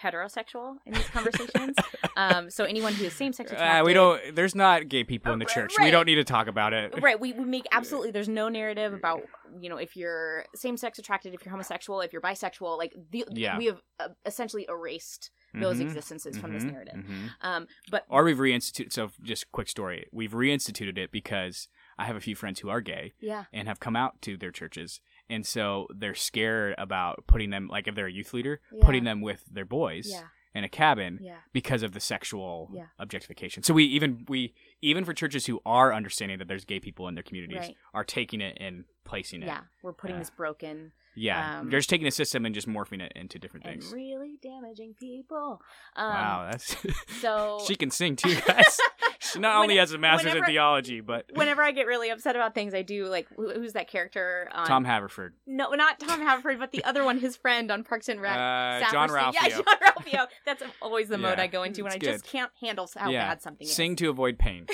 heterosexual 0.01 0.77
in 0.87 0.95
these 0.95 1.09
conversations. 1.09 1.77
um, 2.17 2.51
so 2.51 2.65
anyone 2.65 2.93
who 2.95 3.05
is 3.05 3.13
same 3.13 3.33
sex 3.33 3.51
Uh, 3.53 3.55
attracted, 3.55 3.87
we 3.87 3.93
don't. 3.95 4.35
There's 4.35 4.55
not 4.55 4.89
gay 4.89 5.05
people 5.05 5.33
in 5.33 5.39
the 5.39 5.47
Uh, 5.47 5.49
church. 5.49 5.75
right. 5.79 5.85
We 5.87 5.91
don't 5.91 6.07
need 6.07 6.17
to 6.17 6.25
talk 6.25 6.47
about 6.47 6.73
it. 6.73 7.01
right 7.03 7.19
we, 7.21 7.33
we 7.33 7.45
make 7.45 7.67
absolutely 7.73 8.11
there's 8.11 8.29
no 8.29 8.49
narrative 8.49 8.93
about 8.93 9.23
you 9.61 9.69
know 9.69 9.77
if 9.77 9.97
you're 9.97 10.45
same 10.55 10.77
sex 10.77 10.99
attracted 10.99 11.35
if 11.35 11.45
you're 11.45 11.51
homosexual 11.51 12.01
if 12.01 12.13
you're 12.13 12.23
bisexual 12.23 12.79
like 12.79 12.95
the, 13.11 13.25
Yeah. 13.31 13.59
we 13.59 13.67
have 13.67 13.81
uh, 14.01 14.09
essentially 14.25 14.67
erased 14.69 15.31
those 15.55 15.79
Mhm, 15.79 15.83
existences 15.83 16.39
from 16.39 16.53
this 16.55 16.65
mhm, 16.65 16.73
narrative 16.73 16.95
mhm. 16.95 17.29
um 17.43 17.67
but 17.91 18.05
Or 18.09 18.25
we've 18.25 18.39
reinstituted. 18.39 18.93
So 18.93 19.11
just 19.23 19.51
quick 19.53 19.69
story. 19.69 20.07
We've 20.11 20.33
reinstituted 20.33 20.97
it 20.97 21.11
because 21.13 21.69
I 21.99 22.07
have 22.07 22.17
a 22.17 22.21
few 22.21 22.35
friends 22.35 22.61
who 22.61 22.71
are 22.71 22.81
gay 22.81 23.13
yeah 23.21 23.45
and 23.53 23.69
have 23.69 23.79
come 23.79 23.95
out 23.97 24.21
to 24.23 24.37
their 24.39 24.51
churches, 24.51 25.01
and 25.31 25.47
so 25.47 25.87
they're 25.95 26.15
scared 26.15 26.75
about 26.79 27.25
putting 27.27 27.51
them 27.51 27.69
like 27.69 27.89
if 27.89 27.95
they're 27.95 28.07
a 28.07 28.13
youth 28.13 28.33
leader, 28.35 28.61
Yeah. 28.73 28.85
putting 28.85 29.05
them 29.05 29.21
with 29.21 29.45
their 29.51 29.65
boys 29.65 30.07
yeah 30.09 30.25
in 30.55 30.65
a 30.65 30.69
cabin 30.69 31.19
yeah 31.23 31.39
because 31.55 31.83
of 31.83 31.93
the 31.93 32.01
sexual 32.01 32.69
Yeah. 32.75 32.87
objectification. 32.99 33.63
So 33.63 33.73
we 33.73 33.85
even 33.85 34.27
we 34.29 34.53
even 34.83 35.05
for 35.07 35.15
churches 35.15 35.47
who 35.47 35.61
are 35.65 35.95
understanding 35.95 36.39
that 36.41 36.49
there's 36.49 36.65
gay 36.67 36.79
people 36.81 37.09
in 37.09 37.15
their 37.15 37.23
communities 37.25 37.59
Right. 37.61 37.77
are 37.95 38.05
taking 38.05 38.41
it 38.43 38.59
and 38.61 38.85
placing 39.05 39.43
it. 39.43 39.47
yeah 39.47 39.61
we're 39.83 39.95
putting 39.95 40.17
Uh, 40.17 40.21
this 40.21 40.31
broken 40.31 40.93
Yeah, 41.15 41.61
Um, 41.61 41.69
they're 41.71 41.79
just 41.79 41.91
taking 41.91 42.07
a 42.07 42.11
system 42.11 42.47
and 42.47 42.55
just 42.55 42.67
morphing 42.69 43.01
it 43.03 43.13
into 43.15 43.39
different 43.39 43.65
things. 43.67 43.93
really 43.93 44.39
damaging 44.43 44.95
people 44.99 45.61
um 45.97 46.09
wow, 46.11 46.49
that's 46.51 46.77
so 47.21 47.59
she 47.67 47.75
can 47.75 47.91
sing 47.91 48.17
too, 48.17 48.35
guys. 48.47 48.79
she 49.33 49.39
not 49.41 49.57
only 49.57 49.77
has 49.77 49.93
a 49.93 49.99
master's 49.99 50.35
in 50.35 50.45
theology, 50.45 51.01
but 51.01 51.27
whenever 51.35 51.63
i 51.63 51.73
get 51.73 51.87
really 51.87 52.11
upset 52.11 52.37
about 52.37 52.55
things 52.55 52.75
i 52.75 52.83
do 52.83 53.07
like 53.07 53.27
who- 53.37 53.53
who's 53.53 53.73
that 53.73 53.89
character 53.89 54.49
on 54.53 54.67
Tom 54.67 54.85
Haverford, 54.85 55.35
no 55.47 55.71
not 55.71 55.99
tom 56.01 56.21
haverford 56.21 56.59
but 56.59 56.73
the 56.73 56.85
other 56.85 57.05
one 57.05 57.19
his 57.19 57.37
friend 57.37 57.71
on 57.71 57.85
parks 57.85 58.09
and 58.09 58.21
rec 58.21 58.37
uh, 58.37 58.91
Jean. 58.91 59.09
Ralphio. 59.09 59.33
Yeah, 59.35 59.49
John 59.49 59.65
Ralphio. 59.83 60.27
That's 60.47 60.63
always 60.81 61.09
the 61.09 61.19
mode 61.25 61.39
Yeah, 61.39 61.45
I 61.45 61.47
go 61.47 61.63
into 61.63 61.83
when 61.85 61.93
I 61.93 61.99
just 61.99 62.25
can't 62.25 62.51
handle 62.61 62.89
how 62.97 63.11
Yeah, 63.11 63.29
bad 63.29 63.43
something 63.43 63.67
is. 63.67 63.75
Sing 63.75 63.97
to 63.97 64.09
avoid 64.11 64.39
pain, 64.39 64.67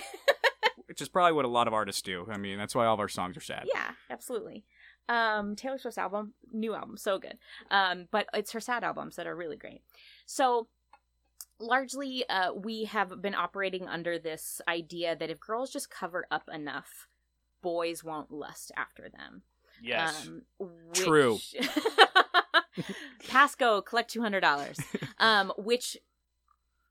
which 0.87 1.01
is 1.03 1.09
probably 1.09 1.33
what 1.33 1.45
a 1.45 1.49
lot 1.49 1.67
of 1.69 1.75
artists 1.75 2.03
do. 2.03 2.27
I 2.31 2.39
mean, 2.39 2.59
that's 2.59 2.75
why 2.75 2.87
all 2.87 2.95
of 2.95 3.01
our 3.01 3.09
songs 3.09 3.37
are 3.37 3.41
sad. 3.41 3.65
Yeah, 3.73 3.91
absolutely. 4.11 4.65
Um, 5.09 5.57
Taylor 5.57 5.79
Swift's 5.79 5.99
album, 5.99 6.35
new 6.53 6.75
album, 6.75 6.97
so 6.97 7.19
good. 7.19 7.39
Um, 7.71 8.09
but 8.11 8.27
it's 8.35 8.53
her 8.53 8.61
sad 8.61 8.85
albums 8.85 9.17
that 9.17 9.27
are 9.27 9.35
really 9.35 9.57
great. 9.57 9.81
So 10.27 10.69
largely, 11.61 12.25
uh, 12.29 12.53
we 12.55 12.85
have 12.85 13.21
been 13.23 13.35
operating 13.35 13.87
under 13.89 14.19
this 14.19 14.61
idea 14.69 15.17
that 15.17 15.31
if 15.31 15.41
girls 15.41 15.71
just 15.71 15.91
cover 15.91 16.27
up 16.31 16.49
enough, 16.53 17.07
boys 17.63 18.03
won't 18.05 18.31
lust 18.31 18.73
after 18.77 19.09
them. 19.09 19.43
Yes. 19.83 20.27
Um, 20.27 20.43
True. 20.93 21.35
which- 21.35 21.69
Pass 23.29 23.55
Go, 23.55 23.83
collect 23.83 24.11
two 24.11 24.23
hundred 24.23 24.41
dollars. 24.41 24.79
Um, 25.21 25.53
which 25.59 25.97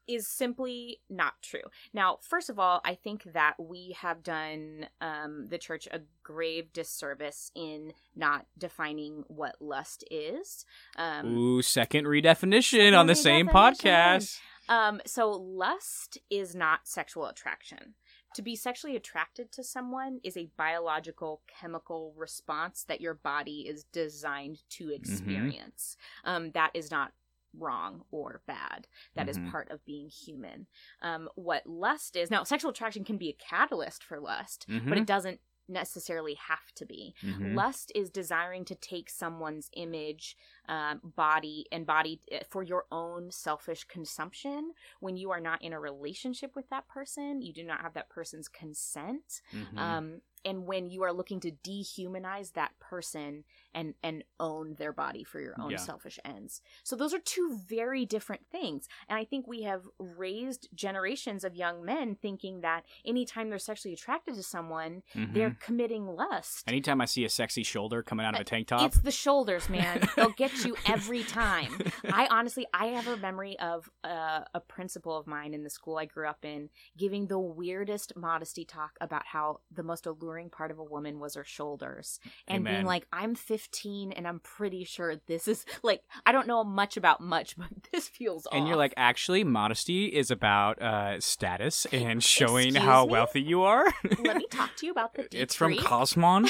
is 0.05 0.27
simply 0.27 0.99
not 1.09 1.35
true. 1.41 1.61
Now, 1.93 2.17
first 2.21 2.49
of 2.49 2.59
all, 2.59 2.81
I 2.83 2.93
think 2.95 3.23
that 3.33 3.53
we 3.57 3.95
have 4.01 4.21
done 4.21 4.87
um, 4.99 5.47
the 5.47 5.57
church 5.57 5.87
a 5.91 6.01
grave 6.23 6.73
disservice 6.73 7.51
in 7.55 7.93
not 8.17 8.47
defining 8.57 9.23
what 9.27 9.55
lust 9.61 10.03
is. 10.11 10.65
Um, 10.97 11.37
Ooh, 11.37 11.61
second 11.61 12.03
redefinition 12.05 12.79
Second 12.79 12.95
on 12.95 13.07
the 13.07 13.15
same 13.15 13.47
podcast. 13.47 14.39
Um, 14.69 15.01
so 15.05 15.31
lust 15.31 16.17
is 16.29 16.55
not 16.55 16.87
sexual 16.87 17.25
attraction. 17.27 17.95
To 18.35 18.41
be 18.41 18.55
sexually 18.55 18.95
attracted 18.95 19.51
to 19.53 19.63
someone 19.63 20.19
is 20.23 20.37
a 20.37 20.51
biological 20.57 21.41
chemical 21.47 22.13
response 22.17 22.83
that 22.87 23.01
your 23.01 23.13
body 23.15 23.61
is 23.67 23.85
designed 23.85 24.59
to 24.71 24.89
experience. 24.91 25.97
Um, 26.23 26.51
that 26.51 26.71
is 26.73 26.91
not 26.91 27.13
wrong 27.57 28.03
or 28.11 28.41
bad. 28.45 28.87
That 29.15 29.29
is 29.29 29.39
Mhm. 29.39 29.49
part 29.49 29.71
of 29.71 29.83
being 29.85 30.09
human. 30.09 30.67
Um, 31.01 31.29
what 31.35 31.65
lust 31.65 32.15
is 32.15 32.29
now, 32.29 32.43
sexual 32.43 32.69
attraction 32.71 33.03
can 33.03 33.17
be 33.17 33.29
a 33.29 33.33
catalyst 33.33 34.03
for 34.03 34.19
lust, 34.19 34.65
but 34.67 34.75
Mhm. 34.77 34.97
it 35.01 35.07
doesn't 35.07 35.41
necessarily 35.69 36.35
have 36.35 36.71
to 36.75 36.85
be. 36.85 37.13
Mhm. 37.21 37.55
Lust 37.55 37.91
is 37.95 38.09
desiring 38.09 38.63
to 38.65 38.75
take 38.75 39.09
someone's 39.09 39.69
image, 39.73 40.37
um, 40.67 41.01
body, 41.15 41.65
and 41.71 41.85
body 41.85 42.19
uh, 42.31 42.37
for 42.49 42.63
your 42.63 42.85
own 42.91 43.31
selfish 43.31 43.83
consumption. 43.85 44.73
When 44.99 45.17
you 45.17 45.31
are 45.31 45.39
not 45.41 45.61
in 45.61 45.73
a 45.73 45.79
relationship 45.79 46.55
with 46.55 46.69
that 46.69 46.87
person, 46.87 47.41
you 47.41 47.53
do 47.53 47.63
not 47.63 47.81
have 47.81 47.93
that 47.93 48.09
person's 48.09 48.47
consent. 48.47 49.41
Mhm. 49.53 49.77
Um, 49.77 50.21
and 50.45 50.65
when 50.67 50.89
you 50.89 51.01
are 51.03 51.11
looking 51.11 51.39
to 51.41 51.51
dehumanize 51.51 52.53
that 52.53 52.71
person 52.79 53.43
and 53.73 53.95
and 54.03 54.23
own 54.39 54.75
their 54.75 54.93
body 54.93 55.23
for 55.23 55.39
your 55.41 55.59
own 55.59 55.71
Yeah. 55.71 55.77
selfish 55.77 56.19
ends 56.23 56.61
so 56.83 56.95
those 56.95 57.11
are 57.13 57.19
two 57.19 57.59
very 57.67 58.05
different 58.05 58.45
things 58.51 58.87
and 59.09 59.17
i 59.17 59.25
think 59.25 59.47
we 59.47 59.63
have 59.63 59.87
raised 59.99 60.69
generations 60.75 61.43
of 61.43 61.55
young 61.55 61.83
men 61.83 62.15
thinking 62.15 62.61
that 62.61 62.85
anytime 63.03 63.49
they're 63.49 63.57
sexually 63.59 63.93
attracted 63.93 64.35
to 64.35 64.43
someone 64.43 65.01
Mhm. 65.15 65.33
they're 65.33 65.57
committing 65.59 66.05
lust 66.05 66.63
Anytime 66.67 67.01
I 67.01 67.05
see 67.05 67.25
a 67.25 67.29
sexy 67.29 67.63
shoulder 67.63 68.03
coming 68.03 68.25
out 68.25 68.35
of 68.35 68.41
a 68.41 68.43
tank 68.43 68.67
top, 68.67 68.81
it's 68.81 69.01
the 69.01 69.11
shoulders, 69.11 69.69
man. 69.69 70.01
They'll 70.15 70.29
get 70.29 70.51
you 70.65 70.75
every 70.85 71.23
time. 71.23 71.77
I 72.11 72.27
honestly, 72.29 72.65
I 72.73 72.87
have 72.87 73.07
a 73.07 73.17
memory 73.17 73.57
of 73.59 73.89
uh, 74.03 74.41
a 74.53 74.59
principal 74.59 75.17
of 75.17 75.27
mine 75.27 75.53
in 75.53 75.63
the 75.63 75.69
school 75.69 75.97
I 75.97 76.05
grew 76.05 76.27
up 76.27 76.43
in 76.43 76.69
giving 76.97 77.27
the 77.27 77.39
weirdest 77.39 78.13
modesty 78.15 78.65
talk 78.65 78.91
about 79.01 79.25
how 79.25 79.61
the 79.71 79.83
most 79.83 80.05
alluring 80.05 80.49
part 80.49 80.71
of 80.71 80.79
a 80.79 80.83
woman 80.83 81.19
was 81.19 81.35
her 81.35 81.43
shoulders, 81.43 82.19
and 82.47 82.63
being 82.63 82.85
like, 82.85 83.07
"I'm 83.11 83.35
15 83.35 84.11
and 84.11 84.27
I'm 84.27 84.39
pretty 84.39 84.83
sure 84.83 85.15
this 85.27 85.47
is 85.47 85.65
like 85.83 86.01
I 86.25 86.31
don't 86.31 86.47
know 86.47 86.63
much 86.63 86.97
about 86.97 87.21
much, 87.21 87.57
but 87.57 87.67
this 87.91 88.07
feels." 88.07 88.47
and 88.51 88.67
you're 88.67 88.77
like, 88.77 88.93
actually, 88.97 89.43
modesty 89.43 90.07
is 90.07 90.31
about 90.31 90.81
uh, 90.81 91.19
status 91.19 91.85
and 91.91 92.23
showing 92.37 92.67
Excuse 92.67 92.83
how 92.83 93.05
me? 93.05 93.11
wealthy 93.11 93.41
you 93.41 93.63
are. 93.63 93.85
"Let 94.19 94.37
me 94.37 94.47
talk 94.51 94.75
to 94.77 94.85
you 94.85 94.91
about 94.91 95.13
the 95.13 95.27
it's 95.31 95.55
from. 95.55 95.77
Cosmon. 95.77 96.49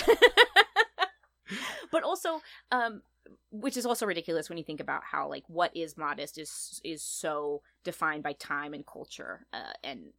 but 1.91 2.03
also 2.03 2.41
um 2.71 3.01
which 3.51 3.77
is 3.77 3.85
also 3.85 4.05
ridiculous 4.05 4.49
when 4.49 4.57
you 4.57 4.63
think 4.63 4.79
about 4.79 5.03
how 5.03 5.29
like 5.29 5.43
what 5.47 5.75
is 5.75 5.97
modest 5.97 6.37
is 6.37 6.81
is 6.83 7.01
so 7.01 7.61
defined 7.83 8.23
by 8.23 8.33
time 8.33 8.73
and 8.73 8.85
culture 8.85 9.45
uh, 9.53 9.73
and 9.83 10.11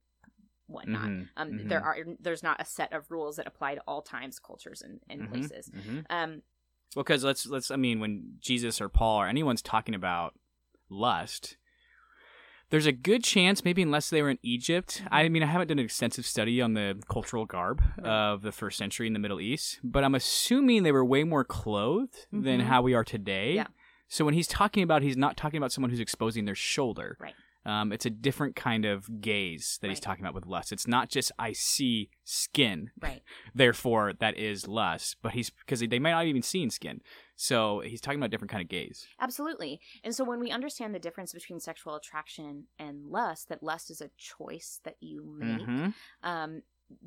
whatnot 0.66 1.05
Mhm, 1.09 1.29
um 1.37 1.49
mhm. 1.51 1.68
there 1.68 1.83
are 1.83 1.97
there's 2.21 2.42
not 2.42 2.61
a 2.61 2.64
set 2.64 2.92
of 2.92 3.11
rules 3.11 3.37
that 3.37 3.47
apply 3.47 3.75
to 3.75 3.81
all 3.87 4.03
times 4.03 4.38
cultures 4.38 4.83
and, 4.83 5.01
and 5.09 5.23
Mhm, 5.23 5.29
places 5.29 5.71
mhm. 5.71 6.05
um 6.11 6.42
Well, 6.97 7.05
because 7.05 7.23
let's 7.23 7.47
let's 7.47 7.71
I 7.71 7.77
mean, 7.77 8.01
when 8.01 8.37
Jesus 8.40 8.81
or 8.81 8.88
Paul 8.88 9.21
or 9.21 9.29
anyone's 9.29 9.61
talking 9.62 9.94
about 9.94 10.35
lust, 10.88 11.58
there's 12.70 12.87
a 12.87 12.92
good 12.92 13.24
chance, 13.24 13.64
maybe 13.64 13.83
unless 13.83 14.11
they 14.11 14.22
were 14.22 14.31
in 14.31 14.38
Egypt. 14.42 15.00
Mm-hmm. 15.04 15.14
I 15.14 15.28
mean, 15.28 15.42
I 15.42 15.46
haven't 15.46 15.68
done 15.68 15.78
an 15.78 15.85
extensive 15.85 16.26
study 16.26 16.61
on 16.61 16.74
the 16.74 17.00
cultural 17.11 17.46
garb 17.46 17.81
of 18.02 18.42
the 18.42 18.52
first 18.52 18.76
century 18.78 19.07
in 19.07 19.12
the 19.12 19.18
Middle 19.18 19.40
East, 19.40 19.81
but 19.83 20.04
I'm 20.04 20.14
assuming 20.14 20.83
they 20.83 20.92
were 20.92 21.04
way 21.04 21.24
more 21.24 21.44
clothed 21.44 22.26
than 22.33 22.61
Mhm. 22.61 22.64
how 22.64 22.83
we 22.83 22.94
are 22.94 23.04
today. 23.04 23.54
Yeah. 23.54 23.66
So 24.09 24.24
when 24.24 24.35
he's 24.35 24.46
talking 24.46 24.83
about, 24.83 25.02
he's 25.02 25.16
not 25.16 25.37
talking 25.37 25.59
about 25.59 25.72
someone 25.72 25.90
who's 25.90 26.00
exposing 26.00 26.44
their 26.46 26.54
shoulder. 26.54 27.16
Right. 27.20 27.35
Um, 27.66 27.92
it's 27.92 28.07
a 28.07 28.11
different 28.11 28.57
kind 28.57 28.85
of 28.87 29.21
gaze 29.21 29.79
that 29.83 29.88
he's 29.90 30.01
talking 30.01 30.25
about 30.25 30.35
with 30.35 30.47
lust. 30.47 30.73
It's 30.73 30.87
not 30.87 31.09
just 31.11 31.33
I 31.38 31.53
see 31.53 32.09
skin 32.25 32.90
right 33.01 33.23
therefore 33.55 34.12
that 34.21 34.37
is 34.38 34.68
lust 34.68 35.16
but 35.23 35.33
he's 35.33 35.51
because 35.51 35.81
they 35.81 35.99
might 35.99 36.11
not 36.12 36.25
even 36.27 36.42
seen 36.42 36.71
skin 36.71 37.01
so 37.37 37.81
he's 37.81 38.01
talking 38.01 38.18
about 38.18 38.27
a 38.27 38.31
different 38.31 38.51
kind 38.51 38.62
of 38.62 38.68
gaze 38.68 39.07
absolutely 39.21 39.81
and 40.05 40.14
so 40.14 40.25
when 40.25 40.38
we 40.40 40.51
understand 40.51 40.94
the 40.94 40.99
difference 40.99 41.33
between 41.33 41.59
sexual 41.59 41.94
attraction 41.97 42.64
and 42.79 43.07
lust 43.07 43.49
that 43.49 43.62
lust 43.62 43.90
is 43.90 44.01
a 44.01 44.11
choice 44.16 44.81
that 44.85 44.97
you 45.01 45.25
make 45.38 45.66
Mhm. 45.66 45.94
um, 46.23 46.62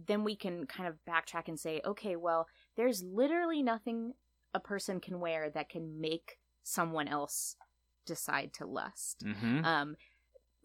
then 0.07 0.23
we 0.23 0.35
can 0.35 0.65
kind 0.67 0.87
of 0.87 0.95
backtrack 1.09 1.47
and 1.47 1.59
say, 1.59 1.81
okay, 1.83 2.15
well, 2.15 2.47
there's 2.77 3.01
literally 3.03 3.63
nothing 3.63 4.13
a 4.53 4.59
person 4.59 4.99
can 4.99 5.19
wear 5.19 5.49
that 5.49 5.69
can 5.69 5.99
make 5.99 6.37
someone 6.61 7.07
else 7.07 7.55
decide 8.05 8.53
to 8.53 8.65
lust. 8.67 9.23
Mhm. 9.25 9.63
Um, 9.65 9.95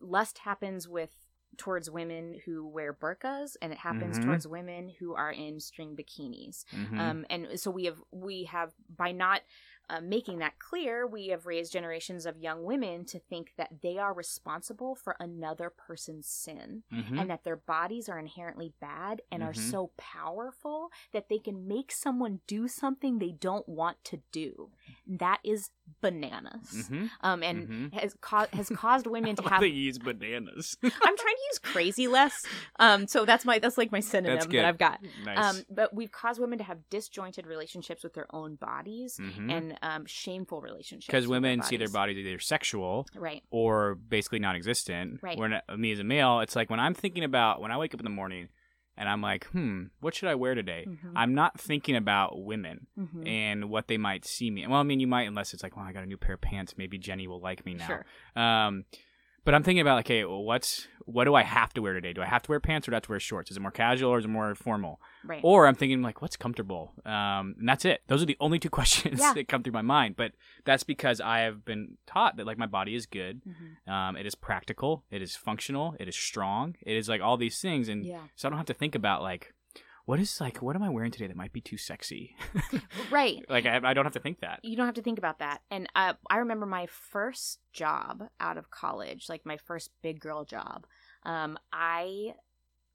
lust 0.01 0.39
happens 0.39 0.89
with 0.89 1.15
towards 1.57 1.89
women 1.91 2.39
who 2.45 2.67
wear 2.67 2.93
burqas, 2.93 3.57
and 3.63 3.73
it 3.73 3.79
happens 3.79 4.19
Mhm. 4.19 4.25
towards 4.27 4.47
women 4.47 4.91
who 4.99 5.15
are 5.15 5.33
in 5.33 5.59
string 5.59 5.97
bikinis. 5.97 6.67
Mhm. 6.67 6.99
Um, 7.01 7.27
and 7.31 7.59
so 7.59 7.71
we 7.71 7.85
have 7.87 8.03
we 8.11 8.45
have 8.45 8.75
by 8.89 9.13
not 9.13 9.43
uh, 9.89 10.01
making 10.01 10.39
that 10.39 10.59
clear, 10.59 11.07
we 11.07 11.29
have 11.29 11.47
raised 11.47 11.73
generations 11.73 12.27
of 12.27 12.37
young 12.37 12.65
women 12.65 13.05
to 13.05 13.21
think 13.21 13.55
that 13.57 13.83
they 13.83 13.97
are 13.99 14.13
responsible 14.13 14.97
for 14.97 15.15
another 15.21 15.71
person's 15.71 16.27
sin 16.27 16.83
Mhm. 16.91 17.21
and 17.21 17.31
that 17.31 17.45
their 17.45 17.55
bodies 17.55 18.09
are 18.09 18.19
inherently 18.19 18.71
bad 18.81 19.23
and 19.31 19.45
are 19.45 19.53
Mhm. 19.53 19.71
so 19.71 19.93
powerful 19.97 20.91
that 21.13 21.29
they 21.29 21.39
can 21.39 21.69
make 21.69 21.93
someone 21.93 22.41
do 22.49 22.67
something 22.67 23.21
they 23.21 23.31
don't 23.31 23.69
want 23.69 24.03
to 24.03 24.17
do. 24.33 24.73
That 25.07 25.39
is 25.45 25.71
bananas. 26.01 26.89
Mhm. 26.91 27.11
Um, 27.21 27.43
and 27.43 27.69
Mhm. 27.69 27.95
has 28.01 28.15
caused 28.21 28.53
has 28.55 28.69
caused 28.71 29.07
women 29.07 29.37
to 29.37 29.43
have. 29.49 29.61
to 29.61 29.69
use 29.69 29.99
bananas 29.99 30.77
I'm 30.83 30.91
trying 30.93 31.17
to 31.17 31.43
use 31.51 31.59
crazy 31.63 32.07
less. 32.09 32.45
Um, 32.79 33.07
so 33.07 33.25
that's 33.25 33.45
my 33.45 33.59
that's 33.59 33.79
like 33.79 33.93
my 33.93 34.01
synonym 34.01 34.49
that 34.51 34.65
I've 34.65 34.79
got. 34.79 35.01
nice 35.25 35.39
Um, 35.57 35.63
but 35.71 35.95
we've 35.95 36.13
caused 36.13 36.41
women 36.41 36.59
to 36.59 36.65
have 36.65 36.79
disjointed 36.91 37.47
relationships 37.47 38.03
with 38.05 38.15
their 38.15 38.27
own 38.35 38.57
bodies 38.57 39.19
Mhm. 39.21 39.51
and 39.53 39.79
um, 39.83 40.07
shameful 40.07 40.61
relationships 40.61 41.07
because 41.07 41.27
women 41.29 41.63
see 41.63 41.77
their 41.77 41.89
bodies. 41.89 42.17
bodies 42.17 42.27
either 42.27 42.39
sexual 42.39 43.07
right 43.15 43.43
or 43.51 43.95
basically 43.95 44.39
non-existent. 44.39 45.21
Right. 45.23 45.39
When 45.39 45.55
uh, 45.55 45.61
me 45.77 45.93
as 45.93 45.99
a 46.01 46.05
male, 46.05 46.41
it's 46.41 46.55
like 46.57 46.71
when 46.71 46.81
I'm 46.81 46.95
thinking 46.95 47.25
about 47.25 47.61
when 47.61 47.71
I 47.73 47.79
wake 47.79 47.95
up 47.95 48.01
in 48.01 48.05
the 48.05 48.11
morning 48.11 48.49
and 48.97 49.09
I'm 49.09 49.21
like, 49.23 49.45
hmm, 49.49 49.85
what 50.01 50.15
should 50.15 50.29
I 50.29 50.35
wear 50.35 50.55
today? 50.55 50.87
Mhm. 50.89 51.13
I'm 51.15 51.35
not 51.35 51.61
thinking 51.61 51.97
about 51.97 52.43
women 52.43 52.87
Mhm. 52.99 53.29
and 53.29 53.71
what 53.71 53.89
they 53.89 53.99
might 53.99 54.25
see 54.25 54.51
me. 54.51 54.67
Well, 54.67 54.81
I 54.81 54.83
mean, 54.83 55.01
you 55.01 55.07
might 55.07 55.25
unless 55.29 55.53
it's 55.55 55.63
like, 55.63 55.77
well, 55.77 55.85
I 55.85 55.93
got 55.93 56.03
a 56.03 56.07
new 56.07 56.17
pair 56.17 56.35
of 56.35 56.41
pants. 56.41 56.75
Maybe 56.79 56.99
Jenny 56.99 57.27
will 57.27 57.41
like 57.41 57.65
me 57.67 57.75
now. 57.75 57.87
Sure. 57.87 58.07
Um, 58.43 58.85
but 59.47 59.55
I'm 59.55 59.63
thinking 59.63 59.81
about 59.81 59.95
like, 59.95 60.09
hey, 60.09 60.25
well, 60.27 60.43
what's 60.43 60.87
what 61.07 61.25
do 61.25 61.37
I 61.37 61.45
have 61.45 61.73
to 61.75 61.81
wear 61.83 61.95
today? 61.95 62.13
Do 62.13 62.21
I 62.21 62.27
have 62.27 62.43
to 62.43 62.51
wear 62.51 62.59
pants 62.59 62.87
or 62.87 62.91
do 62.91 62.95
I 62.95 62.97
have 62.97 63.05
to 63.05 63.11
wear 63.11 63.21
shorts? 63.21 63.51
Is 63.53 63.57
it 63.57 63.61
more 63.61 63.71
casual 63.71 64.11
or 64.11 64.19
is 64.19 64.25
it 64.25 64.29
more 64.29 64.57
formal? 64.57 65.01
Right. 65.25 65.41
Or 65.45 65.69
I'm 65.69 65.77
thinking 65.77 66.03
like, 66.03 66.21
what's 66.21 66.37
comfortable? 66.37 66.95
Um, 67.05 67.55
and 67.61 67.69
that's 67.69 67.85
it. 67.85 68.01
Those 68.09 68.25
are 68.25 68.27
the 68.27 68.37
only 68.41 68.59
two 68.59 68.71
questions 68.79 69.21
Yeah. 69.21 69.33
that 69.35 69.47
come 69.47 69.63
through 69.63 69.73
my 69.73 69.83
mind. 69.83 70.17
But 70.17 70.33
that's 70.65 70.83
because 70.83 71.21
I 71.21 71.39
have 71.39 71.65
been 71.65 71.97
taught 72.09 72.37
that 72.39 72.47
like 72.47 72.59
my 72.59 72.67
body 72.67 72.97
is 72.97 73.07
good. 73.07 73.41
Mhm. 73.47 73.89
Um, 73.93 74.17
it 74.17 74.27
is 74.27 74.35
practical. 74.35 75.05
It 75.13 75.23
is 75.23 75.37
functional. 75.37 75.95
It 76.01 76.09
is 76.09 76.17
strong. 76.17 76.75
It 76.83 76.97
is 76.97 77.09
like 77.09 77.21
all 77.23 77.37
these 77.37 77.61
things, 77.61 77.89
and 77.89 78.05
Yeah. 78.05 78.23
so 78.35 78.49
I 78.49 78.51
don't 78.51 78.59
have 78.59 78.67
to 78.67 78.75
think 78.75 78.97
about 78.97 79.23
like, 79.23 79.55
what 80.07 80.19
is 80.21 80.41
like, 80.41 80.63
what 80.63 80.75
am 80.77 80.83
I 80.83 80.89
wearing 80.89 81.11
today 81.11 81.27
that 81.27 81.37
might 81.37 81.53
be 81.53 81.61
too 81.61 81.77
sexy? 81.77 82.37
Right. 83.11 83.45
like 83.49 83.67
I, 83.67 83.81
I 83.83 83.95
don't 83.95 84.05
have 84.05 84.15
to 84.15 84.21
think 84.21 84.41
that. 84.41 84.61
You 84.63 84.77
don't 84.77 84.87
have 84.87 84.95
to 84.95 85.03
think 85.03 85.19
about 85.19 85.41
that. 85.41 85.61
And 85.71 85.89
uh, 85.95 86.15
I 86.31 86.39
remember 86.39 86.67
my 86.67 86.87
first 86.87 87.59
job 87.73 88.25
out 88.41 88.57
of 88.57 88.71
college, 88.71 89.29
like 89.29 89.45
my 89.45 89.57
first 89.57 89.91
big 90.03 90.21
girl 90.21 90.45
job. 90.45 90.87
Um, 91.25 91.59
I 91.73 92.35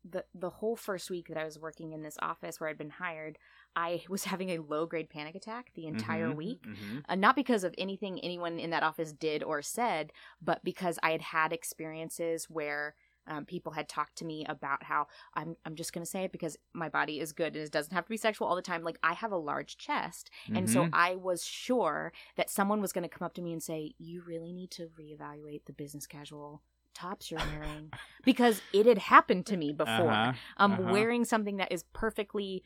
the 0.09 0.26
the 0.34 0.49
whole 0.49 0.76
first 0.76 1.12
week 1.12 1.28
that 1.28 1.38
I 1.38 1.45
was 1.45 1.59
working 1.59 1.91
in 1.91 2.01
this 2.01 2.18
office 2.22 2.59
where 2.59 2.70
I'd 2.70 2.78
been 2.78 2.89
hired, 2.89 3.38
I 3.76 4.03
was 4.09 4.24
having 4.24 4.49
a 4.49 4.57
low 4.59 4.86
grade 4.86 5.09
panic 5.09 5.36
attack 5.36 5.72
the 5.76 5.86
entire 5.86 6.30
Mhm, 6.32 6.36
week. 6.36 6.64
mhm. 6.66 7.03
Uh, 7.07 7.16
not 7.16 7.36
because 7.36 7.64
of 7.64 7.76
anything 7.78 8.20
anyone 8.20 8.57
in 8.57 8.72
that 8.72 8.84
office 8.84 9.14
did 9.14 9.43
or 9.43 9.62
said, 9.62 10.12
but 10.41 10.64
because 10.64 10.97
I 11.03 11.12
had 11.12 11.22
had 11.22 11.53
experiences 11.53 12.49
where 12.49 12.95
um, 13.28 13.45
people 13.45 13.72
had 13.72 13.88
talked 13.88 14.17
to 14.17 14.26
me 14.26 14.45
about 14.47 14.84
how 14.84 15.07
I'm, 15.34 15.55
I'm 15.65 15.76
just 15.76 15.93
going 15.93 16.03
to 16.03 16.09
say 16.09 16.24
it 16.24 16.32
because 16.32 16.57
my 16.74 16.89
body 16.89 17.19
is 17.19 17.32
good 17.34 17.55
and 17.55 17.65
it 17.65 17.72
doesn't 17.72 17.93
have 17.93 18.05
to 18.05 18.09
be 18.09 18.17
sexual 18.17 18.47
all 18.47 18.55
the 18.55 18.61
time. 18.61 18.84
Like, 18.84 18.97
I 19.03 19.13
have 19.13 19.32
a 19.32 19.38
large 19.38 19.78
chest. 19.78 20.30
And 20.53 20.69
so 20.69 20.84
Mhm. 20.86 20.89
I 20.93 21.15
was 21.15 21.43
sure 21.45 22.11
that 22.36 22.49
someone 22.49 22.82
was 22.82 22.91
going 22.91 23.03
to 23.03 23.09
come 23.09 23.26
up 23.26 23.34
to 23.36 23.41
me 23.41 23.53
and 23.53 23.61
say, 23.61 23.93
You 23.97 24.24
really 24.26 24.53
need 24.53 24.72
to 24.72 24.89
reevaluate 24.99 25.65
the 25.65 25.74
business 25.74 26.07
casual 26.07 26.61
tops 26.93 27.32
you're 27.32 27.39
wearing 27.45 27.91
because 28.26 28.61
it 28.74 28.86
had 28.86 28.97
happened 28.97 29.45
to 29.47 29.57
me 29.57 29.72
before. 29.72 30.11
Uh-huh, 30.11 30.34
Um, 30.57 30.72
uh-huh. 30.74 30.91
wearing 30.91 31.24
something 31.26 31.57
that 31.57 31.72
is 31.72 31.84
perfectly 31.93 32.63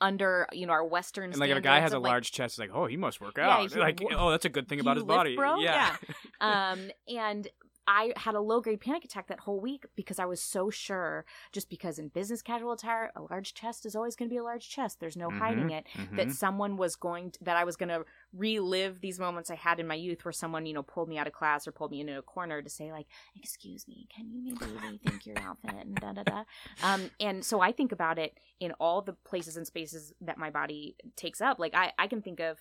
under, 0.00 0.46
you 0.52 0.66
know, 0.66 0.72
our 0.72 0.84
Western 0.84 1.30
And 1.30 1.38
like 1.38 1.50
if 1.50 1.58
a 1.58 1.60
guy 1.60 1.78
has 1.80 1.92
a 1.92 1.98
like, 1.98 2.10
large 2.10 2.32
chest, 2.32 2.54
it's 2.54 2.58
like, 2.58 2.70
oh, 2.72 2.86
he 2.86 2.96
must 2.96 3.20
work 3.20 3.36
Yeah, 3.36 3.58
out. 3.58 3.70
he- 3.70 3.78
like, 3.78 4.00
oh, 4.16 4.30
that's 4.30 4.46
a 4.46 4.48
good 4.48 4.66
thing 4.66 4.80
about 4.80 4.96
his 4.96 5.04
lift, 5.04 5.18
body. 5.18 5.36
bro? 5.36 5.60
Yeah. 5.60 5.96
um 6.40 6.90
and 7.06 7.48
i 7.86 8.12
had 8.16 8.34
a 8.34 8.40
low 8.40 8.60
grade 8.60 8.80
panic 8.80 9.04
attack 9.04 9.26
that 9.28 9.40
whole 9.40 9.60
week 9.60 9.84
because 9.96 10.18
i 10.18 10.24
was 10.24 10.40
so 10.40 10.70
sure 10.70 11.24
just 11.52 11.68
because 11.70 11.98
in 11.98 12.08
business 12.08 12.42
casual 12.42 12.72
attire 12.72 13.10
a 13.16 13.22
large 13.22 13.54
chest 13.54 13.84
is 13.86 13.96
always 13.96 14.14
going 14.16 14.28
to 14.28 14.32
be 14.32 14.36
a 14.38 14.42
large 14.42 14.68
chest. 14.68 15.00
There's 15.00 15.16
no 15.16 15.30
hiding 15.30 15.70
it. 15.70 15.86
That 16.12 16.28
Mhm. 16.28 16.32
someone 16.32 16.76
was 16.76 16.96
going 16.96 17.30
to, 17.32 17.44
that 17.44 17.56
i 17.56 17.64
was 17.64 17.76
going 17.76 17.88
to 17.88 18.04
relive 18.32 19.00
these 19.00 19.18
moments 19.18 19.50
i 19.50 19.54
had 19.54 19.80
in 19.80 19.86
my 19.86 19.94
youth 19.94 20.24
where 20.24 20.32
someone 20.32 20.66
you 20.66 20.72
know 20.74 20.82
pulled 20.82 21.08
me 21.08 21.18
out 21.18 21.26
of 21.26 21.32
class 21.32 21.66
or 21.66 21.72
pulled 21.72 21.90
me 21.90 22.00
into 22.00 22.18
a 22.18 22.22
corner 22.22 22.62
to 22.62 22.70
say 22.70 22.92
like 22.92 23.06
excuse 23.36 23.86
me 23.88 24.06
can 24.14 24.30
you 24.30 24.40
maybe 24.42 24.56
rethink 24.86 25.26
your 25.26 25.38
outfit? 25.40 25.74
and 25.86 25.96
da 25.96 26.12
da 26.12 26.22
da. 26.22 26.44
Um 26.82 27.10
and 27.20 27.44
so 27.44 27.60
i 27.60 27.72
think 27.72 27.92
about 27.92 28.18
it 28.18 28.38
in 28.60 28.72
all 28.72 29.02
the 29.02 29.12
places 29.12 29.56
and 29.56 29.66
spaces 29.66 30.12
that 30.20 30.38
my 30.38 30.50
body 30.50 30.96
takes 31.16 31.40
up. 31.40 31.58
Like 31.58 31.74
i 31.74 31.92
i 31.98 32.06
can 32.06 32.22
think 32.22 32.40
of 32.40 32.60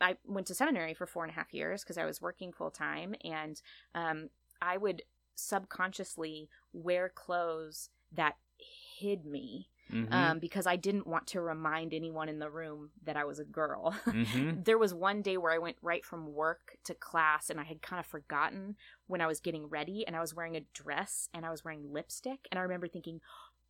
I 0.00 0.16
went 0.24 0.46
to 0.46 0.54
seminary 0.54 0.94
for 0.94 1.06
four 1.06 1.24
and 1.24 1.32
a 1.32 1.34
half 1.34 1.52
years 1.52 1.82
because 1.82 1.98
I 1.98 2.04
was 2.04 2.22
working 2.22 2.52
full 2.52 2.70
time, 2.70 3.16
and 3.24 3.60
um, 3.96 4.28
I 4.60 4.76
would 4.76 5.02
subconsciously 5.34 6.48
wear 6.72 7.08
clothes 7.08 7.90
that 8.12 8.36
hid 8.98 9.24
me 9.24 9.68
Mhm. 9.90 10.12
um, 10.12 10.38
because 10.38 10.66
I 10.66 10.76
didn't 10.76 11.06
want 11.06 11.26
to 11.28 11.40
remind 11.40 11.94
anyone 11.94 12.28
in 12.28 12.38
the 12.38 12.50
room 12.50 12.90
that 13.04 13.16
I 13.16 13.24
was 13.24 13.38
a 13.38 13.44
girl. 13.44 13.94
Mhm. 14.06 14.64
there 14.66 14.78
was 14.78 14.92
one 14.92 15.22
day 15.22 15.36
where 15.36 15.52
I 15.52 15.58
went 15.58 15.76
right 15.80 16.04
from 16.04 16.32
work 16.34 16.76
to 16.84 16.94
class, 16.94 17.48
and 17.50 17.58
I 17.60 17.64
had 17.64 17.80
kind 17.82 18.00
of 18.00 18.06
forgotten 18.06 18.76
when 19.06 19.20
I 19.20 19.26
was 19.26 19.40
getting 19.40 19.66
ready, 19.66 20.06
and 20.06 20.14
I 20.16 20.20
was 20.20 20.34
wearing 20.34 20.56
a 20.56 20.60
dress 20.74 21.28
and 21.32 21.46
I 21.46 21.50
was 21.50 21.64
wearing 21.64 21.90
lipstick, 21.92 22.46
and 22.50 22.58
I 22.58 22.62
remember 22.62 22.88
thinking, 22.88 23.20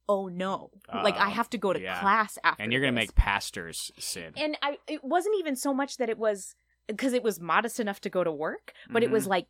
"Oh 0.08 0.26
no! 0.28 0.70
like 0.92 1.16
I 1.16 1.28
Oh, 1.28 1.30
have 1.30 1.50
to 1.50 1.58
go 1.58 1.72
to 1.72 1.80
yeah. 1.80 2.00
class 2.00 2.38
after." 2.42 2.62
and 2.62 2.72
you're 2.72 2.80
gonna 2.80 2.92
this." 2.92 3.10
make 3.10 3.14
pastors 3.14 3.92
sin. 3.98 4.32
and 4.36 4.56
I 4.62 4.78
it 4.88 5.04
wasn't 5.04 5.36
even 5.38 5.54
so 5.54 5.72
much 5.74 5.98
that 5.98 6.08
it 6.08 6.18
was 6.18 6.56
because 6.88 7.12
it 7.12 7.22
was 7.22 7.38
modest 7.40 7.78
enough 7.78 8.00
to 8.02 8.10
go 8.10 8.24
to 8.24 8.32
work, 8.32 8.72
but 8.90 9.02
it 9.02 9.10
was 9.10 9.26
Mhm. 9.26 9.30
like 9.30 9.48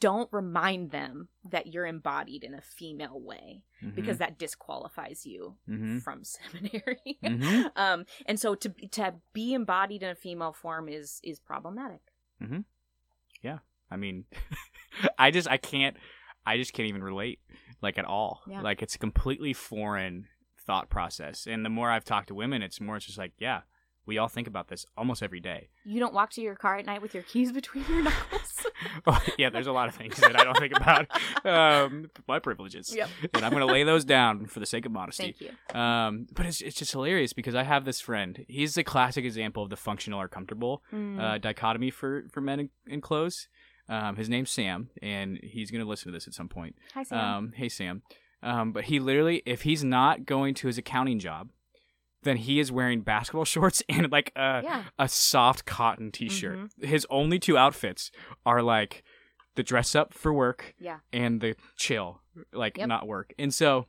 don't 0.00 0.28
remind 0.32 0.90
them 0.90 1.28
that 1.50 1.68
you're 1.68 1.86
embodied 1.86 2.44
in 2.44 2.52
a 2.54 2.60
female 2.60 3.18
way 3.20 3.62
Mhm. 3.82 3.94
because 3.94 4.18
that 4.18 4.38
disqualifies 4.38 5.24
you 5.24 5.56
Mhm. 5.68 6.02
from 6.02 6.24
seminary. 6.24 7.18
Mhm. 7.22 7.70
um 7.76 8.04
and 8.26 8.38
so 8.38 8.54
to 8.54 8.68
to 8.90 9.14
be 9.32 9.54
embodied 9.54 10.02
in 10.02 10.10
a 10.10 10.14
female 10.14 10.52
form 10.52 10.88
is 10.88 11.20
is 11.22 11.38
problematic. 11.40 12.00
Yeah, 13.42 13.58
I 13.90 13.96
mean, 13.96 14.24
I 15.18 15.30
just 15.30 15.48
I 15.48 15.56
can't 15.56 15.96
I 16.46 16.56
just 16.56 16.72
can't 16.72 16.88
even 16.88 17.02
relate 17.02 17.40
like 17.82 17.98
at 17.98 18.04
all. 18.04 18.42
Yeah. 18.46 18.60
Like 18.62 18.82
it's 18.82 18.94
a 18.94 18.98
completely 18.98 19.52
foreign 19.52 20.26
thought 20.66 20.88
process. 20.90 21.46
And 21.46 21.64
the 21.64 21.70
more 21.70 21.90
I've 21.90 22.04
talked 22.04 22.28
to 22.28 22.34
women, 22.34 22.62
it's 22.62 22.80
more 22.80 22.96
it's 22.96 23.06
just 23.06 23.18
like, 23.18 23.32
yeah, 23.38 23.62
we 24.06 24.18
all 24.18 24.28
think 24.28 24.46
about 24.46 24.68
this 24.68 24.84
almost 24.96 25.22
every 25.22 25.40
day. 25.40 25.68
You 25.84 26.00
don't 26.00 26.12
walk 26.14 26.30
to 26.32 26.40
your 26.40 26.54
car 26.54 26.76
at 26.76 26.86
night 26.86 27.00
with 27.02 27.14
your 27.14 27.22
keys 27.22 27.52
between 27.60 27.84
your 27.88 28.02
knuckles. 28.02 28.66
oh, 29.06 29.22
yeah, 29.38 29.50
there's 29.50 29.66
a 29.66 29.72
lot 29.72 29.88
of 29.88 29.94
things 29.94 30.16
that 30.16 30.38
I 30.38 30.44
don't 30.44 30.58
think 30.58 30.76
about. 30.76 31.06
Um, 31.44 32.10
my 32.26 32.38
privileges. 32.38 32.94
Yep. 32.94 33.08
And 33.34 33.44
I'm 33.44 33.50
going 33.52 33.66
to 33.66 33.70
lay 33.72 33.82
those 33.82 34.04
down 34.06 34.46
for 34.46 34.60
the 34.60 34.66
sake 34.66 34.86
of 34.86 34.92
modesty. 34.92 35.34
Thank 35.38 35.52
you. 35.74 35.78
Um, 35.78 36.26
but 36.32 36.46
it's, 36.46 36.62
it's 36.62 36.76
just 36.76 36.92
hilarious 36.92 37.34
because 37.34 37.54
I 37.54 37.64
have 37.64 37.84
this 37.84 38.00
friend. 38.00 38.44
He's 38.48 38.74
the 38.76 38.82
classic 38.84 39.24
example 39.26 39.62
of 39.62 39.68
the 39.68 39.76
functional 39.76 40.20
or 40.20 40.28
comfortable 40.28 40.82
Mm. 40.92 41.20
uh, 41.20 41.38
dichotomy 41.38 41.90
for, 41.90 42.24
for 42.30 42.40
men 42.40 42.60
in, 42.60 42.70
in 42.86 43.00
clothes. 43.02 43.48
Um, 43.88 44.16
his 44.16 44.28
name's 44.30 44.50
Sam, 44.50 44.88
and 45.02 45.38
he's 45.42 45.70
going 45.70 45.82
to 45.82 45.88
listen 45.88 46.10
to 46.10 46.16
this 46.16 46.26
at 46.26 46.32
some 46.34 46.48
point. 46.48 46.76
Hi 46.94 47.02
Sam. 47.02 47.18
Um, 47.18 47.52
hey, 47.54 47.68
Sam. 47.68 48.02
Um, 48.42 48.72
but 48.72 48.84
he 48.84 48.98
literally, 49.00 49.42
if 49.44 49.62
he's 49.62 49.84
not 49.84 50.24
going 50.24 50.54
to 50.54 50.66
his 50.68 50.78
accounting 50.78 51.18
job, 51.18 51.50
then 52.24 52.36
he 52.38 52.58
is 52.60 52.72
wearing 52.72 53.00
basketball 53.02 53.44
shorts 53.54 53.82
and 53.88 54.10
like 54.10 54.32
a, 54.36 54.60
yeah. 54.64 54.82
a 54.98 55.08
soft 55.08 55.64
cotton 55.64 56.10
t-shirt. 56.10 56.58
Mm-hmm. 56.58 56.86
His 56.86 57.06
only 57.10 57.38
two 57.38 57.56
outfits 57.56 58.10
are 58.44 58.62
like 58.62 59.04
the 59.54 59.62
dress 59.62 59.94
up 59.94 60.12
for 60.12 60.32
work 60.32 60.74
Yeah. 60.78 60.98
and 61.12 61.40
the 61.40 61.54
chill, 61.76 62.20
like 62.52 62.76
Yep. 62.76 62.88
not 62.88 63.06
work. 63.06 63.32
And 63.38 63.54
so 63.54 63.86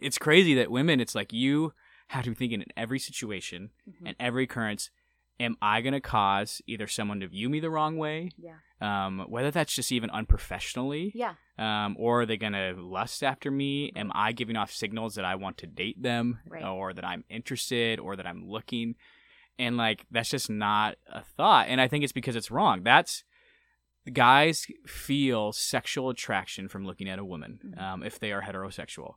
it's 0.00 0.18
crazy 0.18 0.54
that 0.54 0.70
women, 0.70 1.00
it's 1.00 1.14
like 1.14 1.32
you 1.32 1.72
have 2.08 2.24
to 2.24 2.30
be 2.30 2.36
thinking 2.36 2.60
in 2.60 2.66
every 2.76 2.98
situation 2.98 3.70
Mhm. 3.88 4.06
and 4.08 4.16
every 4.20 4.44
occurrence, 4.44 4.90
am 5.38 5.56
I 5.60 5.80
going 5.82 5.92
to 5.92 6.00
cause 6.00 6.62
either 6.66 6.86
someone 6.86 7.20
to 7.20 7.28
view 7.28 7.48
me 7.48 7.60
the 7.60 7.70
wrong 7.70 7.96
way, 7.98 8.30
Yeah. 8.38 8.56
um, 8.80 9.26
whether 9.28 9.50
that's 9.50 9.74
just 9.74 9.92
even 9.92 10.08
unprofessionally, 10.10 11.12
Yeah. 11.14 11.34
um, 11.58 11.94
or 11.98 12.22
are 12.22 12.26
they 12.26 12.36
going 12.38 12.54
to 12.54 12.72
lust 12.78 13.22
after 13.22 13.50
me? 13.50 13.92
Am 13.96 14.10
I 14.14 14.32
giving 14.32 14.56
off 14.56 14.72
signals 14.72 15.14
that 15.16 15.24
I 15.24 15.34
want 15.34 15.58
to 15.58 15.66
date 15.66 16.02
them, 16.02 16.40
Right. 16.48 16.64
or 16.64 16.92
that 16.94 17.04
I'm 17.04 17.24
interested, 17.28 17.98
or 18.00 18.16
that 18.16 18.26
I'm 18.26 18.48
looking? 18.48 18.94
And 19.58 19.76
like 19.76 20.06
that's 20.10 20.30
just 20.30 20.48
not 20.50 20.96
a 21.06 21.22
thought. 21.22 21.68
And 21.68 21.80
I 21.80 21.88
think 21.88 22.04
it's 22.04 22.12
because 22.12 22.36
it's 22.36 22.50
wrong. 22.50 22.82
That's 22.82 23.24
guys 24.12 24.66
feel 24.86 25.52
sexual 25.52 26.10
attraction 26.10 26.68
from 26.68 26.84
looking 26.86 27.08
at 27.08 27.18
a 27.18 27.24
woman 27.24 27.58
Mhm. 27.76 27.80
um, 27.82 28.02
if 28.02 28.18
they 28.20 28.32
are 28.32 28.42
heterosexual. 28.42 29.14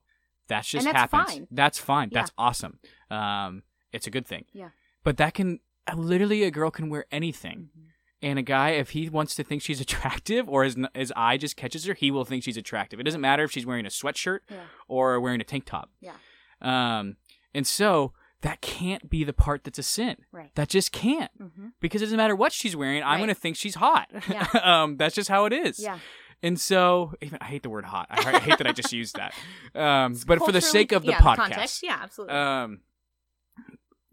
That's 0.47 0.67
just 0.67 0.87
And 0.87 0.95
that's 0.95 1.11
happens. 1.13 1.31
fine. 1.35 1.47
That's 1.51 1.77
fine. 1.77 2.09
Yeah. 2.11 2.19
That's 2.21 2.31
awesome. 2.37 2.79
Um, 3.11 3.63
it's 3.91 4.07
a 4.07 4.11
good 4.11 4.25
thing. 4.25 4.45
Yeah. 4.51 4.69
But 5.03 5.17
that 5.17 5.33
can 5.35 5.59
literally 5.97 6.43
a 6.43 6.51
girl 6.51 6.69
can 6.71 6.89
wear 6.89 7.05
anything. 7.11 7.69
Mhm. 7.77 7.83
And 8.21 8.37
a 8.37 8.41
guy, 8.41 8.71
if 8.71 8.89
he 8.89 9.07
wants 9.09 9.33
to 9.35 9.43
think 9.43 9.61
she's 9.61 9.79
attractive 9.87 10.49
or 10.49 10.63
his, 10.65 10.75
his 10.93 11.13
eye 11.15 11.37
just 11.37 11.55
catches 11.55 11.85
her, 11.85 11.93
he 11.93 12.11
will 12.11 12.25
think 12.25 12.43
she's 12.43 12.57
attractive. 12.57 12.99
It 12.99 13.03
doesn't 13.03 13.21
matter 13.21 13.43
if 13.43 13.51
she's 13.51 13.65
wearing 13.65 13.85
a 13.85 13.89
sweatshirt 13.89 14.39
Yeah. 14.49 14.57
or 14.87 15.19
wearing 15.19 15.39
a 15.41 15.45
tank 15.45 15.65
top. 15.65 15.89
Yeah. 16.01 16.13
Um, 16.61 17.15
and 17.53 17.65
so 17.65 18.13
that 18.41 18.61
can't 18.61 19.09
be 19.09 19.23
the 19.23 19.33
part 19.33 19.63
that's 19.63 19.79
a 19.79 19.83
sin. 19.83 20.17
Right. 20.31 20.53
That 20.55 20.69
just 20.69 20.91
can't 20.91 21.31
Mm-hmm. 21.41 21.67
because 21.81 22.01
it 22.01 22.05
doesn't 22.05 22.17
matter 22.17 22.35
what 22.35 22.51
she's 22.51 22.75
wearing. 22.75 23.03
I'm 23.03 23.11
Right. 23.11 23.17
going 23.17 23.27
to 23.29 23.35
think 23.35 23.55
she's 23.55 23.75
hot. 23.75 24.09
Yeah. 24.29 24.47
um, 24.63 24.97
that's 24.97 25.15
just 25.15 25.29
how 25.29 25.45
it 25.45 25.53
is. 25.53 25.79
Yeah. 25.79 25.99
And 26.41 26.57
so, 26.59 27.13
even 27.21 27.37
I 27.41 27.45
hate 27.45 27.63
the 27.63 27.69
word 27.69 27.83
hot. 27.83 28.07
I, 28.09 28.35
I 28.35 28.39
hate 28.39 28.57
that 28.59 28.67
I 28.67 28.71
just 28.71 28.93
used 28.93 29.15
that. 29.17 29.33
Um, 29.75 30.15
but 30.25 30.39
for 30.39 30.51
the 30.53 30.61
sake 30.61 30.91
of 30.93 31.03
the 31.03 31.11
yeah, 31.11 31.19
podcast, 31.19 31.35
context. 31.35 31.83
Yeah, 31.83 31.99
absolutely. 32.01 32.35
um, 32.35 32.79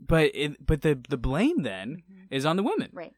but 0.06 0.30
it, 0.34 0.64
but 0.64 0.82
the 0.82 0.98
the 1.08 1.16
blame 1.16 1.62
then 1.62 2.02
Mhm. 2.10 2.26
is 2.30 2.44
on 2.46 2.56
the 2.56 2.62
women. 2.62 2.90
Right. 2.92 3.12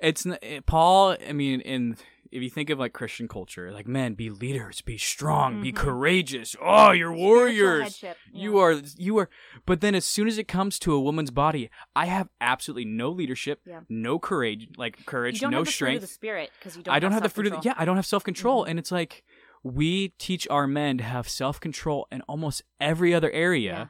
It's 0.00 0.26
it, 0.26 0.66
Paul. 0.66 1.16
I 1.28 1.32
mean, 1.32 1.60
in 1.60 1.96
if 2.32 2.42
you 2.42 2.50
think 2.50 2.68
of 2.68 2.80
like 2.80 2.92
Christian 2.92 3.28
culture, 3.28 3.70
like 3.70 3.86
men, 3.86 4.14
be 4.14 4.28
leaders, 4.28 4.80
be 4.80 4.98
strong, 4.98 5.62
be 5.62 5.70
Mhm. 5.72 5.76
courageous. 5.76 6.56
Oh, 6.60 6.90
you're 6.90 7.12
warriors. 7.12 7.82
headship, 8.00 8.16
You 8.32 8.58
are 8.58 8.80
you 8.96 9.18
are 9.18 9.30
but 9.66 9.80
then 9.80 9.94
as 9.94 10.04
soon 10.04 10.26
as 10.26 10.36
it 10.38 10.48
comes 10.48 10.78
to 10.80 10.92
a 10.94 11.00
woman's 11.00 11.30
body, 11.30 11.70
I 11.94 12.06
have 12.06 12.28
absolutely 12.40 12.86
no 12.86 13.10
leadership, 13.10 13.60
Yeah. 13.64 13.80
no 13.88 14.18
courage, 14.18 14.68
like 14.76 15.06
courage, 15.06 15.40
don't 15.40 15.52
no 15.52 15.58
have 15.58 15.66
the 15.66 15.70
the 15.70 15.72
strength. 15.72 16.08
spirit 16.08 16.50
because 16.58 16.76
you 16.76 16.82
don't. 16.82 16.94
I 16.94 16.98
don't 16.98 17.12
have, 17.12 17.22
the 17.22 17.28
fruit 17.28 17.46
of 17.46 17.52
self-control. 17.52 17.74
yeah, 17.78 17.80
I 17.80 17.84
don't 17.84 17.96
have 17.96 18.06
self-control 18.06 18.64
Mhm. 18.64 18.68
and 18.70 18.78
it's 18.80 18.90
like 18.90 19.22
we 19.62 20.08
teach 20.18 20.48
our 20.50 20.66
men 20.66 20.98
to 20.98 21.04
have 21.04 21.28
self-control 21.28 22.08
in 22.10 22.20
almost 22.22 22.62
every 22.80 23.14
other 23.14 23.30
area. 23.30 23.72
Yeah. 23.72 23.86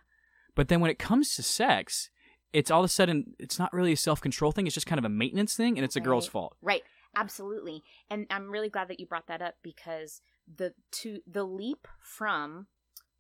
But 0.55 0.69
then 0.69 0.81
when 0.81 0.91
it 0.91 0.99
comes 1.01 1.35
to 1.37 1.43
sex, 1.43 2.11
it's 2.55 2.71
all 2.71 2.81
of 2.81 2.85
a 2.87 2.89
sudden 2.89 3.35
it's 3.39 3.59
not 3.59 3.73
really 3.75 3.93
a 3.93 3.97
self-control 3.97 4.53
thing, 4.53 4.67
it's 4.67 4.75
just 4.75 4.87
kind 4.87 4.99
of 4.99 5.05
a 5.05 5.11
maintenance 5.11 5.55
thing 5.57 5.77
and 5.77 5.85
it's 5.85 5.97
a 5.97 6.01
girl's 6.01 6.27
fault. 6.27 6.57
Right. 6.63 6.83
Absolutely. 7.17 7.83
And 8.11 8.27
I'm 8.31 8.51
really 8.51 8.69
glad 8.71 8.89
that 8.89 8.99
you 8.99 9.07
brought 9.07 9.27
that 9.29 9.43
up 9.43 9.57
because 9.63 10.21
the 10.53 10.75
to 10.93 11.21
the 11.27 11.45
leap 11.45 11.87
from 12.01 12.67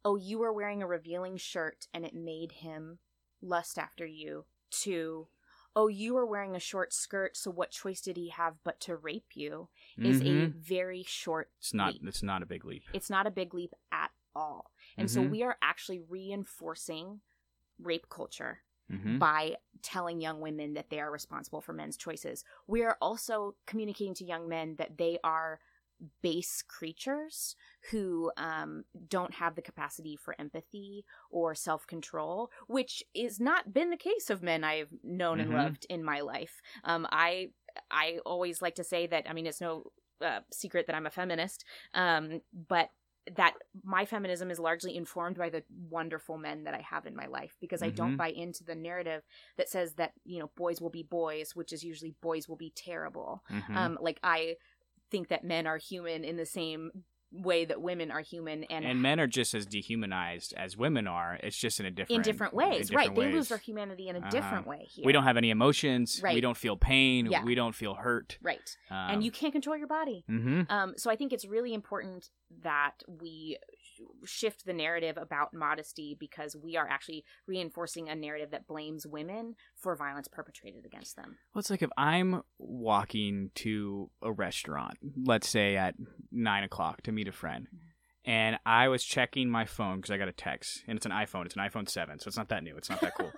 oh 0.04 0.16
you 0.16 0.38
were 0.38 0.52
wearing 0.52 0.82
a 0.82 0.86
revealing 0.86 1.36
shirt 1.36 1.86
and 1.94 2.04
it 2.04 2.14
made 2.14 2.52
him 2.52 2.98
lust 3.42 3.78
after 3.78 4.04
you 4.06 4.44
to 4.70 5.28
oh 5.76 5.88
you 5.88 6.14
were 6.14 6.26
wearing 6.26 6.54
a 6.56 6.60
short 6.60 6.92
skirt 6.92 7.36
so 7.36 7.50
what 7.50 7.70
choice 7.70 8.00
did 8.00 8.16
he 8.16 8.28
have 8.30 8.54
but 8.64 8.78
to 8.80 8.96
rape 8.96 9.30
you 9.34 9.68
is 9.96 10.20
a 10.20 10.24
Mhm. 10.24 10.54
very 10.54 11.02
short 11.06 11.50
It's 11.58 11.72
not 11.74 11.92
leap. 11.94 12.02
it's 12.06 12.22
not 12.22 12.42
a 12.42 12.46
big 12.46 12.64
leap. 12.64 12.82
It's 12.92 13.08
not 13.10 13.26
a 13.26 13.30
big 13.30 13.54
leap 13.54 13.74
at 13.92 14.10
all. 14.34 14.72
And 14.98 15.10
so 15.10 15.22
Mhm. 15.22 15.30
we 15.30 15.42
are 15.44 15.56
actually 15.62 16.00
reinforcing 16.00 17.20
rape 17.78 18.08
culture 18.08 18.62
Mhm. 18.94 19.18
by 19.18 19.56
telling 19.82 20.20
young 20.20 20.40
women 20.40 20.74
that 20.74 20.90
they 20.90 21.00
are 21.00 21.10
responsible 21.10 21.60
for 21.60 21.72
men's 21.72 21.96
choices. 21.96 22.44
We 22.66 22.82
are 22.82 22.96
also 23.00 23.56
communicating 23.66 24.14
to 24.14 24.24
young 24.24 24.48
men 24.48 24.76
that 24.76 24.98
they 24.98 25.18
are 25.24 25.60
base 26.22 26.62
creatures 26.62 27.56
who 27.90 28.30
um, 28.36 28.84
don't 29.08 29.32
have 29.34 29.54
the 29.54 29.62
capacity 29.62 30.16
for 30.16 30.34
empathy 30.38 31.04
or 31.30 31.54
self 31.54 31.86
control, 31.86 32.50
which 32.66 33.02
is 33.14 33.40
not 33.40 33.72
been 33.72 33.90
the 33.90 33.96
case 33.96 34.30
of 34.30 34.42
men 34.42 34.64
I've 34.64 34.90
known 35.02 35.40
and 35.40 35.50
Mhm. 35.50 35.52
loved 35.52 35.86
in 35.88 36.02
my 36.04 36.20
life. 36.20 36.60
Um, 36.84 37.06
I 37.10 37.50
I 37.90 38.18
always 38.26 38.60
like 38.60 38.74
to 38.76 38.84
say 38.84 39.06
that 39.06 39.28
I 39.28 39.32
mean 39.32 39.46
it's 39.46 39.60
no 39.60 39.84
uh, 40.20 40.40
secret 40.52 40.86
that 40.86 40.96
I'm 40.96 41.06
a 41.06 41.10
feminist, 41.10 41.64
um, 41.94 42.40
but 42.68 42.90
that 43.36 43.54
my 43.82 44.04
feminism 44.04 44.50
is 44.50 44.58
largely 44.58 44.96
informed 44.96 45.36
by 45.38 45.48
the 45.48 45.64
wonderful 45.90 46.36
men 46.36 46.64
that 46.64 46.74
I 46.74 46.80
have 46.82 47.06
in 47.06 47.16
my 47.16 47.26
life 47.26 47.56
because 47.60 47.82
I 47.82 47.90
don't 47.90 48.14
Mhm. 48.14 48.16
buy 48.16 48.28
into 48.30 48.64
the 48.64 48.74
narrative 48.74 49.22
that 49.56 49.68
says 49.68 49.94
that 49.94 50.12
you 50.24 50.38
know 50.38 50.50
boys 50.56 50.80
will 50.80 50.90
be 50.90 51.02
boys, 51.02 51.54
which 51.56 51.72
is 51.72 51.82
usually 51.82 52.12
boys 52.20 52.48
will 52.48 52.56
be 52.56 52.70
terrible. 52.70 53.42
Mhm. 53.50 53.76
Um, 53.76 53.98
like 54.00 54.20
I 54.22 54.56
think 55.10 55.28
that 55.28 55.44
men 55.44 55.66
are 55.66 55.78
human 55.78 56.24
in 56.24 56.36
the 56.36 56.46
same 56.46 57.04
way 57.36 57.64
that 57.64 57.82
women 57.82 58.10
are 58.10 58.20
human, 58.20 58.64
and, 58.64 58.84
and 58.84 59.02
men 59.02 59.18
are 59.18 59.26
just 59.26 59.54
as 59.54 59.66
dehumanized 59.66 60.54
as 60.56 60.76
women 60.76 61.06
are. 61.06 61.38
It's 61.42 61.56
just 61.56 61.80
in 61.80 61.86
a 61.86 61.90
different 61.90 62.26
in 62.26 62.32
different 62.32 62.52
in 62.52 62.58
ways, 62.58 62.92
right? 62.92 63.08
different 63.08 63.16
They 63.16 63.32
lose 63.32 63.48
their 63.48 63.58
humanity 63.58 64.08
in 64.08 64.16
a 64.16 64.20
Uh-huh. 64.20 64.30
different 64.30 64.66
way 64.66 64.86
here. 64.88 65.04
We 65.04 65.12
don't 65.12 65.24
have 65.24 65.36
any 65.36 65.50
emotions. 65.50 66.20
We 66.22 66.40
don't 66.40 66.56
feel 66.56 66.76
pain. 66.76 67.26
Yeah. 67.26 67.44
We 67.44 67.54
don't 67.54 67.74
feel 67.74 67.94
hurt. 67.94 68.38
right, 68.42 68.76
Um, 68.90 68.96
and 69.10 69.24
you 69.24 69.30
can't 69.32 69.52
control 69.52 69.76
your 69.76 69.88
body. 69.88 70.24
hmm 70.28 70.62
Um, 70.68 70.94
so 70.96 71.10
I 71.10 71.16
think 71.16 71.32
it's 71.32 71.44
really 71.44 71.74
important 71.74 72.30
that 72.62 73.02
we 73.20 73.58
shift 74.24 74.64
the 74.64 74.72
narrative 74.72 75.16
about 75.16 75.54
modesty 75.54 76.16
because 76.18 76.56
we 76.56 76.76
are 76.76 76.88
actually 76.88 77.24
reinforcing 77.46 78.08
a 78.08 78.14
narrative 78.14 78.50
that 78.50 78.66
blames 78.66 79.06
women 79.06 79.54
for 79.76 79.94
violence 79.96 80.28
perpetrated 80.28 80.84
against 80.84 81.16
them. 81.16 81.36
Well, 81.54 81.60
it's 81.60 81.70
like 81.70 81.82
if 81.82 81.90
I'm 81.96 82.42
walking 82.58 83.50
to 83.56 84.10
a 84.22 84.32
restaurant, 84.32 84.98
let's 85.24 85.48
say 85.48 85.76
at 85.76 85.94
nine 86.32 86.64
o'clock 86.64 87.02
to 87.02 87.12
meet 87.12 87.28
a 87.28 87.32
friend, 87.32 87.66
Mm-hmm. 87.66 88.30
and 88.30 88.58
I 88.66 88.88
was 88.88 89.04
checking 89.04 89.50
my 89.50 89.64
phone 89.64 89.96
because 89.96 90.10
I 90.10 90.16
got 90.18 90.28
a 90.28 90.32
text, 90.32 90.82
and 90.88 90.96
it's 90.96 91.06
an 91.06 91.12
iPhone. 91.12 91.46
It's 91.46 91.56
an 91.56 91.62
iPhone 91.62 91.88
seven, 91.88 92.18
so 92.18 92.28
it's 92.28 92.36
not 92.36 92.48
that 92.48 92.62
new. 92.62 92.76
It's 92.76 92.90
not 92.90 93.00
that 93.00 93.14
cool. 93.16 93.30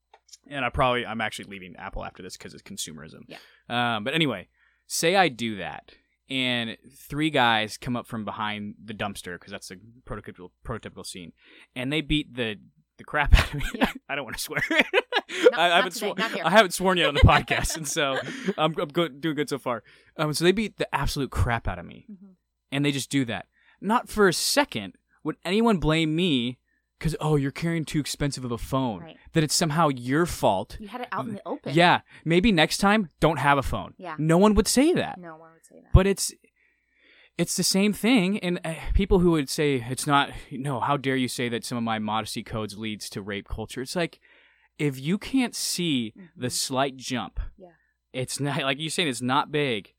and 0.50 0.64
I 0.64 0.68
probably 0.68 1.06
I'm 1.06 1.20
actually 1.20 1.46
leaving 1.50 1.74
Apple 1.76 2.04
after 2.04 2.22
this 2.22 2.36
because 2.36 2.54
it's 2.54 2.62
consumerism. 2.62 3.20
Yeah. 3.26 3.38
Um, 3.68 4.04
but 4.04 4.14
anyway, 4.14 4.48
say 4.86 5.16
I 5.16 5.28
do 5.28 5.56
that, 5.56 5.92
and 6.30 6.76
three 7.08 7.30
guys 7.30 7.76
come 7.76 7.96
up 7.96 8.06
from 8.06 8.24
behind 8.24 8.74
the 8.82 8.94
dumpster 8.94 9.34
because 9.34 9.50
that's 9.50 9.68
the 9.68 9.78
prototypical 10.06 10.50
prototypical 10.66 11.04
scene, 11.04 11.32
and 11.74 11.92
they 11.92 12.00
beat 12.00 12.34
the 12.34 12.56
the 12.98 13.04
crap 13.04 13.34
out 13.34 13.48
of 13.48 13.54
me. 13.54 13.64
Yeah. 13.74 13.90
I 14.08 14.14
don't 14.14 14.24
want 14.24 14.36
to 14.36 14.42
swear. 14.42 14.60
Not- 14.70 15.54
I, 15.58 15.76
haven't 15.76 15.92
today, 15.92 16.14
sworn. 16.14 16.42
I 16.44 16.50
haven't 16.50 16.72
sworn 16.72 16.98
yet 16.98 17.08
on 17.08 17.14
the 17.14 17.20
podcast, 17.24 17.76
and 17.76 17.88
so 17.88 18.18
I'm, 18.56 18.74
I'm 18.78 18.88
good, 18.88 19.20
doing 19.20 19.34
good 19.36 19.48
so 19.48 19.58
far. 19.58 19.82
Um, 20.16 20.32
so 20.32 20.44
they 20.44 20.52
beat 20.52 20.76
the 20.76 20.92
absolute 20.94 21.30
crap 21.30 21.66
out 21.66 21.78
of 21.78 21.86
me, 21.86 22.06
and 22.70 22.84
they 22.84 22.92
just 22.92 23.10
do 23.10 23.24
that. 23.24 23.46
Not 23.80 24.08
for 24.08 24.28
a 24.28 24.32
second 24.32 24.94
would 25.24 25.36
anyone 25.44 25.78
blame 25.78 26.14
me 26.14 26.58
because 26.98 27.16
oh 27.20 27.36
you're 27.36 27.50
carrying 27.50 27.84
too 27.84 27.98
expensive 28.00 28.44
of 28.44 28.52
a 28.52 28.58
phone. 28.58 29.00
Right. 29.00 29.16
That 29.32 29.42
it's 29.42 29.54
somehow 29.54 29.88
your 29.88 30.26
fault. 30.26 30.76
You 30.78 30.88
had 30.88 31.00
it 31.00 31.08
out 31.12 31.26
in 31.26 31.34
the 31.34 31.42
open. 31.44 31.74
Yeah, 31.74 32.00
maybe 32.24 32.52
next 32.52 32.78
time 32.78 33.08
don't 33.20 33.38
have 33.38 33.58
a 33.58 33.62
phone. 33.62 33.94
Yeah. 33.98 34.14
No 34.18 34.38
one 34.38 34.54
would 34.54 34.68
say 34.68 34.92
that. 34.94 35.18
No 35.18 35.36
one 35.36 35.50
would 35.52 35.53
say 35.74 35.80
that. 35.82 35.92
But 35.92 36.06
it's 36.06 36.32
it's 37.36 37.56
the 37.56 37.64
same 37.64 37.92
thing 37.92 38.38
and 38.40 38.60
uh, 38.64 38.74
people 38.94 39.18
who 39.18 39.32
would 39.32 39.48
say 39.48 39.84
it's 39.90 40.06
not 40.06 40.30
no 40.52 40.78
how 40.80 40.96
dare 40.96 41.16
you 41.16 41.26
say 41.28 41.48
that 41.48 41.64
some 41.64 41.76
of 41.76 41.82
my 41.84 41.98
modesty 41.98 42.42
codes 42.44 42.78
leads 42.78 43.10
to 43.10 43.20
rape 43.20 43.48
culture 43.48 43.82
it's 43.82 43.96
like 43.96 44.20
if 44.78 45.00
you 45.00 45.18
can't 45.18 45.54
see 45.54 46.12
the 46.36 46.46
Mhm. 46.46 46.52
slight 46.52 46.96
jump 46.96 47.40
Yeah. 47.56 47.70
it's 48.12 48.38
not 48.38 48.62
like 48.62 48.78
you're 48.78 48.88
saying 48.90 49.08
it's 49.08 49.20
not 49.22 49.50
big 49.50 49.94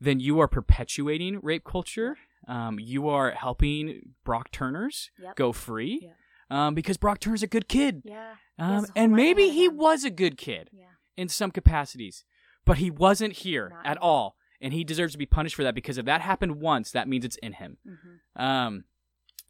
then 0.00 0.18
you 0.18 0.40
are 0.40 0.48
perpetuating 0.48 1.38
rape 1.40 1.62
culture 1.64 2.18
um, 2.48 2.80
you 2.80 3.08
are 3.08 3.30
helping 3.30 4.14
brock 4.24 4.50
turners 4.50 5.12
Yep. 5.20 5.36
go 5.36 5.52
free 5.52 6.00
Yeah. 6.02 6.66
um, 6.66 6.74
because 6.74 6.96
brock 6.96 7.20
turner's 7.20 7.44
a 7.44 7.46
good 7.46 7.68
kid 7.68 8.02
yeah. 8.04 8.34
um, 8.58 8.70
has 8.74 8.84
a 8.84 8.86
whole 8.88 8.92
and 8.96 9.12
maybe 9.12 9.50
he 9.50 9.68
was 9.68 10.02
a 10.02 10.10
good 10.10 10.36
kid 10.36 10.68
Yeah. 10.72 10.86
in 11.16 11.28
some 11.28 11.52
capacities, 11.52 12.24
but 12.64 12.78
he 12.78 12.90
wasn't 12.90 13.34
here 13.34 13.68
Not 13.68 13.86
at 13.86 13.98
all, 13.98 14.36
and 14.62 14.72
he 14.72 14.84
deserves 14.84 15.12
to 15.12 15.18
be 15.18 15.26
punished 15.26 15.54
for 15.56 15.64
that 15.64 15.74
because 15.74 15.98
if 15.98 16.06
that 16.06 16.20
happened 16.22 16.60
once, 16.60 16.90
that 16.92 17.08
means 17.08 17.24
it's 17.24 17.36
in 17.36 17.52
him. 17.54 17.76
hmm 17.84 18.42
Um, 18.42 18.84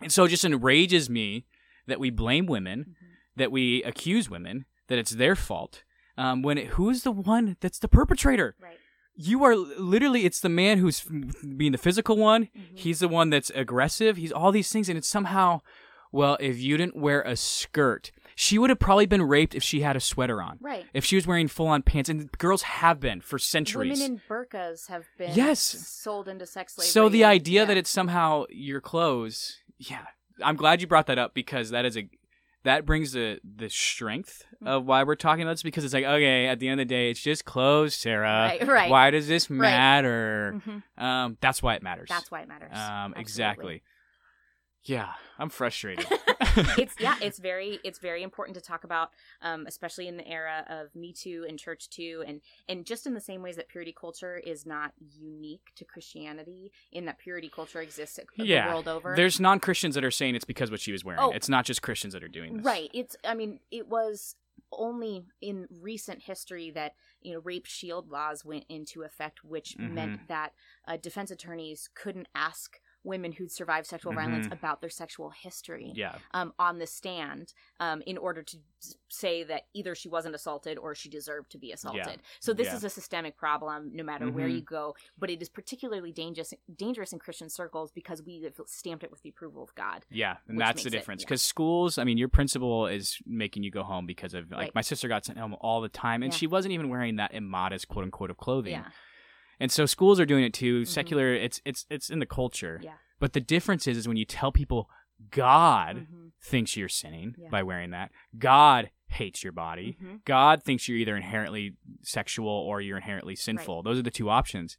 and 0.01 0.11
so 0.11 0.25
it 0.25 0.29
just 0.31 0.45
enrages 0.45 1.09
me 1.09 1.47
that 1.87 2.01
we 2.01 2.11
blame 2.11 2.47
women, 2.47 2.79
hmm 2.99 3.07
that 3.35 3.51
we 3.51 3.83
accuse 3.85 4.29
women, 4.29 4.67
that 4.89 4.99
it's 4.99 5.13
their 5.13 5.35
fault. 5.35 5.85
Um, 6.19 6.43
when 6.43 6.59
it, 6.59 6.67
who's 6.77 7.03
the 7.03 7.11
one 7.13 7.57
that's 7.61 7.79
the 7.79 7.89
perpetrator? 7.89 8.55
Right. 8.61 8.77
You 9.15 9.43
are 9.45 9.57
literally 9.57 10.27
it's 10.27 10.41
the 10.41 10.51
man 10.51 10.77
who's 10.79 11.01
f- 11.01 11.35
being 11.57 11.73
the 11.73 11.79
physical 11.79 12.17
one. 12.19 12.45
Mhm. 12.55 12.79
He's 12.79 12.99
the 12.99 13.09
one 13.09 13.31
that's 13.31 13.51
aggressive. 13.55 14.19
He's 14.19 14.33
all 14.33 14.53
these 14.53 14.71
things, 14.71 14.91
and 14.91 14.99
it's 14.99 15.09
somehow, 15.09 15.61
well, 16.13 16.37
if 16.41 16.59
you 16.59 16.77
didn't 16.77 16.97
wear 16.97 17.23
a 17.23 17.35
skirt, 17.37 18.11
she 18.43 18.59
would 18.59 18.71
have 18.71 18.79
probably 18.81 19.07
been 19.07 19.23
raped 19.23 19.55
if 19.55 19.63
she 19.63 19.83
had 19.83 19.95
a 19.97 20.01
sweater 20.01 20.43
on 20.43 20.59
Right. 20.61 20.85
if 20.93 21.05
she 21.05 21.15
was 21.17 21.27
wearing 21.27 21.47
full 21.49 21.69
on 21.69 21.83
pants, 21.83 22.09
and 22.11 22.31
girls 22.39 22.63
have 22.63 22.99
been 22.99 23.21
for 23.21 23.39
centuries. 23.39 24.01
Women 24.01 24.17
in 24.17 24.21
burqas 24.29 24.89
have 24.89 25.05
been 25.17 25.33
Yes. 25.35 25.61
sold 25.61 26.27
into 26.29 26.45
sex 26.47 26.75
slavery. 26.75 26.89
so 26.91 27.09
the 27.09 27.25
idea 27.25 27.61
yeah. 27.61 27.65
that 27.67 27.77
it's 27.77 27.91
somehow 27.91 28.45
your 28.51 28.81
clothes, 28.81 29.59
yeah, 29.79 30.07
I'm 30.43 30.57
glad 30.57 30.81
you 30.81 30.87
brought 30.87 31.07
that 31.07 31.19
up 31.19 31.35
because 31.35 31.71
that 31.71 31.85
is 31.85 31.97
a 31.97 32.09
that 32.65 32.87
brings 32.87 33.13
the 33.13 33.41
the 33.45 33.69
strength 33.69 34.45
Mm-hmm. 34.57 34.69
of 34.69 34.87
why 34.87 35.03
we're 35.03 35.17
talking 35.17 35.43
about 35.43 35.53
this 35.55 35.63
because 35.65 35.85
it's 35.85 35.93
like 35.95 36.05
okay, 36.05 36.47
at 36.47 36.59
the 36.61 36.69
end 36.69 36.81
of 36.81 36.87
the 36.89 36.95
day, 36.95 37.11
it's 37.11 37.21
just 37.21 37.45
clothes, 37.45 37.95
Sarah. 37.95 38.57
Right, 38.61 38.67
right. 38.69 38.91
Why 38.91 39.11
does 39.11 39.27
this 39.27 39.51
Right. 39.51 39.59
matter? 39.59 40.61
Mhm. 40.67 40.83
Um, 41.03 41.37
that's 41.41 41.61
why 41.63 41.75
it 41.75 41.83
matters. 41.83 42.09
That's 42.09 42.31
why 42.31 42.43
it 42.43 42.49
matters. 42.49 42.71
Um, 42.77 43.15
exactly. 43.17 43.83
Yeah, 44.85 45.11
I'm 45.39 45.49
frustrated. 45.49 46.07
it's 46.79 46.95
yeah, 46.99 47.17
it's 47.21 47.39
very 47.41 47.79
it's 47.85 47.99
very 47.99 48.23
important 48.23 48.57
to 48.57 48.61
talk 48.61 48.85
about, 48.85 49.11
um, 49.41 49.67
especially 49.67 50.09
in 50.09 50.17
the 50.17 50.27
era 50.27 50.65
of 50.69 50.95
Me 50.97 51.13
Too 51.13 51.47
and 51.49 51.59
Church 51.59 51.89
Too, 51.89 52.25
and 52.27 52.41
and 52.69 52.85
just 52.85 53.07
in 53.07 53.15
the 53.15 53.21
same 53.21 53.43
ways 53.43 53.57
that 53.57 53.69
purity 53.69 53.95
culture 53.99 54.37
is 54.37 54.67
not 54.67 54.93
unique 54.99 55.71
to 55.77 55.85
Christianity, 55.85 56.73
in 56.91 57.05
that 57.05 57.19
purity 57.19 57.49
culture 57.49 57.81
exists 57.81 58.19
the 58.37 58.45
yeah, 58.45 58.69
world 58.69 58.89
over. 58.89 59.15
There's 59.15 59.39
non 59.41 59.61
Christians 59.61 59.95
that 59.95 60.05
are 60.05 60.11
saying 60.11 60.35
it's 60.35 60.45
because 60.45 60.71
what 60.71 60.81
she 60.81 60.93
was 60.93 61.05
wearing. 61.05 61.21
Oh. 61.23 61.31
It's 61.31 61.49
not 61.49 61.65
just 61.65 61.83
Christians 61.83 62.15
that 62.15 62.25
are 62.25 62.29
doing 62.29 62.57
this. 62.57 62.65
Right. 62.65 62.91
It's 62.93 63.17
I 63.25 63.35
mean, 63.35 63.61
it 63.71 63.89
was 63.89 64.37
only 64.71 65.27
in 65.41 65.69
recent 65.81 66.23
history 66.23 66.71
that, 66.71 66.95
you 67.21 67.35
know, 67.35 67.41
rape 67.41 67.67
shield 67.67 68.11
laws 68.11 68.45
went 68.45 68.65
into 68.69 69.03
effect 69.03 69.45
which 69.45 69.77
Mhm. 69.79 69.91
meant 69.93 70.29
that 70.29 70.55
uh, 70.89 70.97
defense 70.97 71.31
attorneys 71.31 71.89
couldn't 71.95 72.29
ask 72.35 72.81
women 73.05 73.33
who'd 73.33 73.51
survived 73.51 73.87
sexual 73.87 74.13
violence 74.13 74.47
Mhm. 74.47 74.53
about 74.53 74.81
their 74.81 74.91
sexual 74.91 75.31
history 75.31 75.93
Yeah. 75.95 76.19
um, 76.33 76.53
on 76.59 76.79
the 76.79 76.87
stand 76.87 77.53
um, 77.81 78.03
in 78.07 78.17
order 78.17 78.43
to 78.43 78.57
say 79.09 79.43
that 79.45 79.67
either 79.75 79.95
she 79.95 80.09
wasn't 80.09 80.35
assaulted 80.35 80.79
or 80.79 80.95
she 80.95 81.09
deserved 81.09 81.51
to 81.51 81.59
be 81.59 81.73
assaulted. 81.73 82.21
So 82.41 82.53
this 82.53 82.69
Yeah. 82.69 82.77
is 82.77 82.85
a 82.85 82.91
systemic 82.91 83.37
problem 83.37 83.91
no 83.95 84.05
matter 84.05 84.31
where 84.31 84.49
Mhm. 84.49 84.55
you 84.55 84.61
go, 84.63 84.95
but 85.19 85.31
it 85.31 85.43
is 85.43 85.49
particularly 85.49 86.13
dangerous 86.13 86.55
dangerous 86.77 87.13
in 87.13 87.19
Christian 87.19 87.49
circles 87.49 87.91
because 87.93 88.23
we 88.23 88.43
have 88.43 88.55
stamped 88.67 89.05
it 89.05 89.11
with 89.11 89.23
the 89.23 89.29
approval 89.29 89.63
of 89.63 89.75
God. 89.75 90.05
Yeah, 90.11 90.37
and 90.49 90.59
that's 90.61 90.83
the 90.85 90.91
difference. 90.91 91.23
yeah. 91.23 91.27
Because 91.27 91.43
schools, 91.43 91.99
I 91.99 92.05
mean, 92.05 92.19
your 92.19 92.29
principal 92.29 92.87
is 92.87 93.19
making 93.27 93.63
you 93.63 93.71
go 93.71 93.83
home 93.83 94.07
because 94.07 94.35
of 94.35 94.51
like 94.51 94.59
Right. 94.61 94.75
my 94.75 94.81
sister 94.81 95.09
got 95.09 95.25
sent 95.25 95.39
home 95.39 95.55
all 95.61 95.81
the 95.81 95.89
time, 95.89 96.23
and 96.23 96.33
Yeah. 96.33 96.39
she 96.39 96.47
wasn't 96.47 96.73
even 96.73 96.89
wearing 96.89 97.17
that 97.17 97.35
immodest 97.35 97.89
quote 97.89 98.05
unquote 98.05 98.31
of 98.31 98.37
clothing. 98.37 98.73
And 99.63 99.71
so 99.73 99.87
schools 99.87 100.19
are 100.21 100.27
doing 100.27 100.45
it 100.45 100.53
too. 100.53 100.83
Mhm. 100.83 100.87
Secular, 100.89 101.33
it's 101.33 101.61
it's 101.65 101.87
it's 101.89 102.11
in 102.11 102.19
the 102.19 102.27
culture. 102.27 102.81
Yeah. 102.83 102.95
But 103.21 103.33
the 103.33 103.41
difference 103.41 103.87
is, 103.87 103.97
is 103.97 104.09
when 104.09 104.17
you 104.17 104.25
tell 104.27 104.53
people 104.53 104.91
God 105.31 105.97
Mhm. 106.11 106.33
thinks 106.43 106.77
you're 106.77 106.89
sinning 106.89 107.35
Yeah. 107.39 107.49
by 107.49 107.63
wearing 107.63 107.91
that. 107.91 108.11
God 108.37 108.91
hates 109.07 109.45
your 109.45 109.53
body. 109.53 109.97
Mhm. 110.03 110.25
God 110.25 110.63
thinks 110.65 110.89
you're 110.89 110.99
either 110.99 111.17
inherently 111.17 111.77
sexual 112.03 112.49
or 112.49 112.81
you're 112.81 112.97
inherently 112.97 113.37
sinful. 113.37 113.83
Those 113.85 113.99
are 113.99 114.03
the 114.03 114.11
two 114.11 114.29
options. 114.29 114.77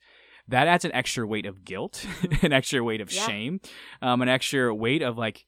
That 0.47 0.67
adds 0.67 0.83
an 0.83 0.91
extra 0.93 1.25
weight 1.25 1.45
of 1.45 1.63
guilt, 1.63 2.05
Mhm. 2.05 2.43
an 2.43 2.51
extra 2.53 2.83
weight 2.83 2.99
of 2.99 3.09
Yeah. 3.11 3.25
shame, 3.25 3.61
um, 4.01 4.21
an 4.21 4.27
extra 4.27 4.75
weight 4.75 5.01
of 5.01 5.17
like, 5.17 5.45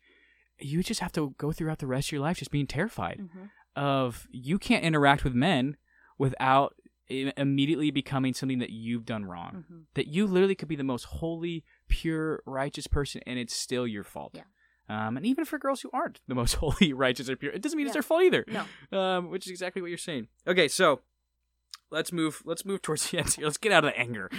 you 0.60 0.82
just 0.82 1.02
have 1.02 1.12
to 1.12 1.36
go 1.38 1.52
throughout 1.52 1.80
the 1.80 1.88
rest 1.88 2.08
of 2.08 2.12
your 2.14 2.22
life 2.22 2.38
just 2.38 2.52
being 2.52 2.68
terrified 2.68 3.20
Mhm. 3.20 3.50
of 3.76 4.28
you 4.32 4.58
can't 4.58 4.86
interact 4.86 5.26
with 5.26 5.34
men 5.34 5.76
without 6.18 6.74
immediately 7.10 7.91
becoming 7.91 8.34
something 8.34 8.60
that 8.60 8.72
you've 8.72 9.06
done 9.06 9.26
wrong. 9.26 9.66
Mhm. 9.72 9.84
That 9.93 10.08
you 10.08 10.26
literally 10.28 10.56
could 10.56 10.68
be 10.68 10.76
the 10.76 10.84
most 10.84 11.06
holy, 11.06 11.64
pure, 11.88 12.41
righteous 12.45 12.88
person, 12.88 13.22
and 13.26 13.38
it's 13.39 13.56
still 13.56 13.86
your 13.88 14.03
fault. 14.03 14.32
Yeah. 14.36 14.43
Um, 14.88 15.18
and 15.18 15.26
even 15.26 15.45
for 15.45 15.58
girls 15.58 15.82
who 15.82 15.89
aren't 15.93 16.22
the 16.28 16.36
most 16.36 16.53
holy, 16.62 16.93
righteous, 16.93 17.30
or 17.30 17.36
pure, 17.36 17.51
it 17.51 17.62
doesn't 17.62 17.78
mean 17.78 17.88
it's 17.88 17.93
their 17.93 18.03
fault 18.03 18.24
either. 18.24 18.45
No. 18.47 18.97
Um, 18.97 19.30
which 19.30 19.45
is 19.45 19.51
exactly 19.51 19.82
what 19.82 19.89
you're 19.89 19.97
saying. 19.97 20.28
Okay, 20.47 20.68
so 20.68 21.01
let's 21.96 22.12
move. 22.12 22.41
Let's 22.46 22.66
move 22.66 22.82
towards 22.84 23.10
the 23.10 23.18
end 23.20 23.34
here. 23.34 23.46
Let's 23.46 23.58
get 23.58 23.72
out 23.72 23.84
of 23.86 23.91
the 23.93 24.00
anger, 24.00 24.30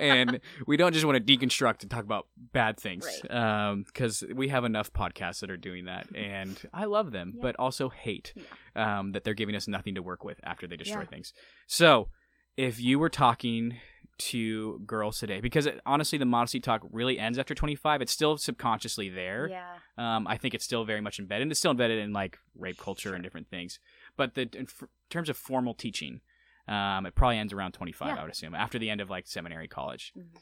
and 0.00 0.38
we 0.66 0.76
don't 0.76 0.92
just 0.92 1.04
want 1.04 1.24
to 1.26 1.36
deconstruct 1.38 1.82
and 1.82 1.90
talk 1.90 2.04
about 2.04 2.26
bad 2.36 2.78
things, 2.78 3.04
Right. 3.28 3.74
because 3.86 4.22
we 4.34 4.48
have 4.48 4.64
enough 4.64 4.92
podcasts 4.92 5.40
that 5.40 5.50
are 5.50 5.56
doing 5.56 5.86
that, 5.86 6.06
and 6.14 6.60
I 6.72 6.84
love 6.84 7.10
them, 7.12 7.32
Yeah. 7.34 7.42
but 7.42 7.56
also 7.58 7.88
hate 7.88 8.32
um, 8.76 9.12
that 9.12 9.24
they're 9.24 9.34
giving 9.34 9.56
us 9.56 9.66
nothing 9.66 9.94
to 9.96 10.02
work 10.02 10.22
with 10.22 10.38
after 10.44 10.66
they 10.68 10.76
destroy 10.76 11.00
Yeah. 11.00 11.06
things. 11.06 11.32
So, 11.66 12.10
if 12.56 12.78
you 12.80 12.98
were 12.98 13.08
talking 13.10 13.78
to 14.18 14.78
girls 14.86 15.18
today, 15.18 15.40
because 15.40 15.66
it, 15.66 15.80
honestly, 15.84 16.16
the 16.18 16.24
modesty 16.24 16.58
talk 16.60 16.80
really 16.90 17.18
ends 17.18 17.38
after 17.38 17.54
25, 17.54 18.00
it's 18.00 18.12
still 18.12 18.38
subconsciously 18.38 19.10
there. 19.10 19.48
Yeah. 19.50 19.76
Um, 19.98 20.26
I 20.26 20.38
think 20.38 20.54
it's 20.54 20.64
still 20.64 20.84
very 20.84 21.02
much 21.02 21.18
embedded. 21.18 21.50
It's 21.50 21.58
still 21.60 21.70
embedded 21.72 21.98
in 21.98 22.12
like 22.14 22.38
rape 22.54 22.78
culture 22.78 23.08
Sure. 23.10 23.14
and 23.14 23.22
different 23.22 23.48
things. 23.50 23.78
But 24.16 24.34
the 24.34 24.42
in 24.54 24.62
f- 24.62 24.84
terms 25.10 25.28
of 25.28 25.36
formal 25.36 25.74
teaching, 25.74 26.22
um, 26.68 27.06
it 27.06 27.14
probably 27.14 27.38
ends 27.38 27.52
around 27.52 27.72
25, 27.72 28.08
Yeah. 28.08 28.14
I 28.20 28.22
would 28.22 28.32
assume, 28.32 28.54
after 28.54 28.78
the 28.78 28.90
end 28.90 29.00
of 29.00 29.08
like 29.10 29.26
seminary 29.26 29.68
college. 29.68 30.12
Mhm. 30.16 30.36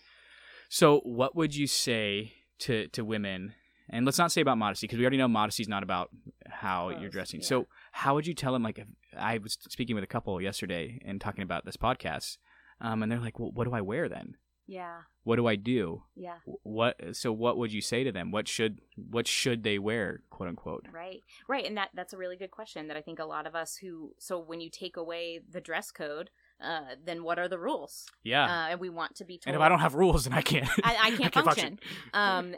So, 0.68 1.00
what 1.00 1.36
would 1.36 1.54
you 1.54 1.66
say 1.66 2.34
to 2.60 2.88
to 2.88 3.04
women? 3.04 3.54
And 3.90 4.06
let's 4.06 4.16
not 4.18 4.32
say 4.32 4.40
about 4.40 4.56
modesty 4.56 4.86
because 4.86 4.98
we 4.98 5.04
already 5.04 5.18
know 5.18 5.28
modesty 5.28 5.62
is 5.62 5.68
not 5.68 5.82
about 5.82 6.08
how 6.48 6.88
you're 6.88 7.10
dressing. 7.10 7.40
yeah. 7.40 7.46
So, 7.46 7.68
how 7.92 8.14
would 8.14 8.26
you 8.26 8.32
tell 8.34 8.52
them? 8.54 8.62
Like, 8.62 8.78
if, 8.78 8.86
I 9.16 9.36
was 9.38 9.58
speaking 9.68 9.94
with 9.94 10.04
a 10.04 10.08
couple 10.08 10.40
yesterday 10.40 10.98
and 11.04 11.20
talking 11.20 11.42
about 11.42 11.64
this 11.66 11.76
podcast, 11.76 12.38
um, 12.80 13.02
and 13.02 13.12
they're 13.12 13.20
like, 13.20 13.38
"Well, 13.38 13.50
what 13.52 13.64
do 13.64 13.74
I 13.74 13.82
wear 13.82 14.08
then? 14.08 14.36
Yeah. 14.66 15.02
What 15.24 15.36
do 15.36 15.46
I 15.46 15.56
do? 15.56 16.02
Yeah. 16.14 16.38
What?" 16.62 16.96
So, 17.16 17.32
what 17.32 17.56
would 17.58 17.72
you 17.72 17.80
say 17.80 18.04
to 18.04 18.12
them? 18.12 18.30
What 18.30 18.48
should 18.48 18.80
what 18.96 19.26
should 19.26 19.62
they 19.62 19.78
wear, 19.78 20.22
quote 20.30 20.48
unquote? 20.48 20.86
Right. 20.92 21.22
Right. 21.48 21.64
And 21.66 21.76
that 21.76 21.90
that's 21.94 22.12
a 22.12 22.16
really 22.16 22.36
good 22.36 22.50
question 22.50 22.88
that 22.88 22.96
I 22.96 23.00
think 23.02 23.18
a 23.18 23.24
lot 23.24 23.46
of 23.46 23.54
us 23.54 23.76
who 23.76 24.14
so 24.18 24.38
when 24.38 24.60
you 24.60 24.70
take 24.70 24.96
away 24.96 25.40
the 25.50 25.60
dress 25.60 25.90
code, 25.90 26.30
uh, 26.62 26.94
then 27.04 27.24
what 27.24 27.38
are 27.38 27.48
the 27.48 27.58
rules? 27.58 28.06
Yeah. 28.22 28.44
Uh, 28.44 28.68
and 28.70 28.80
we 28.80 28.88
want 28.90 29.14
to 29.16 29.24
be 29.24 29.34
told 29.38 29.54
and 29.54 29.56
if 29.56 29.62
I 29.62 29.68
don't 29.68 29.80
have 29.80 29.94
rules, 29.94 30.24
then 30.24 30.32
I 30.32 30.42
can't. 30.42 30.68
I, 30.82 30.96
I 31.02 31.10
can't 31.16 31.34
function. 31.34 31.78
Um, 32.12 32.54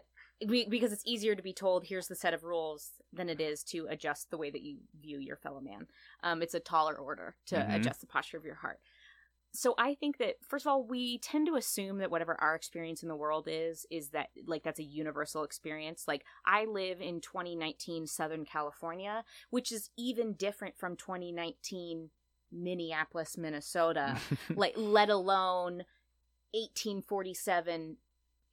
we, 0.47 0.69
because 0.69 0.93
it's 0.93 1.07
easier 1.07 1.35
to 1.35 1.43
be 1.43 1.55
told 1.55 1.85
here's 1.87 2.09
the 2.09 2.15
set 2.15 2.35
of 2.35 2.45
rules 2.45 2.91
than 3.11 3.31
it 3.31 3.41
is 3.41 3.65
to 3.65 3.87
adjust 3.89 4.31
the 4.31 4.37
way 4.37 4.51
that 4.51 4.61
you 4.61 4.79
view 5.01 5.19
your 5.19 5.37
fellow 5.37 5.61
man. 5.63 5.87
Um, 6.23 6.43
it's 6.43 6.53
a 6.53 6.61
taller 6.61 6.95
order 6.95 7.37
to 7.47 7.57
Mhm. 7.57 7.77
adjust 7.77 8.03
the 8.03 8.07
posture 8.07 8.37
of 8.37 8.45
your 8.45 8.57
heart. 8.57 8.79
So 9.53 9.75
I 9.79 9.95
think 9.95 10.19
that 10.19 10.35
first 10.47 10.67
of 10.67 10.71
all, 10.71 10.85
we 10.85 11.19
tend 11.19 11.47
to 11.47 11.57
assume 11.57 11.99
that 11.99 12.11
whatever 12.11 12.37
our 12.41 12.55
experience 12.55 13.03
in 13.03 13.09
the 13.09 13.17
world 13.17 13.49
is, 13.51 13.87
is 13.91 14.11
that 14.11 14.29
like 14.47 14.63
that's 14.63 14.81
a 14.81 14.85
universal 14.85 15.45
experience. 15.45 16.05
Like 16.07 16.25
I 16.45 16.67
live 16.67 17.01
in 17.01 17.21
2019 17.21 18.07
Southern 18.07 18.45
California, 18.45 19.25
which 19.51 19.73
is 19.73 19.91
even 19.97 20.35
different 20.35 20.77
from 20.77 20.97
2019 20.97 22.11
Minneapolis, 22.53 23.37
Minnesota 23.39 24.17
like 24.57 24.75
let 24.77 25.09
alone 25.09 25.85
1847 26.55 27.97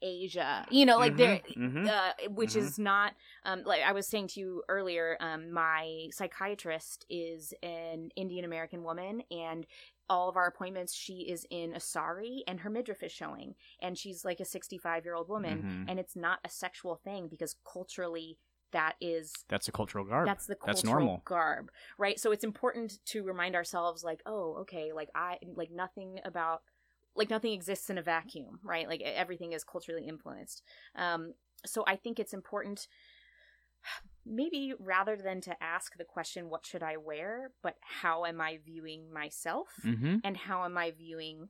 asia 0.02 0.66
you 0.70 0.86
know 0.86 0.98
like 0.98 1.16
there 1.16 1.40
Mhm, 1.56 1.84
mhm. 1.86 1.88
uh, 1.90 2.12
which 2.32 2.54
Mhm. 2.54 2.58
is 2.58 2.78
not 2.78 3.14
um, 3.46 3.64
like 3.66 3.82
I 3.84 3.92
was 3.94 4.08
saying 4.08 4.28
to 4.30 4.40
you 4.40 4.64
earlier. 4.70 5.18
Um, 5.20 5.52
my 5.52 6.08
psychiatrist 6.12 7.06
is 7.10 7.54
an 7.64 8.10
Indian 8.16 8.46
American 8.46 8.84
woman, 8.84 9.24
and 9.32 9.66
all 10.10 10.30
of 10.30 10.36
our 10.38 10.48
appointments, 10.48 10.94
she 10.94 11.22
is 11.30 11.46
in 11.50 11.74
a 11.74 11.80
sari, 11.80 12.44
and 12.48 12.60
her 12.60 12.70
midriff 12.70 13.04
is 13.04 13.12
showing, 13.12 13.56
and 13.82 13.98
she's 13.98 14.24
like 14.26 14.40
a 14.40 14.46
sixty-five 14.46 15.06
year 15.06 15.16
old 15.16 15.30
woman, 15.30 15.64
Mhm. 15.64 15.90
and 15.90 16.00
it's 16.00 16.16
not 16.16 16.40
a 16.44 16.50
sexual 16.50 16.96
thing 16.96 17.28
because 17.28 17.56
culturally 17.66 18.38
that 18.72 18.96
is 19.00 19.32
That's 19.50 19.68
a 19.68 19.72
cultural 19.72 20.04
garb. 20.04 20.26
that's 20.26 20.48
the 20.48 20.56
cultural 20.56 20.74
That's 20.76 20.84
normal. 20.84 21.22
garb 21.26 21.72
right 22.00 22.20
so 22.20 22.32
it's 22.32 22.44
important 22.44 23.06
to 23.06 23.24
remind 23.24 23.56
ourselves 23.56 24.04
like 24.04 24.24
oh 24.26 24.56
okay 24.62 24.92
like 24.94 25.10
i 25.14 25.38
like 25.56 25.70
nothing 25.70 26.20
about 26.26 26.64
like 27.16 27.30
nothing 27.30 27.54
exists 27.54 27.92
in 27.92 28.00
a 28.00 28.02
vacuum 28.02 28.60
right 28.64 28.88
like 28.88 29.02
everything 29.02 29.54
is 29.54 29.64
culturally 29.64 30.08
influenced 30.08 30.64
um 30.96 31.36
so 31.68 31.84
i 31.86 31.96
think 31.96 32.20
it's 32.20 32.34
important 32.34 32.88
maybe 34.26 34.74
rather 34.80 35.18
than 35.18 35.42
to 35.42 35.64
ask 35.64 35.98
the 35.98 36.04
question 36.06 36.50
what 36.50 36.66
should 36.66 36.84
i 36.84 36.96
wear 36.98 37.52
but 37.62 37.76
how 37.82 38.26
am 38.26 38.40
i 38.40 38.58
viewing 38.66 39.12
myself 39.12 39.68
mm-hmm. 39.86 40.18
and 40.24 40.38
how 40.38 40.64
am 40.64 40.78
i 40.78 40.92
viewing 40.92 41.50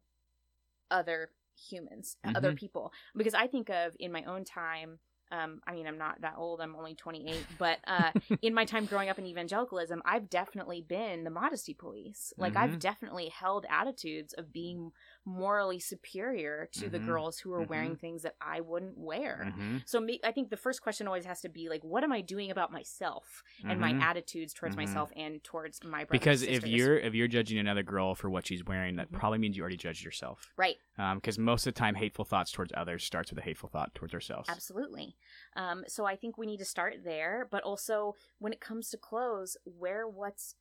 other 0.89 1.29
humans 1.69 2.17
other 2.35 2.51
Mhm. 2.51 2.57
people 2.57 2.91
because 3.15 3.33
i 3.35 3.45
think 3.47 3.69
of 3.69 3.95
in 3.99 4.11
my 4.11 4.23
own 4.23 4.43
time 4.43 4.99
um, 5.31 5.61
I 5.65 5.73
mean, 5.73 5.87
I'm 5.87 5.97
not 5.97 6.21
that 6.21 6.35
old. 6.37 6.61
I'm 6.61 6.75
only 6.75 6.93
28. 6.93 7.43
But 7.57 7.79
uh, 7.87 8.11
in 8.43 8.53
my 8.53 8.65
time 8.65 8.85
growing 8.85 9.09
up 9.09 9.17
in 9.17 9.25
evangelicalism, 9.25 9.99
I've 10.05 10.29
definitely 10.29 10.81
been 10.81 11.23
the 11.23 11.31
modesty 11.31 11.73
police. 11.73 12.33
Like, 12.37 12.55
I've 12.55 12.71
Mhm. 12.75 12.79
definitely 12.79 13.29
held 13.29 13.65
attitudes 13.67 14.33
of 14.33 14.53
being 14.53 14.91
morally 15.25 15.79
superior 15.79 16.67
to 16.73 16.89
the 16.89 16.99
Mhm. 16.99 17.05
girls 17.05 17.39
who 17.39 17.53
are 17.53 17.63
Mhm. 17.63 17.69
wearing 17.69 17.95
things 17.95 18.23
that 18.23 18.35
I 18.41 18.59
wouldn't 18.61 18.97
wear. 18.97 19.45
Mm-hmm. 19.47 19.77
So, 19.85 19.99
me, 19.99 20.19
I 20.23 20.31
think 20.31 20.49
the 20.49 20.57
first 20.57 20.81
question 20.81 21.07
always 21.07 21.25
has 21.25 21.41
to 21.41 21.49
be 21.49 21.69
like, 21.69 21.83
what 21.83 22.03
am 22.03 22.11
I 22.11 22.21
doing 22.21 22.51
about 22.51 22.71
myself 22.71 23.43
and 23.63 23.79
my 23.79 23.93
Mhm. 23.93 24.01
attitudes 24.01 24.53
towards 24.53 24.75
Mhm. 24.75 24.79
myself 24.79 25.11
and 25.15 25.43
towards 25.43 25.83
my 25.83 26.03
brothers 26.03 26.09
because 26.11 26.41
if 26.43 26.67
you're 26.67 26.97
if 26.97 27.13
you're 27.13 27.27
judging 27.27 27.57
another 27.57 27.83
girl 27.83 28.15
for 28.15 28.29
what 28.29 28.45
she's 28.47 28.63
wearing, 28.65 28.97
that 28.97 29.11
Mhm. 29.11 29.17
probably 29.17 29.37
means 29.39 29.55
you 29.55 29.61
already 29.63 29.77
judged 29.77 30.03
yourself. 30.03 30.51
right, 30.57 30.77
Because 31.15 31.39
most 31.39 31.65
of 31.65 31.73
the 31.73 31.79
time, 31.79 31.95
hateful 31.95 32.25
thoughts 32.25 32.51
towards 32.51 32.71
others 32.75 33.03
starts 33.03 33.29
with 33.31 33.39
a 33.39 33.41
hateful 33.43 33.69
thought 33.69 33.93
towards 33.95 34.13
ourselves. 34.13 34.49
Absolutely. 34.49 35.15
Um, 35.55 35.83
so 35.87 36.05
I 36.05 36.15
think 36.15 36.37
we 36.37 36.45
need 36.45 36.57
to 36.59 36.65
start 36.65 37.03
there, 37.03 37.47
but 37.49 37.63
also 37.63 38.15
when 38.39 38.53
it 38.53 38.59
comes 38.59 38.89
to 38.89 38.97
clothes, 38.97 39.57
wear 39.65 40.07
what's 40.07 40.55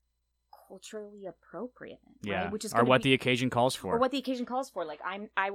culturally 0.72 1.26
appropriate, 1.26 2.00
Yeah, 2.22 2.44
right? 2.44 2.52
Which 2.52 2.64
is 2.64 2.72
or 2.72 2.84
what 2.84 3.02
be- 3.02 3.10
the 3.10 3.14
occasion 3.14 3.50
calls 3.50 3.74
for. 3.74 3.94
or 3.94 3.98
what 3.98 4.10
the 4.10 4.18
occasion 4.18 4.46
calls 4.46 4.70
for. 4.70 4.84
Like 4.86 5.00
I'm, 5.04 5.28
I 5.36 5.50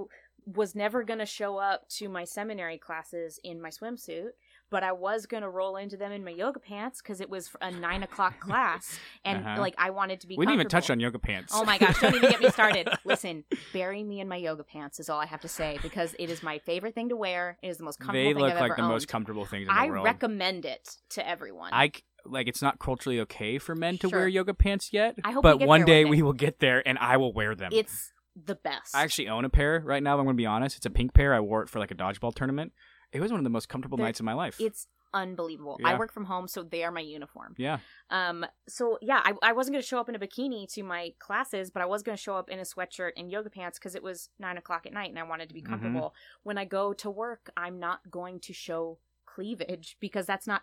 was 0.46 0.76
never 0.76 1.04
gonna 1.04 1.26
show 1.26 1.58
up 1.58 1.90
to 1.90 2.08
my 2.08 2.24
seminary 2.24 2.78
classes 2.78 3.40
in 3.44 3.60
my 3.62 3.70
swimsuit, 3.70 4.30
but 4.70 4.82
I 4.84 4.92
was 4.94 5.26
gonna 5.26 5.50
roll 5.50 5.76
into 5.76 5.98
them 5.98 6.12
in 6.12 6.24
my 6.24 6.32
yoga 6.32 6.60
pants 6.60 7.02
because 7.02 7.20
it 7.20 7.30
was 7.30 7.50
a 7.62 7.72
nine 7.72 8.04
o'clock 8.04 8.40
class, 8.48 8.98
and 9.26 9.40
Uh-huh. 9.46 9.60
like 9.60 9.74
I 9.78 9.90
wanted 9.90 10.22
to 10.22 10.28
be. 10.28 10.38
we 10.38 10.46
didn't 10.46 10.60
even 10.60 10.70
touch 10.70 10.90
on 10.92 11.00
yoga 11.00 11.20
pants. 11.20 11.52
Oh 11.56 11.66
my 11.66 11.78
gosh, 11.80 12.00
don't 12.00 12.16
even 12.16 12.30
get 12.30 12.40
me 12.42 12.50
started. 12.52 12.88
Listen, 13.06 13.44
bury 13.74 14.04
me 14.04 14.22
in 14.22 14.28
my 14.30 14.38
yoga 14.38 14.64
pants 14.64 15.00
is 15.00 15.10
all 15.10 15.20
I 15.20 15.26
have 15.26 15.42
to 15.42 15.50
say 15.50 15.80
because 15.82 16.16
it 16.20 16.30
is 16.30 16.42
my 16.44 16.60
favorite 16.60 16.94
thing 16.96 17.10
to 17.10 17.16
wear. 17.18 17.58
It 17.64 17.68
is 17.70 17.78
the 17.80 17.84
most 17.84 18.00
comfortable 18.00 18.24
they 18.24 18.34
thing 18.34 18.42
look 18.42 18.52
I've 18.54 18.62
like 18.62 18.72
ever 18.72 18.76
the 18.78 18.82
owned. 18.84 18.92
most 18.94 19.08
comfortable 19.10 19.46
things 19.46 19.68
in 19.68 19.74
the 19.74 19.82
I 19.82 19.88
world. 19.88 20.06
recommend 20.06 20.64
it 20.66 20.96
to 21.10 21.28
everyone. 21.28 21.72
I 21.74 21.92
like 22.26 22.48
it's 22.48 22.62
not 22.62 22.80
culturally 22.80 23.20
okay 23.22 23.58
for 23.58 23.76
men 23.76 23.98
to 24.00 24.10
Sure. 24.10 24.20
wear 24.20 24.28
yoga 24.28 24.54
pants 24.54 24.92
yet. 24.92 25.16
I 25.24 25.32
hope 25.32 25.44
but 25.44 25.60
one 25.60 25.86
day 25.86 26.04
one 26.04 26.06
day. 26.06 26.06
we 26.06 26.22
will 26.22 26.34
get 26.34 26.60
there, 26.60 26.86
and 26.88 26.98
I 27.00 27.18
will 27.18 27.34
wear 27.34 27.56
them. 27.56 27.70
it's 27.74 28.12
the 28.36 28.56
best. 28.56 28.96
I 28.96 29.04
actually 29.04 29.30
own 29.30 29.46
a 29.46 29.50
pair 29.50 29.82
right 29.84 30.04
now. 30.04 30.18
I'm 30.18 30.26
going 30.26 30.36
to 30.36 30.42
be 30.42 30.46
honest. 30.46 30.78
It's 30.78 30.86
a 30.86 30.90
pink 30.92 31.14
pair. 31.14 31.34
I 31.34 31.40
wore 31.40 31.64
it 31.64 31.70
for 31.70 31.80
like 31.80 31.92
a 31.92 31.96
dodgeball 31.96 32.36
tournament. 32.36 32.72
It 33.12 33.20
was 33.22 33.32
one 33.32 33.40
of 33.40 33.44
the 33.46 33.50
most 33.50 33.68
comfortable 33.70 33.98
They're- 33.98 34.06
nights 34.06 34.20
of 34.20 34.26
my 34.26 34.34
life. 34.34 34.58
it's 34.60 34.88
unbelievable. 35.14 35.78
Yeah. 35.80 35.88
I 35.88 35.98
work 35.98 36.12
from 36.14 36.26
home, 36.26 36.48
so 36.50 36.62
they 36.64 36.84
are 36.84 36.92
my 36.92 37.00
uniform. 37.00 37.56
yeah. 37.58 37.80
Um, 38.10 38.46
so 38.68 38.98
yeah, 39.02 39.22
I, 39.24 39.34
I 39.42 39.54
wasn't 39.54 39.74
going 39.76 39.82
to 39.82 39.88
show 39.88 40.00
up 40.00 40.10
in 40.10 40.16
a 40.16 40.20
bikini 40.20 40.72
to 40.74 40.84
my 40.84 41.14
classes, 41.18 41.72
but 41.72 41.82
I 41.82 41.86
was 41.86 42.04
going 42.04 42.16
to 42.18 42.22
show 42.22 42.36
up 42.36 42.50
in 42.50 42.60
a 42.60 42.64
sweatshirt 42.64 43.12
and 43.16 43.32
yoga 43.32 43.50
pants 43.50 43.80
because 43.80 43.96
it 43.96 44.04
was 44.04 44.30
nine 44.38 44.58
o'clock 44.58 44.86
at 44.86 44.94
night 44.94 45.10
and 45.10 45.18
I 45.18 45.24
wanted 45.24 45.48
to 45.48 45.56
be 45.56 45.62
Mhm. 45.62 45.68
comfortable. 45.70 46.14
When 46.44 46.58
I 46.58 46.66
go 46.66 46.94
to 46.94 47.10
work, 47.10 47.50
I'm 47.56 47.80
not 47.80 48.12
going 48.12 48.40
to 48.42 48.54
show 48.54 49.00
cleavage 49.26 49.96
because 50.00 50.26
that's 50.26 50.46
not 50.46 50.62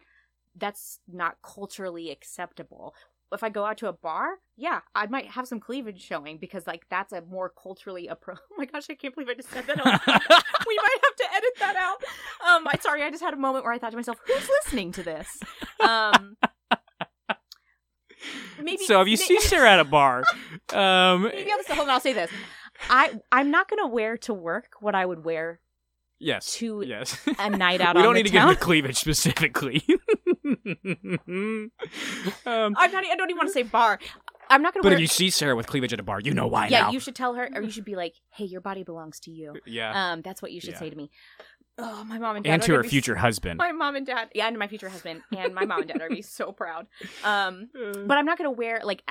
that's 0.57 1.00
not 1.11 1.36
culturally 1.42 2.11
acceptable. 2.11 2.94
If 3.32 3.42
I 3.42 3.48
go 3.48 3.64
out 3.64 3.78
to 3.78 3.88
a 3.88 3.92
bar, 3.92 4.38
yeah, 4.57 4.80
I 4.94 5.07
might 5.07 5.26
have 5.26 5.48
some 5.48 5.59
cleavage 5.59 6.00
showing 6.00 6.38
because 6.38 6.68
like 6.68 6.84
that's 6.88 7.12
a 7.12 7.22
more 7.22 7.50
culturally 7.61 8.09
appro. 8.09 8.36
Oh 8.52 8.55
my 8.57 8.66
gosh, 8.66 8.86
I 8.88 8.94
can't 8.94 9.12
believe 9.14 9.28
I 9.28 9.34
just 9.34 9.50
said 9.50 9.66
that. 9.66 9.76
we 9.76 9.82
might 9.84 10.98
have 11.02 11.16
to 11.16 11.34
edit 11.34 11.50
that 11.59 11.74
out. 11.76 11.96
Um, 12.48 12.66
I 12.68 12.78
sorry, 12.80 13.02
I 13.02 13.11
just 13.11 13.22
had 13.22 13.34
a 13.34 13.38
moment 13.38 13.64
where 13.64 13.72
I 13.72 13.78
thought 13.78 13.90
to 13.90 13.96
myself, 13.96 14.18
who's 14.24 14.48
listening 14.48 14.92
to 14.92 15.02
this? 15.02 15.28
Um, 15.80 16.36
maybe 18.62 18.84
so 18.84 19.00
if 19.00 19.09
you 19.09 19.16
see 19.16 19.40
Sarah 19.40 19.72
at 19.72 19.80
a 19.80 19.84
bar, 19.84 20.22
um, 20.72 21.24
maybe 21.24 21.50
I'll 21.50 21.59
just 21.59 21.70
hold 21.70 21.88
on. 21.88 21.90
I'll 21.90 22.00
say 22.00 22.12
this. 22.12 22.30
I 22.88 23.18
I'm 23.32 23.50
not 23.50 23.68
gonna 23.68 23.88
wear 23.88 24.16
to 24.18 24.34
work 24.34 24.74
what 24.80 24.94
I 24.94 25.05
would 25.05 25.24
wear 25.24 25.61
Yes. 26.19 26.55
to 26.55 26.83
yes. 26.87 27.19
a 27.39 27.51
night 27.51 27.81
out 27.83 27.97
we 27.97 28.03
don't 28.03 28.15
need 28.15 28.27
to 28.27 28.33
town. 28.33 28.49
get 28.49 28.53
into 28.53 28.65
cleavage 28.65 28.97
specifically. 28.97 29.85
um, 31.25 31.71
I'm 32.47 32.93
not. 32.93 33.05
I 33.05 33.17
don't 33.17 33.31
even 33.31 33.37
want 33.37 33.49
to 33.49 33.53
say 33.53 33.62
bar. 33.62 33.99
I'm 34.51 34.62
not 34.62 34.75
gonna 34.75 34.83
but 34.83 34.91
wear. 34.91 34.95
if 34.95 35.01
you 35.01 35.07
see 35.07 35.31
Sarah 35.31 35.57
with 35.57 35.67
cleavage 35.67 35.93
at 35.93 36.01
a 36.01 36.03
bar, 36.03 36.21
you 36.21 36.33
know 36.33 36.47
why 36.47 36.69
yeah, 36.69 36.83
now. 36.83 36.91
you 36.91 37.01
should 37.01 37.15
tell 37.15 37.35
her, 37.35 37.49
or 37.55 37.62
you 37.62 37.71
should 37.71 37.85
be 37.85 37.97
like, 37.97 38.15
"Hey, 38.31 38.45
your 38.45 38.61
body 38.61 38.85
belongs 38.85 39.21
to 39.21 39.31
you." 39.31 39.57
yeah. 39.67 40.12
Um, 40.12 40.23
that's 40.23 40.43
what 40.43 40.53
you 40.53 40.61
should 40.61 40.75
Yeah. 40.75 40.79
say 40.81 40.91
to 40.91 40.97
me. 40.97 41.11
Oh, 41.77 42.05
my 42.05 42.19
mom 42.19 42.37
and 42.37 42.45
dad. 42.45 42.53
and 42.53 42.62
to 42.62 42.75
her 42.75 42.85
future 42.85 43.17
husband. 43.17 43.59
My 43.59 43.73
mom 43.73 43.97
and 43.97 44.07
dad, 44.07 44.29
yeah, 44.35 44.47
and 44.47 44.57
my 44.59 44.69
future 44.69 44.89
husband, 44.89 45.23
and 45.37 45.55
my 45.55 45.65
mom 45.65 45.81
and 45.81 45.89
dad 45.89 46.01
are 46.01 46.09
be 46.09 46.23
so 46.23 46.53
proud. 46.53 46.87
Um, 47.25 47.69
but 48.07 48.17
I'm 48.17 48.27
not 48.27 48.39
gonna 48.39 48.53
wear 48.53 48.81
like 48.85 49.03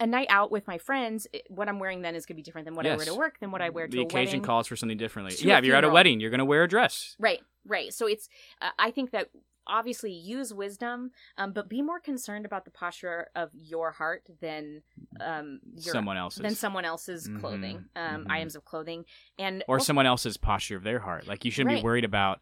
a- 0.00 0.06
night 0.06 0.26
out 0.30 0.50
with 0.50 0.66
my 0.66 0.78
friends. 0.78 1.26
What 1.48 1.68
I'm 1.68 1.78
wearing 1.78 2.02
then 2.02 2.14
is 2.16 2.26
gonna 2.26 2.36
be 2.36 2.42
different 2.42 2.64
than 2.64 2.74
what 2.74 2.86
I 2.86 2.96
wear 2.96 3.06
to 3.06 3.14
work, 3.14 3.38
than 3.40 3.50
what 3.50 3.62
I 3.62 3.68
wear 3.70 3.86
to 3.86 3.96
the 3.96 4.02
occasion 4.02 4.40
wedding. 4.40 4.42
calls 4.42 4.66
for 4.66 4.76
something 4.76 4.98
differently. 4.98 5.34
to 5.36 5.46
Yeah, 5.46 5.58
if 5.58 5.64
you're 5.64 5.76
at 5.76 5.84
a 5.84 5.88
wedding, 5.90 6.20
you're 6.20 6.30
going 6.30 6.38
to 6.38 6.44
wear 6.44 6.64
a 6.64 6.68
dress. 6.68 7.14
Right, 7.18 7.40
right. 7.66 7.92
So 7.92 8.06
it's. 8.06 8.28
Uh, 8.60 8.70
I 8.78 8.90
think 8.90 9.10
that 9.12 9.28
obviously 9.66 10.10
use 10.10 10.52
wisdom, 10.52 11.12
um, 11.38 11.52
but 11.52 11.68
be 11.68 11.80
more 11.82 12.00
concerned 12.00 12.44
about 12.44 12.64
the 12.64 12.70
posture 12.72 13.28
of 13.36 13.50
your 13.54 13.92
heart 13.92 14.26
than 14.40 14.82
um 15.20 15.60
your 15.76 15.92
Someone 15.92 16.16
else's. 16.16 16.40
than 16.42 16.54
someone 16.56 16.84
else's 16.84 17.28
clothing, 17.38 17.84
Mhm, 17.96 18.14
um, 18.14 18.24
mhm. 18.24 18.30
items 18.30 18.56
of 18.56 18.64
clothing, 18.64 19.04
and 19.38 19.62
or 19.68 19.76
also- 19.76 19.84
someone 19.86 20.06
else's 20.06 20.36
posture 20.36 20.76
of 20.76 20.82
their 20.82 20.98
heart. 21.00 21.26
Like 21.28 21.44
you 21.44 21.50
shouldn't 21.52 21.74
Right. 21.74 21.82
be 21.82 21.84
worried 21.84 22.04
about, 22.04 22.40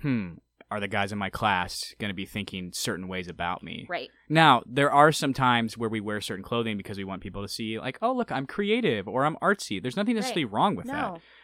hmm, 0.00 0.32
are 0.70 0.80
the 0.80 0.88
guys 0.88 1.12
in 1.12 1.18
my 1.18 1.30
class 1.30 1.94
going 2.00 2.08
to 2.10 2.14
be 2.14 2.24
thinking 2.26 2.72
certain 2.72 3.06
ways 3.06 3.28
about 3.28 3.62
me? 3.62 3.86
Right. 3.88 4.10
Now, 4.28 4.62
there 4.66 4.90
are 4.90 5.12
some 5.12 5.32
times 5.34 5.76
where 5.78 5.90
we 5.90 6.00
wear 6.00 6.20
certain 6.20 6.42
clothing 6.42 6.76
because 6.76 6.96
we 6.98 7.04
want 7.04 7.22
people 7.22 7.42
to 7.42 7.48
see, 7.48 7.78
like, 7.78 7.98
oh, 8.02 8.12
look, 8.12 8.32
I'm 8.32 8.46
creative 8.46 9.06
or 9.06 9.24
I'm 9.24 9.36
artsy. 9.36 9.80
There's 9.80 9.96
nothing 9.96 10.14
necessarily 10.16 10.46
wrong 10.46 10.74
with 10.74 10.86
No. 10.86 10.92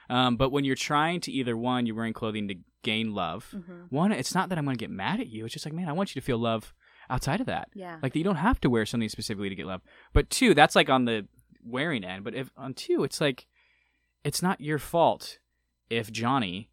that. 0.08 0.14
Um, 0.14 0.36
but 0.36 0.50
when 0.50 0.64
you're 0.64 0.74
trying 0.74 1.20
to 1.22 1.32
either 1.32 1.56
one, 1.56 1.86
you're 1.86 1.94
wearing 1.94 2.12
clothing 2.14 2.48
to 2.48 2.54
gain 2.82 3.14
love. 3.14 3.44
hmm 3.52 3.82
One, 3.90 4.10
it's 4.10 4.34
not 4.34 4.48
that 4.48 4.58
I'm 4.58 4.64
going 4.64 4.76
to 4.76 4.80
get 4.82 4.90
mad 4.90 5.20
at 5.20 5.28
you. 5.28 5.44
It's 5.44 5.52
just 5.52 5.64
like, 5.66 5.74
man, 5.74 5.88
I 5.88 5.92
want 5.92 6.14
you 6.14 6.20
to 6.20 6.24
feel 6.24 6.38
love 6.38 6.72
outside 7.08 7.40
of 7.40 7.46
that. 7.46 7.68
Yeah. 7.74 7.98
Like 8.02 8.12
that 8.14 8.18
you 8.18 8.24
don't 8.24 8.36
have 8.36 8.60
to 8.62 8.70
wear 8.70 8.86
something 8.86 9.08
specifically 9.08 9.48
to 9.50 9.54
get 9.54 9.66
love. 9.66 9.82
But 10.12 10.30
two, 10.30 10.54
that's 10.54 10.74
like 10.74 10.88
on 10.88 11.04
the 11.04 11.28
wearing 11.64 12.04
end. 12.04 12.24
But 12.24 12.34
if 12.34 12.50
on 12.56 12.72
two, 12.74 13.04
it's 13.04 13.20
like 13.20 13.46
it's 14.24 14.42
not 14.42 14.60
your 14.60 14.78
fault 14.78 15.38
if 15.90 16.10
Johnny 16.10 16.70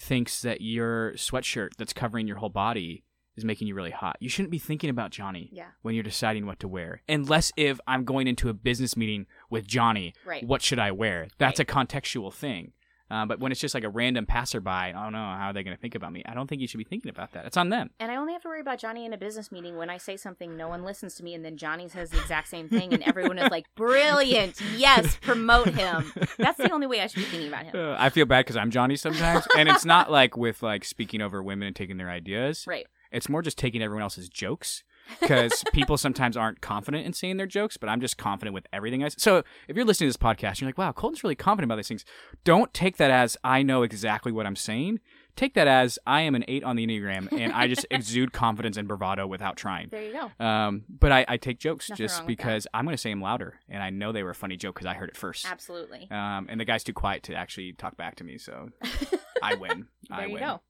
thinks 0.00 0.42
that 0.42 0.60
your 0.62 1.12
sweatshirt 1.12 1.70
that's 1.78 1.92
covering 1.92 2.26
your 2.26 2.38
whole 2.38 2.48
body 2.48 3.04
is 3.36 3.44
making 3.44 3.68
you 3.68 3.74
really 3.74 3.90
hot. 3.92 4.16
You 4.18 4.28
shouldn't 4.28 4.50
be 4.50 4.58
thinking 4.58 4.90
about 4.90 5.10
Johnny 5.12 5.50
Yeah. 5.52 5.68
when 5.82 5.94
you're 5.94 6.02
deciding 6.02 6.46
what 6.46 6.58
to 6.60 6.68
wear. 6.68 7.02
Unless 7.08 7.52
if 7.56 7.78
I'm 7.86 8.04
going 8.04 8.26
into 8.26 8.48
a 8.48 8.54
business 8.54 8.96
meeting 8.96 9.26
with 9.50 9.66
Johnny, 9.66 10.14
Right. 10.24 10.44
what 10.44 10.62
should 10.62 10.78
I 10.78 10.90
wear? 10.90 11.28
That's 11.38 11.60
a 11.60 11.64
contextual 11.64 12.32
thing. 12.34 12.72
Uh, 13.10 13.26
but 13.26 13.40
when 13.40 13.50
it's 13.50 13.60
just 13.60 13.74
like 13.74 13.84
a 13.84 13.88
random 13.88 14.24
passerby, 14.24 14.70
I 14.70 14.92
don't 14.92 15.12
know 15.12 15.18
how 15.18 15.48
are 15.48 15.52
they 15.52 15.62
going 15.64 15.76
to 15.76 15.80
think 15.80 15.94
about 15.94 16.12
me. 16.12 16.22
I 16.26 16.34
don't 16.34 16.46
think 16.46 16.60
you 16.60 16.68
should 16.68 16.78
be 16.78 16.84
thinking 16.84 17.10
about 17.10 17.32
that. 17.32 17.44
It's 17.44 17.56
on 17.56 17.68
them. 17.68 17.90
And 17.98 18.10
I 18.12 18.16
only 18.16 18.32
have 18.32 18.42
to 18.42 18.48
worry 18.48 18.60
about 18.60 18.78
Johnny 18.78 19.04
in 19.04 19.12
a 19.12 19.18
business 19.18 19.50
meeting 19.50 19.76
when 19.76 19.90
I 19.90 19.98
say 19.98 20.16
something, 20.16 20.56
no 20.56 20.68
one 20.68 20.84
listens 20.84 21.16
to 21.16 21.24
me, 21.24 21.34
and 21.34 21.44
then 21.44 21.56
Johnny 21.56 21.88
says 21.88 22.10
the 22.10 22.20
exact 22.20 22.48
same 22.48 22.68
thing, 22.68 22.92
and 22.94 23.02
everyone 23.02 23.38
is 23.38 23.50
like, 23.50 23.66
"Brilliant! 23.74 24.60
Yes, 24.76 25.16
promote 25.20 25.68
him." 25.68 26.12
That's 26.38 26.58
the 26.58 26.70
only 26.70 26.86
way 26.86 27.00
I 27.00 27.08
should 27.08 27.16
be 27.16 27.24
thinking 27.24 27.48
about 27.48 27.64
him. 27.64 27.76
Uh, 27.76 27.96
I 27.98 28.10
feel 28.10 28.26
bad 28.26 28.44
because 28.44 28.56
I'm 28.56 28.70
Johnny 28.70 28.96
sometimes, 28.96 29.46
and 29.56 29.68
it's 29.68 29.84
not 29.84 30.10
like 30.10 30.36
with 30.36 30.62
like 30.62 30.84
speaking 30.84 31.20
over 31.20 31.42
women 31.42 31.66
and 31.66 31.76
taking 31.76 31.96
their 31.96 32.10
ideas. 32.10 32.64
Right. 32.66 32.86
It's 33.10 33.28
more 33.28 33.42
just 33.42 33.58
taking 33.58 33.82
everyone 33.82 34.02
else's 34.02 34.28
jokes 34.28 34.84
because 35.20 35.64
people 35.72 35.96
sometimes 35.96 36.36
aren't 36.36 36.60
confident 36.60 37.06
in 37.06 37.12
saying 37.12 37.36
their 37.36 37.46
jokes, 37.46 37.76
but 37.76 37.88
I'm 37.88 38.00
just 38.00 38.16
confident 38.16 38.54
with 38.54 38.66
everything 38.72 39.02
I 39.04 39.08
say. 39.08 39.16
So 39.18 39.42
if 39.68 39.76
you're 39.76 39.84
listening 39.84 40.10
to 40.10 40.16
this 40.18 40.22
podcast, 40.22 40.48
and 40.50 40.60
you're 40.62 40.68
like, 40.68 40.78
"Wow, 40.78 40.92
Colton's 40.92 41.22
really 41.24 41.34
confident 41.34 41.68
about 41.68 41.76
these 41.76 41.88
things." 41.88 42.04
Don't 42.44 42.72
take 42.74 42.96
that 42.98 43.10
as 43.10 43.36
I 43.42 43.62
know 43.62 43.82
exactly 43.82 44.32
what 44.32 44.46
I'm 44.46 44.56
saying. 44.56 45.00
Take 45.36 45.54
that 45.54 45.68
as 45.68 45.98
I 46.06 46.22
am 46.22 46.34
an 46.34 46.44
eight 46.48 46.64
on 46.64 46.76
the 46.76 46.86
enneagram, 46.86 47.28
and 47.32 47.52
I 47.52 47.66
just 47.68 47.86
exude 47.90 48.32
confidence 48.32 48.76
and 48.76 48.86
bravado 48.88 49.26
without 49.26 49.56
trying. 49.56 49.88
There 49.88 50.02
you 50.02 50.12
go. 50.12 50.44
Um, 50.44 50.84
but 50.88 51.12
I, 51.12 51.24
I 51.28 51.36
take 51.36 51.58
jokes 51.58 51.88
Nothing 51.88 52.04
just 52.04 52.26
because 52.26 52.66
I'm 52.74 52.84
going 52.84 52.94
to 52.96 53.00
say 53.00 53.10
them 53.10 53.22
louder, 53.22 53.54
and 53.68 53.82
I 53.82 53.90
know 53.90 54.12
they 54.12 54.22
were 54.22 54.30
a 54.30 54.34
funny 54.34 54.56
joke 54.56 54.74
because 54.74 54.86
I 54.86 54.94
heard 54.94 55.08
it 55.08 55.16
first. 55.16 55.50
Absolutely. 55.50 56.08
Um, 56.10 56.46
and 56.50 56.60
the 56.60 56.64
guy's 56.64 56.84
too 56.84 56.92
quiet 56.92 57.22
to 57.24 57.34
actually 57.34 57.72
talk 57.72 57.96
back 57.96 58.16
to 58.16 58.24
me, 58.24 58.38
so 58.38 58.70
I 59.42 59.54
win. 59.54 59.86
there 60.08 60.18
I 60.18 60.26
you 60.26 60.32
win. 60.34 60.42
go. 60.42 60.60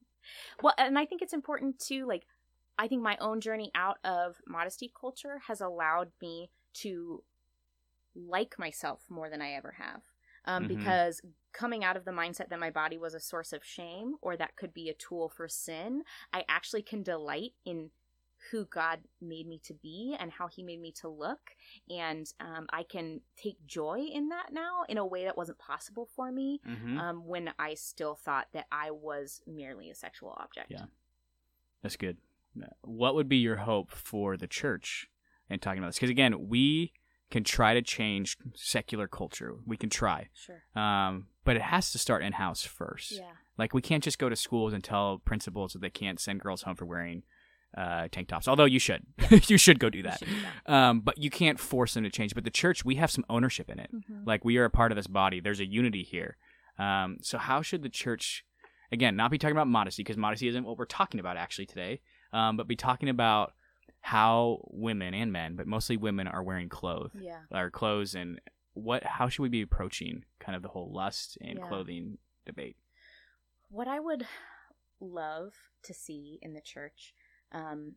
Well, 0.62 0.74
and 0.78 0.98
I 0.98 1.06
think 1.06 1.22
it's 1.22 1.32
important 1.32 1.78
to 1.88 2.06
like. 2.06 2.24
I 2.80 2.88
think 2.88 3.02
my 3.02 3.18
own 3.20 3.42
journey 3.42 3.70
out 3.74 3.98
of 4.04 4.40
modesty 4.46 4.90
culture 4.98 5.42
has 5.46 5.60
allowed 5.60 6.12
me 6.22 6.50
to 6.76 7.22
like 8.16 8.58
myself 8.58 9.04
more 9.10 9.28
than 9.28 9.42
I 9.42 9.52
ever 9.52 9.72
have. 9.72 10.00
Um, 10.46 10.64
Mhm. 10.64 10.68
Because 10.68 11.20
coming 11.52 11.84
out 11.84 11.98
of 11.98 12.06
the 12.06 12.10
mindset 12.10 12.48
that 12.48 12.58
my 12.58 12.70
body 12.70 12.96
was 12.96 13.12
a 13.12 13.20
source 13.20 13.52
of 13.52 13.62
shame 13.62 14.16
or 14.22 14.34
that 14.38 14.56
could 14.56 14.72
be 14.72 14.88
a 14.88 14.94
tool 14.94 15.28
for 15.28 15.46
sin, 15.46 16.04
I 16.32 16.46
actually 16.48 16.82
can 16.82 17.02
delight 17.02 17.52
in 17.66 17.90
who 18.50 18.64
God 18.64 19.06
made 19.20 19.46
me 19.46 19.58
to 19.58 19.74
be 19.74 20.16
and 20.18 20.32
how 20.32 20.48
He 20.48 20.62
made 20.62 20.80
me 20.80 20.90
to 20.92 21.08
look. 21.10 21.54
And 21.90 22.32
um, 22.40 22.66
I 22.70 22.82
can 22.84 23.20
take 23.36 23.66
joy 23.66 24.08
in 24.10 24.30
that 24.30 24.54
now 24.54 24.84
in 24.88 24.96
a 24.96 25.04
way 25.04 25.24
that 25.24 25.36
wasn't 25.36 25.58
possible 25.58 26.06
for 26.06 26.32
me 26.32 26.62
hmm 26.64 26.96
um, 26.96 27.26
when 27.26 27.52
I 27.58 27.74
still 27.74 28.14
thought 28.14 28.48
that 28.54 28.68
I 28.72 28.90
was 28.90 29.42
merely 29.46 29.90
a 29.90 29.94
sexual 29.94 30.30
object. 30.30 30.70
Yeah. 30.70 30.86
That's 31.82 31.96
good. 31.96 32.16
What 32.82 33.14
would 33.14 33.28
be 33.28 33.36
your 33.38 33.56
hope 33.56 33.90
for 33.90 34.36
the 34.36 34.46
church 34.46 35.08
in 35.48 35.58
talking 35.60 35.78
about 35.78 35.88
this? 35.88 35.96
Because 35.96 36.10
again, 36.10 36.48
we 36.48 36.92
can 37.30 37.44
try 37.44 37.74
to 37.74 37.82
change 37.82 38.36
secular 38.54 39.06
culture. 39.06 39.54
We 39.66 39.76
can 39.76 39.88
try, 39.90 40.28
Sure. 40.34 40.62
um, 40.82 41.28
but 41.44 41.54
it 41.56 41.62
has 41.62 41.92
to 41.92 41.98
start 41.98 42.22
in 42.24 42.32
house 42.32 42.62
first. 42.64 43.12
Yeah. 43.12 43.30
Like 43.56 43.72
we 43.72 43.82
can't 43.82 44.02
just 44.02 44.18
go 44.18 44.28
to 44.28 44.34
schools 44.36 44.72
and 44.72 44.82
tell 44.82 45.18
principals 45.24 45.72
that 45.74 45.80
they 45.80 45.90
can't 45.90 46.18
send 46.18 46.40
girls 46.40 46.62
home 46.62 46.74
for 46.76 46.86
wearing 46.86 47.22
uh, 47.78 48.08
tank 48.10 48.26
tops. 48.26 48.48
Although 48.48 48.64
you 48.64 48.80
should, 48.80 49.06
you 49.46 49.56
should 49.58 49.78
go 49.78 49.88
do 49.90 50.02
that. 50.02 50.18
should 50.18 50.28
do 50.28 50.34
that. 50.66 50.72
Um, 50.72 51.00
but 51.02 51.18
you 51.18 51.30
can't 51.30 51.60
force 51.60 51.94
them 51.94 52.02
to 52.02 52.10
change. 52.10 52.34
But 52.34 52.42
the 52.42 52.50
church, 52.50 52.84
we 52.84 52.96
have 52.96 53.12
some 53.12 53.24
ownership 53.30 53.70
in 53.70 53.78
it. 53.78 53.90
Mhm. 53.94 54.26
Like 54.26 54.44
we 54.44 54.56
are 54.58 54.64
a 54.64 54.70
part 54.70 54.90
of 54.90 54.96
this 54.96 55.06
body. 55.06 55.38
There's 55.38 55.60
a 55.60 55.66
unity 55.66 56.02
here. 56.02 56.36
Um, 56.80 57.18
so 57.22 57.38
how 57.38 57.62
should 57.62 57.82
the 57.84 57.88
church, 57.88 58.44
again, 58.90 59.14
not 59.14 59.30
be 59.30 59.38
talking 59.38 59.54
about 59.56 59.68
modesty 59.68 60.02
because 60.02 60.16
modesty 60.16 60.48
isn't 60.48 60.64
what 60.64 60.78
we're 60.78 60.84
talking 60.86 61.20
about 61.20 61.36
actually 61.36 61.66
today, 61.66 62.00
um, 62.32 62.56
but 62.56 62.66
be 62.68 62.76
talking 62.76 63.08
about 63.08 63.52
how 64.00 64.60
women 64.70 65.12
and 65.14 65.32
men, 65.32 65.56
but 65.56 65.66
mostly 65.66 65.96
women, 65.96 66.26
are 66.26 66.42
wearing 66.42 66.68
clothes, 66.68 67.10
Yeah. 67.14 67.40
or 67.50 67.70
clothes, 67.70 68.14
and 68.14 68.40
what? 68.74 69.04
How 69.04 69.28
should 69.28 69.42
we 69.42 69.48
be 69.48 69.62
approaching 69.62 70.24
kind 70.38 70.56
of 70.56 70.62
the 70.62 70.68
whole 70.68 70.90
lust 70.92 71.36
and 71.40 71.58
Yeah. 71.58 71.66
clothing 71.68 72.18
debate? 72.46 72.76
What 73.68 73.88
I 73.88 74.00
would 74.00 74.26
love 75.00 75.54
to 75.82 75.94
see 75.94 76.38
in 76.42 76.54
the 76.54 76.60
church, 76.60 77.14
um, 77.52 77.94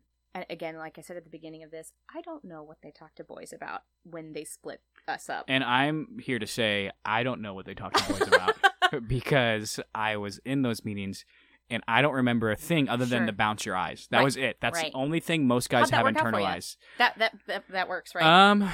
again, 0.50 0.76
like 0.76 0.98
I 0.98 1.02
said 1.02 1.16
at 1.16 1.24
the 1.24 1.30
beginning 1.30 1.62
of 1.62 1.70
this, 1.70 1.92
I 2.14 2.20
don't 2.22 2.44
know 2.44 2.62
what 2.62 2.78
they 2.82 2.90
talk 2.90 3.14
to 3.16 3.24
boys 3.24 3.52
about 3.52 3.82
when 4.02 4.32
they 4.32 4.44
split 4.44 4.80
us 5.06 5.28
up. 5.28 5.44
And 5.48 5.62
I'm 5.64 6.18
here 6.18 6.38
to 6.38 6.46
say 6.46 6.90
I 7.04 7.22
don't 7.22 7.40
know 7.40 7.54
what 7.54 7.66
they 7.66 7.74
talk 7.74 7.92
to 7.94 8.12
boys 8.12 8.26
about 8.28 8.56
because 9.08 9.78
I 9.94 10.16
was 10.16 10.38
in 10.44 10.62
those 10.62 10.84
meetings. 10.84 11.24
And 11.70 11.82
I 11.88 12.02
don't 12.02 12.14
remember 12.14 12.50
a 12.50 12.56
thing 12.56 12.88
other 12.88 13.06
than 13.06 13.20
Sure. 13.20 13.26
to 13.26 13.32
bounce 13.32 13.64
your 13.64 13.74
eyes. 13.76 14.06
That 14.10 14.18
Right, 14.18 14.24
was 14.24 14.36
it. 14.36 14.58
That's 14.60 14.78
right. 14.82 14.92
the 14.92 14.98
only 14.98 15.18
thing 15.20 15.46
most 15.46 15.70
guys 15.70 15.88
have 15.90 16.04
work 16.04 16.14
out 16.16 16.22
for 16.22 16.38
you? 16.38 16.44
internalized. 16.46 16.76
that, 16.98 17.18
that 17.18 17.34
that 17.46 17.64
that 17.70 17.88
works, 17.88 18.14
right? 18.14 18.22
Um, 18.24 18.68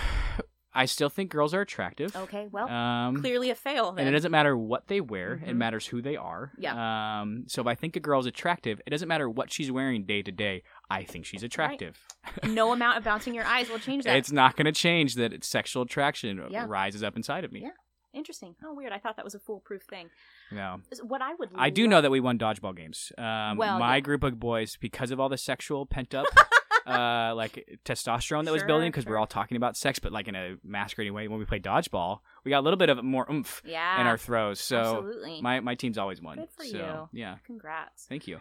I 0.73 0.85
still 0.85 1.09
think 1.09 1.31
girls 1.33 1.53
are 1.53 1.61
attractive. 1.63 2.15
okay. 2.15 2.47
Well, 2.51 2.69
Um, 2.69 3.17
clearly 3.21 3.51
a 3.51 3.57
fail. 3.57 3.91
Then. 3.93 4.07
and 4.07 4.09
it 4.09 4.17
doesn't 4.17 4.31
matter 4.31 4.57
what 4.57 4.87
they 4.87 5.01
wear; 5.01 5.35
it 5.35 5.49
Mhm. 5.51 5.57
matters 5.57 5.87
who 5.89 6.01
they 6.03 6.17
are. 6.17 6.53
Yeah. 6.59 7.21
Um. 7.21 7.45
So 7.49 7.61
if 7.61 7.67
I 7.67 7.75
think 7.75 7.97
a 7.97 8.01
girl's 8.01 8.27
attractive, 8.27 8.81
it 8.87 8.91
doesn't 8.91 9.09
matter 9.09 9.29
what 9.29 9.53
she's 9.53 9.71
wearing 9.73 10.05
day 10.05 10.23
to 10.23 10.31
day. 10.33 10.63
I 10.89 11.03
think 11.05 11.27
she's 11.27 11.43
attractive. 11.43 11.99
no 12.45 12.73
amount 12.73 12.99
of 12.99 13.05
bouncing 13.05 13.35
your 13.35 13.45
eyes 13.47 13.69
will 13.69 13.79
change 13.81 14.05
that. 14.05 14.17
It's 14.17 14.31
not 14.33 14.57
going 14.57 14.67
to 14.67 14.73
change 14.73 15.15
that 15.17 15.33
it's 15.33 15.49
sexual 15.49 15.83
attraction 15.83 16.45
Yeah. 16.51 16.67
rises 16.69 17.03
up 17.03 17.17
inside 17.17 17.45
of 17.45 17.51
me. 17.53 17.63
Yeah. 17.63 17.71
Interesting. 18.13 18.57
Oh, 18.65 18.75
weird. 18.75 18.93
I 18.93 18.99
thought 18.99 19.17
that 19.17 19.25
was 19.25 19.35
a 19.35 19.39
foolproof 19.39 19.83
thing. 19.83 20.11
No. 20.51 20.81
What 21.03 21.23
I 21.23 21.35
would 21.35 21.51
I 21.55 21.71
do 21.71 21.87
know 21.87 22.01
that 22.01 22.11
we 22.11 22.19
won 22.21 22.39
dodgeball 22.39 22.77
games. 22.77 23.13
Um, 23.17 23.57
Well, 23.57 23.79
my 23.79 23.97
yeah. 23.97 24.01
group 24.01 24.25
of 24.25 24.39
boys, 24.41 24.77
because 24.81 25.11
of 25.11 25.21
all 25.21 25.29
the 25.29 25.39
sexual 25.39 25.87
pent 25.87 26.13
up, 26.15 26.27
uh, 26.87 27.33
like 27.37 27.79
testosterone 27.85 28.45
that 28.47 28.53
was 28.53 28.65
building, 28.65 28.89
because 28.91 29.07
we're 29.07 29.17
all 29.19 29.29
talking 29.29 29.57
about 29.57 29.77
sex, 29.77 29.99
but 30.01 30.11
like 30.11 30.27
in 30.27 30.35
a 30.35 30.57
masquerading 30.65 31.15
way. 31.15 31.29
When 31.29 31.39
we 31.39 31.45
played 31.45 31.63
dodgeball, 31.63 32.19
we 32.45 32.51
got 32.51 32.59
a 32.61 32.63
little 32.67 32.79
bit 32.79 32.89
of 32.89 33.03
more 33.05 33.31
oomph 33.31 33.63
Yeah. 33.65 34.01
in 34.01 34.07
our 34.09 34.19
throws. 34.19 34.61
So 34.61 34.79
absolutely. 34.81 35.41
my 35.41 35.61
my 35.61 35.75
team's 35.77 35.99
always 35.99 36.21
won. 36.21 36.39
Good 36.39 36.51
for 36.57 36.65
so, 36.65 37.09
you. 37.13 37.21
Yeah, 37.21 37.37
Congrats. 37.47 38.07
thank 38.09 38.27
you. 38.27 38.41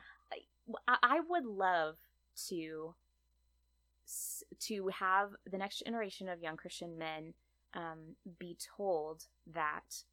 I, 0.88 0.98
I 1.04 1.20
would 1.30 1.46
love 1.46 1.96
to 2.48 2.96
to 4.62 4.88
have 4.88 5.30
the 5.50 5.58
next 5.58 5.84
generation 5.86 6.28
of 6.28 6.42
young 6.42 6.58
Christian 6.58 6.98
men 6.98 7.34
um, 7.74 8.16
be 8.38 8.58
told 8.78 9.26
that 9.48 10.04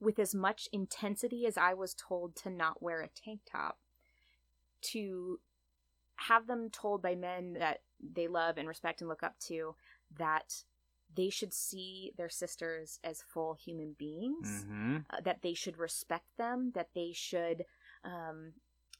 with 0.00 0.18
as 0.18 0.34
much 0.34 0.68
intensity 0.72 1.46
as 1.46 1.56
I 1.56 1.74
was 1.74 1.94
told 1.94 2.34
to 2.36 2.50
not 2.50 2.82
wear 2.82 3.00
a 3.00 3.08
tank 3.08 3.40
top, 3.50 3.78
to 4.82 5.38
have 6.16 6.46
them 6.46 6.70
told 6.70 7.02
by 7.02 7.14
men 7.14 7.54
that 7.54 7.82
they 8.00 8.28
love 8.28 8.58
and 8.58 8.68
respect 8.68 9.00
and 9.00 9.08
look 9.08 9.22
up 9.22 9.38
to 9.46 9.74
that 10.18 10.64
they 11.14 11.28
should 11.28 11.52
see 11.52 12.12
their 12.16 12.28
sisters 12.28 12.98
as 13.04 13.22
full 13.22 13.54
human 13.54 13.94
beings, 13.98 14.64
hmm 14.66 14.98
uh, 15.10 15.20
that 15.24 15.42
they 15.42 15.54
should 15.54 15.78
respect 15.78 16.26
them, 16.38 16.72
that 16.74 16.88
they 16.94 17.12
should 17.12 17.64
um, 18.04 18.52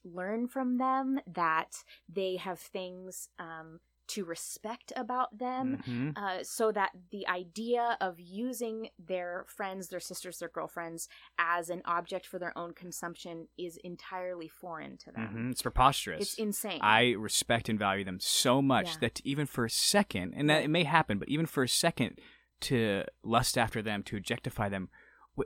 learn 0.03 0.47
from 0.47 0.77
them, 0.77 1.19
that 1.27 1.83
they 2.09 2.35
have 2.35 2.59
things 2.59 3.29
um, 3.39 3.79
to 4.07 4.25
respect 4.25 4.91
about 4.95 5.37
them. 5.37 5.77
hmm 5.85 6.09
Uh, 6.15 6.43
so 6.43 6.71
that 6.71 6.91
the 7.11 7.27
idea 7.27 7.97
of 7.99 8.19
using 8.19 8.89
their 8.99 9.45
friends, 9.47 9.89
their 9.89 9.99
sisters, 9.99 10.37
their 10.39 10.49
girlfriends 10.49 11.07
as 11.39 11.69
an 11.69 11.81
object 11.85 12.25
for 12.25 12.37
their 12.39 12.55
own 12.57 12.73
consumption 12.73 13.47
is 13.57 13.77
entirely 13.83 14.47
foreign 14.47 14.97
to 14.97 15.11
them. 15.11 15.27
hmm 15.27 15.51
It's 15.51 15.61
preposterous. 15.61 16.21
It's 16.21 16.33
insane. 16.35 16.79
I 16.81 17.11
respect 17.11 17.69
and 17.69 17.79
value 17.79 18.03
them 18.03 18.19
so 18.19 18.61
much 18.61 18.85
Yeah. 18.93 18.97
that 19.01 19.21
even 19.23 19.45
for 19.45 19.65
a 19.65 19.69
second, 19.69 20.33
and 20.35 20.49
that 20.49 20.63
it 20.63 20.69
may 20.69 20.83
happen, 20.83 21.17
but 21.17 21.29
even 21.29 21.45
for 21.45 21.63
a 21.63 21.69
second, 21.69 22.19
to 22.61 23.03
lust 23.23 23.57
after 23.57 23.81
them, 23.81 24.03
to 24.03 24.15
objectify 24.17 24.69
them, 24.69 24.89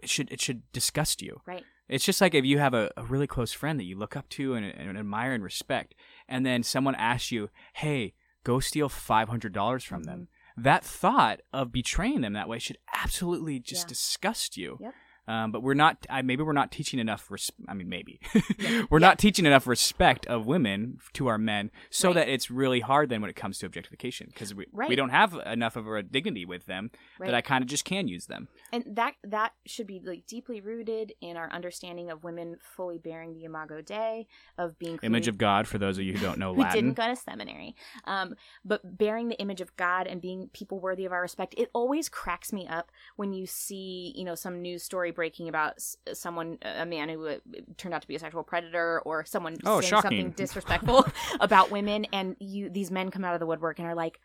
it 0.01 0.09
should 0.09 0.31
it 0.31 0.41
should 0.41 0.69
disgust 0.71 1.21
you. 1.21 1.41
right. 1.45 1.65
It's 1.89 2.03
just 2.03 2.19
like 2.19 2.35
if 2.35 2.43
you 2.43 2.59
have 2.59 2.73
a, 2.73 2.91
a 2.97 3.03
really 3.05 3.27
close 3.27 3.53
friend 3.53 3.79
that 3.79 3.85
you 3.85 3.97
look 3.97 4.17
up 4.17 4.27
to 4.29 4.55
and, 4.55 4.65
and 4.65 4.97
admire 4.97 5.31
and 5.33 5.41
respect, 5.43 5.95
and 6.27 6.45
then 6.45 6.61
someone 6.61 6.95
asks 6.95 7.31
you, 7.31 7.49
"Hey, 7.73 8.13
go 8.47 8.59
steal 8.59 8.89
five 8.89 9.27
hundred 9.29 9.53
dollars 9.53 9.83
from 9.83 10.03
them." 10.03 10.19
Mm-hmm. 10.21 10.63
That 10.63 10.83
thought 10.83 11.41
of 11.53 11.71
betraying 11.71 12.21
them 12.21 12.33
that 12.33 12.49
way 12.49 12.57
should 12.57 12.79
absolutely 13.03 13.59
just 13.59 13.85
Yeah. 13.85 13.89
disgust 13.89 14.57
you. 14.57 14.77
Yep. 14.81 14.93
Um, 15.27 15.51
but 15.51 15.61
we're 15.61 15.73
not. 15.73 16.05
I, 16.09 16.21
maybe 16.21 16.43
we're 16.43 16.53
not 16.53 16.71
teaching 16.71 16.99
enough. 16.99 17.29
Res- 17.29 17.51
I 17.67 17.73
mean, 17.73 17.89
maybe 17.89 18.19
Yeah. 18.57 18.83
we're 18.89 18.99
Yeah. 18.99 19.07
not 19.07 19.19
teaching 19.19 19.45
enough 19.45 19.67
respect 19.67 20.25
of 20.27 20.45
women 20.45 20.99
to 21.13 21.27
our 21.27 21.37
men, 21.37 21.69
so 21.89 22.09
Right. 22.09 22.15
that 22.15 22.29
it's 22.29 22.49
really 22.49 22.79
hard 22.79 23.09
then 23.09 23.21
when 23.21 23.29
it 23.29 23.35
comes 23.35 23.57
to 23.59 23.65
objectification 23.65 24.27
because 24.31 24.53
we 24.55 24.65
we 24.73 24.95
don't 24.95 25.09
have 25.09 25.33
enough 25.45 25.75
of 25.75 25.87
a 25.87 26.01
dignity 26.03 26.45
with 26.45 26.65
them 26.65 26.91
Right. 27.19 27.27
that 27.27 27.35
I 27.35 27.41
kind 27.41 27.61
of 27.61 27.67
just 27.69 27.83
can 27.85 28.07
use 28.07 28.27
them. 28.27 28.47
and 28.71 28.83
that 28.95 29.15
that 29.23 29.53
should 29.65 29.87
be 29.87 30.01
like 30.03 30.25
deeply 30.27 30.61
rooted 30.61 31.13
in 31.21 31.35
our 31.37 31.51
understanding 31.51 32.09
of 32.09 32.23
women 32.23 32.57
fully 32.61 32.97
bearing 32.97 33.33
the 33.33 33.43
imago 33.43 33.81
dei 33.81 34.27
of 34.57 34.77
being 34.79 34.99
Image 35.03 35.27
of 35.27 35.37
God 35.37 35.67
for 35.67 35.77
those 35.77 35.97
of 35.97 36.03
you 36.05 36.13
who 36.13 36.19
don't 36.19 36.37
know 36.39 36.53
who 36.55 36.61
Latin. 36.61 36.85
didn't 36.85 36.97
go 36.97 37.07
to 37.07 37.15
seminary 37.15 37.75
um, 38.05 38.35
but 38.63 38.97
bearing 38.97 39.27
the 39.29 39.39
image 39.39 39.61
of 39.61 39.75
god 39.77 40.07
and 40.07 40.21
being 40.21 40.49
people 40.53 40.79
worthy 40.79 41.05
of 41.05 41.11
our 41.11 41.21
respect 41.21 41.53
it 41.57 41.69
always 41.73 42.07
cracks 42.09 42.51
me 42.53 42.67
up 42.67 42.91
when 43.15 43.33
you 43.33 43.45
see 43.45 44.13
you 44.15 44.23
know 44.23 44.35
some 44.35 44.61
news 44.61 44.83
story 44.83 45.11
breaking 45.17 45.49
about 45.49 45.73
s- 45.77 45.97
someone 46.13 46.59
a 46.61 46.85
man 46.85 47.09
who 47.09 47.27
uh, 47.27 47.37
turned 47.75 47.93
out 47.95 48.03
to 48.03 48.07
be 48.07 48.15
a 48.15 48.19
sexual 48.19 48.43
predator 48.43 49.01
or 49.03 49.25
someone 49.25 49.57
Oh, 49.65 49.81
saying 49.81 49.89
shocking. 49.91 50.09
something 50.09 50.29
disrespectful 50.37 51.05
about 51.41 51.71
women 51.71 52.05
and 52.13 52.37
you 52.39 52.69
these 52.69 52.91
men 52.91 53.09
come 53.11 53.25
out 53.25 53.33
of 53.33 53.39
the 53.39 53.45
woodwork 53.47 53.79
and 53.79 53.87
are 53.87 53.95
like 53.95 54.19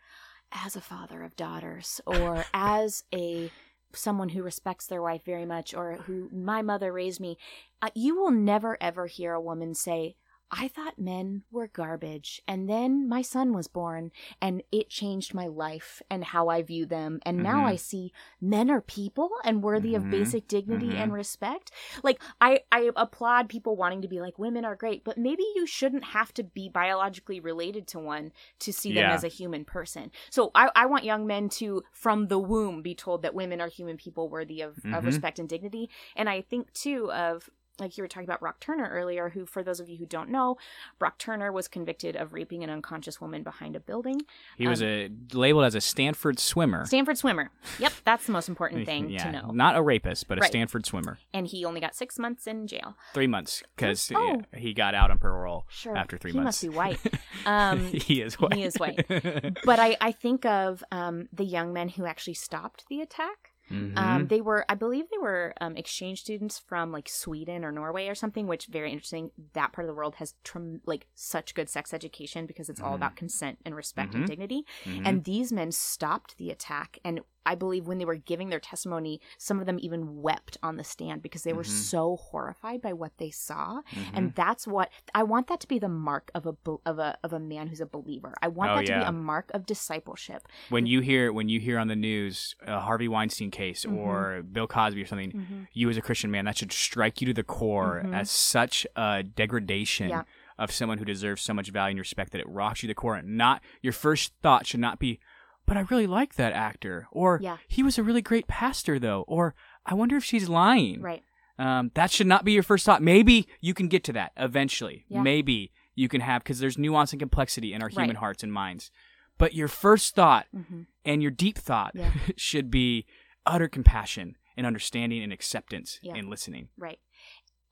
as 0.51 0.75
a 0.75 0.81
father 0.81 1.23
of 1.23 1.35
daughters 1.35 1.99
or 2.05 2.45
as 2.53 3.03
a 3.13 3.49
someone 3.95 4.29
who 4.29 4.43
respects 4.43 4.85
their 4.87 5.01
wife 5.01 5.23
very 5.25 5.45
much 5.45 5.73
or 5.73 5.93
who 6.05 6.29
my 6.31 6.61
mother 6.61 6.93
raised 6.93 7.19
me 7.19 7.37
uh, 7.81 7.89
you 7.95 8.15
will 8.15 8.31
never 8.31 8.77
ever 8.79 9.07
hear 9.07 9.33
a 9.33 9.41
woman 9.41 9.73
say 9.73 10.15
I 10.55 10.67
thought 10.67 10.99
men 10.99 11.43
were 11.51 11.67
garbage. 11.67 12.41
And 12.47 12.69
then 12.69 13.09
my 13.09 13.23
son 13.23 13.53
was 13.53 13.67
born, 13.67 14.11
and 14.39 14.61
it 14.71 14.89
changed 14.89 15.33
my 15.33 15.47
life 15.47 16.01
and 16.11 16.23
how 16.23 16.47
I 16.49 16.61
view 16.61 16.85
them. 16.85 17.19
And 17.25 17.41
now 17.41 17.63
Mhm. 17.63 17.69
I 17.69 17.75
see 17.75 18.13
men 18.39 18.69
are 18.69 18.81
people 18.81 19.31
and 19.43 19.63
worthy 19.63 19.93
Mhm. 19.93 19.97
of 19.97 20.09
basic 20.11 20.47
dignity 20.47 20.89
Mhm. 20.91 20.99
and 20.99 21.13
respect. 21.13 21.71
Like, 22.03 22.21
I, 22.39 22.61
I 22.71 22.91
applaud 22.95 23.49
people 23.49 23.75
wanting 23.75 24.03
to 24.03 24.07
be 24.07 24.21
like, 24.21 24.37
women 24.37 24.63
are 24.63 24.75
great, 24.75 25.03
but 25.03 25.17
maybe 25.17 25.43
you 25.55 25.65
shouldn't 25.65 26.03
have 26.03 26.33
to 26.35 26.43
be 26.43 26.69
biologically 26.69 27.39
related 27.39 27.87
to 27.87 27.99
one 27.99 28.31
to 28.59 28.71
see 28.71 28.93
them 28.93 29.09
Yeah. 29.09 29.13
as 29.13 29.23
a 29.23 29.29
human 29.29 29.65
person. 29.65 30.11
So 30.29 30.51
I, 30.53 30.69
I 30.75 30.85
want 30.85 31.03
young 31.03 31.25
men 31.25 31.49
to, 31.49 31.83
from 31.91 32.27
the 32.27 32.39
womb, 32.39 32.81
be 32.83 32.93
told 32.93 33.23
that 33.23 33.33
women 33.33 33.59
are 33.59 33.69
human 33.69 33.97
people 33.97 34.29
worthy 34.29 34.61
of, 34.61 34.77
of 34.85 35.03
Mhm. 35.03 35.05
respect 35.05 35.39
and 35.39 35.49
dignity. 35.49 35.89
And 36.15 36.29
I 36.29 36.41
think, 36.41 36.71
too, 36.73 37.11
of 37.11 37.49
like 37.79 37.97
you 37.97 38.03
were 38.03 38.07
talking 38.07 38.27
about 38.27 38.39
Brock 38.39 38.59
Turner 38.59 38.87
earlier, 38.91 39.29
who, 39.29 39.45
for 39.45 39.63
those 39.63 39.79
of 39.79 39.89
you 39.89 39.97
who 39.97 40.05
don't 40.05 40.29
know, 40.29 40.57
Brock 40.99 41.17
Turner 41.17 41.51
was 41.51 41.67
convicted 41.67 42.15
of 42.15 42.31
raping 42.33 42.63
an 42.63 42.69
unconscious 42.69 43.19
woman 43.19 43.41
behind 43.41 43.75
a 43.75 43.79
building. 43.79 44.21
He 44.57 44.67
was 44.67 44.81
Um, 44.81 44.87
a 44.87 45.09
labeled 45.33 45.65
as 45.65 45.73
a 45.73 45.81
Stanford 45.81 46.37
swimmer. 46.39 46.85
Stanford 46.85 47.17
swimmer. 47.17 47.49
Yep, 47.79 47.93
that's 48.05 48.25
the 48.27 48.31
most 48.31 48.47
important 48.47 48.85
thing 48.85 49.09
yeah, 49.09 49.23
to 49.23 49.31
know. 49.31 49.51
not 49.51 49.75
a 49.75 49.81
rapist, 49.81 50.27
but 50.27 50.37
a 50.37 50.41
Right. 50.41 50.49
Stanford 50.51 50.85
swimmer. 50.85 51.17
And 51.33 51.47
he 51.47 51.65
only 51.65 51.81
got 51.81 51.95
six 51.95 52.19
months 52.19 52.45
in 52.45 52.67
jail. 52.67 52.95
Three 53.13 53.27
months 53.27 53.63
because 53.75 54.11
Oh. 54.15 54.41
he 54.55 54.73
got 54.73 54.93
out 54.93 55.09
on 55.09 55.17
parole 55.17 55.65
Sure. 55.69 55.97
after 55.97 56.17
three 56.17 56.31
he 56.31 56.37
months. 56.39 56.61
He 56.61 56.67
must 56.69 56.73
be 56.73 56.77
white. 56.77 56.99
Um, 57.45 57.87
he 57.91 58.21
is 58.21 58.39
white. 58.39 58.53
he 58.53 58.63
is 58.63 58.75
white. 58.77 59.05
but 59.65 59.79
I, 59.79 59.97
I 59.99 60.11
think 60.11 60.45
of 60.45 60.83
um, 60.91 61.27
the 61.33 61.43
young 61.43 61.73
men 61.73 61.89
who 61.89 62.05
actually 62.05 62.35
stopped 62.35 62.85
the 62.89 63.01
attack. 63.01 63.49
Mhm. 63.73 63.97
Um, 63.97 64.27
they 64.27 64.39
were, 64.41 64.65
I 64.69 64.75
believe, 64.75 65.05
they 65.09 65.17
were 65.17 65.53
um, 65.59 65.75
exchange 65.75 66.21
students 66.21 66.59
from 66.59 66.91
like 66.91 67.09
Sweden 67.09 67.65
or 67.65 67.71
Norway 67.71 68.07
or 68.07 68.15
something. 68.15 68.45
Which 68.47 68.67
very 68.67 68.91
interesting. 68.91 69.31
That 69.53 69.73
part 69.73 69.85
of 69.85 69.87
the 69.87 69.95
world 69.95 70.15
has 70.15 70.35
trim- 70.43 70.81
like 70.85 71.07
such 71.15 71.55
good 71.55 71.69
sex 71.69 71.93
education 71.93 72.45
because 72.45 72.69
it's 72.69 72.79
all 72.81 72.91
Mhm. 72.93 72.95
about 72.97 73.15
consent 73.15 73.57
and 73.65 73.75
respect 73.75 74.11
Mhm. 74.13 74.15
and 74.19 74.27
dignity. 74.27 74.65
Mhm. 74.85 75.01
And 75.05 75.23
these 75.23 75.51
men 75.51 75.71
stopped 75.71 76.37
the 76.37 76.51
attack. 76.51 76.99
And 77.03 77.21
I 77.45 77.55
believe 77.55 77.87
when 77.87 77.97
they 77.97 78.05
were 78.05 78.15
giving 78.15 78.49
their 78.49 78.59
testimony, 78.59 79.19
some 79.37 79.59
of 79.59 79.65
them 79.65 79.77
even 79.81 80.21
wept 80.21 80.57
on 80.63 80.77
the 80.77 80.83
stand 80.83 81.21
because 81.21 81.43
they 81.43 81.53
were 81.53 81.63
Mhm. 81.63 81.67
so 81.67 82.15
horrified 82.17 82.81
by 82.81 82.93
what 82.93 83.17
they 83.17 83.31
saw. 83.31 83.81
Mhm. 83.91 84.05
And 84.13 84.35
that's 84.35 84.65
what 84.67 84.89
I 85.13 85.23
want 85.23 85.47
that 85.47 85.59
to 85.61 85.67
be 85.67 85.79
the 85.79 85.89
mark 85.89 86.31
of 86.33 86.45
a 86.45 86.55
of 86.85 86.99
a 86.99 87.17
of 87.23 87.33
a 87.33 87.39
man 87.39 87.67
who's 87.67 87.81
a 87.81 87.85
believer. 87.85 88.33
I 88.41 88.47
want 88.47 88.71
Oh, 88.71 88.75
that 88.77 88.85
to 88.87 88.97
be 88.99 89.03
a 89.03 89.11
mark 89.11 89.51
of 89.53 89.65
discipleship. 89.65 90.47
when 90.69 90.85
you 90.85 91.01
hear 91.01 91.31
when 91.33 91.49
you 91.49 91.59
hear 91.59 91.77
on 91.79 91.87
the 91.87 91.95
news 91.95 92.55
a 92.61 92.79
Harvey 92.79 93.07
Weinstein 93.07 93.51
case 93.51 93.85
Mhm. 93.85 93.97
or 93.97 94.43
Bill 94.43 94.67
Cosby 94.67 95.01
or 95.01 95.05
something, 95.05 95.67
you 95.73 95.89
as 95.89 95.97
a 95.97 96.01
Christian 96.01 96.31
man, 96.31 96.45
that 96.45 96.57
should 96.57 96.71
strike 96.71 97.21
you 97.21 97.27
to 97.27 97.33
the 97.33 97.43
core 97.43 98.03
Mhm. 98.05 98.13
as 98.15 98.31
such 98.31 98.85
a 98.95 99.23
degradation 99.23 100.09
Yeah. 100.09 100.23
of 100.57 100.71
someone 100.71 100.97
who 100.99 101.05
deserves 101.05 101.41
so 101.41 101.53
much 101.53 101.69
value 101.71 101.91
and 101.93 101.99
respect 101.99 102.31
that 102.31 102.39
it 102.41 102.47
rocks 102.47 102.83
you 102.83 102.87
to 102.87 102.91
the 102.91 102.95
core. 102.95 103.15
And 103.15 103.37
not 103.37 103.61
your 103.81 103.93
first 103.93 104.33
thought 104.41 104.65
should 104.67 104.79
not 104.79 104.99
be, 104.99 105.19
but 105.65 105.77
I 105.77 105.81
really 105.81 106.07
like 106.07 106.35
that 106.35 106.53
actor, 106.53 107.07
or 107.11 107.39
Yeah. 107.41 107.57
he 107.67 107.83
was 107.83 107.97
a 107.97 108.03
really 108.03 108.21
great 108.21 108.47
pastor 108.47 108.99
though, 108.99 109.23
or 109.27 109.55
I 109.85 109.93
wonder 109.93 110.15
if 110.17 110.23
she's 110.23 110.49
lying. 110.49 111.01
Right. 111.01 111.23
Um, 111.59 111.91
that 111.93 112.09
should 112.11 112.27
not 112.27 112.43
be 112.45 112.51
your 112.51 112.63
first 112.63 112.85
thought. 112.85 113.01
Maybe 113.01 113.47
you 113.61 113.73
can 113.73 113.87
get 113.87 114.03
to 114.05 114.13
that 114.13 114.31
eventually. 114.37 115.05
Yeah. 115.07 115.21
Maybe 115.21 115.71
you 115.95 116.09
can 116.09 116.21
have 116.21 116.43
because 116.43 116.59
there's 116.59 116.77
nuance 116.77 117.13
and 117.13 117.19
complexity 117.19 117.73
in 117.73 117.81
our 117.83 117.89
human 117.89 118.09
Right. 118.09 118.17
hearts 118.17 118.43
and 118.43 118.51
minds. 118.51 118.89
But 119.37 119.53
your 119.53 119.67
first 119.67 120.15
thought 120.15 120.47
hmm 120.51 120.83
and 121.05 121.21
your 121.21 121.31
deep 121.31 121.57
thought 121.57 121.91
Yeah. 121.95 122.11
should 122.37 122.71
be 122.71 123.05
utter 123.45 123.67
compassion 123.67 124.37
and 124.55 124.65
understanding 124.65 125.21
and 125.21 125.33
acceptance 125.33 125.99
and 126.03 126.29
listening. 126.29 126.69
Right. 126.77 126.99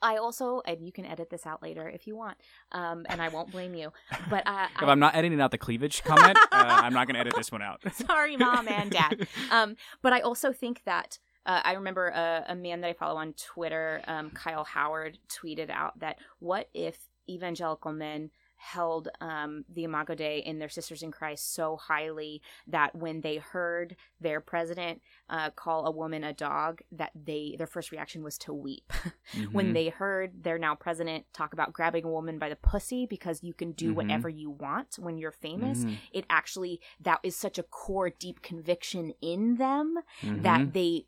I 0.02 0.18
also, 0.18 0.62
and 0.66 0.86
you 0.86 0.92
can 0.92 1.06
edit 1.06 1.30
this 1.30 1.46
out 1.46 1.62
later 1.62 1.88
if 1.88 2.08
you 2.08 2.16
want, 2.16 2.38
um, 2.72 3.06
and 3.10 3.22
I 3.22 3.30
won't 3.30 3.52
blame 3.52 3.76
you. 3.76 3.92
But 4.30 4.48
uh, 4.48 4.68
If 4.76 4.84
I, 4.84 4.92
I'm 4.92 5.00
not 5.00 5.16
editing 5.16 5.40
out 5.42 5.52
the 5.52 5.58
cleavage 5.58 6.04
comment, 6.04 6.38
uh, 6.38 6.46
I'm 6.52 6.94
not 6.94 7.08
going 7.08 7.16
to 7.16 7.20
edit 7.20 7.36
this 7.36 7.52
one 7.52 7.62
out. 7.62 7.82
sorry, 7.94 8.38
mom 8.38 8.68
and 8.68 8.92
dad. 8.92 9.28
Um, 9.52 9.76
but 10.02 10.14
I 10.14 10.22
also 10.22 10.52
think 10.52 10.82
that 10.86 11.20
uh, 11.46 11.62
I 11.64 11.74
remember 11.74 12.08
a, 12.08 12.46
a 12.50 12.56
man 12.56 12.82
that 12.82 12.88
I 12.90 12.94
follow 12.94 13.20
on 13.20 13.34
Twitter, 13.34 14.02
um, 14.08 14.32
Kyle 14.32 14.64
Howard, 14.64 15.18
tweeted 15.30 15.70
out 15.70 16.00
that 16.00 16.18
what 16.40 16.70
if 16.74 17.10
evangelical 17.30 17.94
men 17.94 18.32
held 18.62 19.10
um, 19.22 19.66
the 19.74 19.84
Imago 19.86 20.14
Dei 20.14 20.38
in 20.40 20.60
their 20.60 20.70
sisters 20.70 21.02
in 21.02 21.12
Christ 21.12 21.54
so 21.56 21.78
highly 21.78 22.42
that 22.68 22.96
when 22.96 23.22
they 23.22 23.38
heard 23.38 23.96
their 24.20 24.40
president 24.40 25.02
uh, 25.30 25.50
call 25.50 25.88
a 25.88 25.92
woman 25.92 26.24
a 26.24 26.32
dog, 26.32 26.82
that 26.92 27.12
they 27.16 27.56
their 27.58 27.66
first 27.66 27.92
reaction 27.92 28.24
was 28.24 28.38
to 28.38 28.54
weep. 28.54 28.94
when 29.52 29.70
Mhm. 29.70 29.74
they 29.74 29.90
heard 29.90 30.44
their 30.44 30.60
now 30.60 30.76
president 30.76 31.26
talk 31.34 31.54
about 31.54 31.74
grabbing 31.74 32.06
a 32.06 32.12
woman 32.12 32.38
by 32.38 32.50
the 32.50 32.56
pussy 32.56 33.06
because 33.08 33.42
you 33.44 33.54
can 33.54 33.72
do 33.72 33.92
Mhm. 33.92 33.96
whatever 33.96 34.30
you 34.30 34.52
want 34.52 34.96
when 35.00 35.18
you're 35.18 35.32
famous, 35.32 35.84
Mhm. 35.84 35.98
it 36.12 36.26
actually 36.30 36.80
that 37.00 37.20
is 37.24 37.36
such 37.36 37.58
a 37.58 37.64
core 37.64 38.10
deep 38.12 38.42
conviction 38.44 39.14
in 39.22 39.56
them 39.56 39.98
that 40.38 40.74
they 40.74 41.06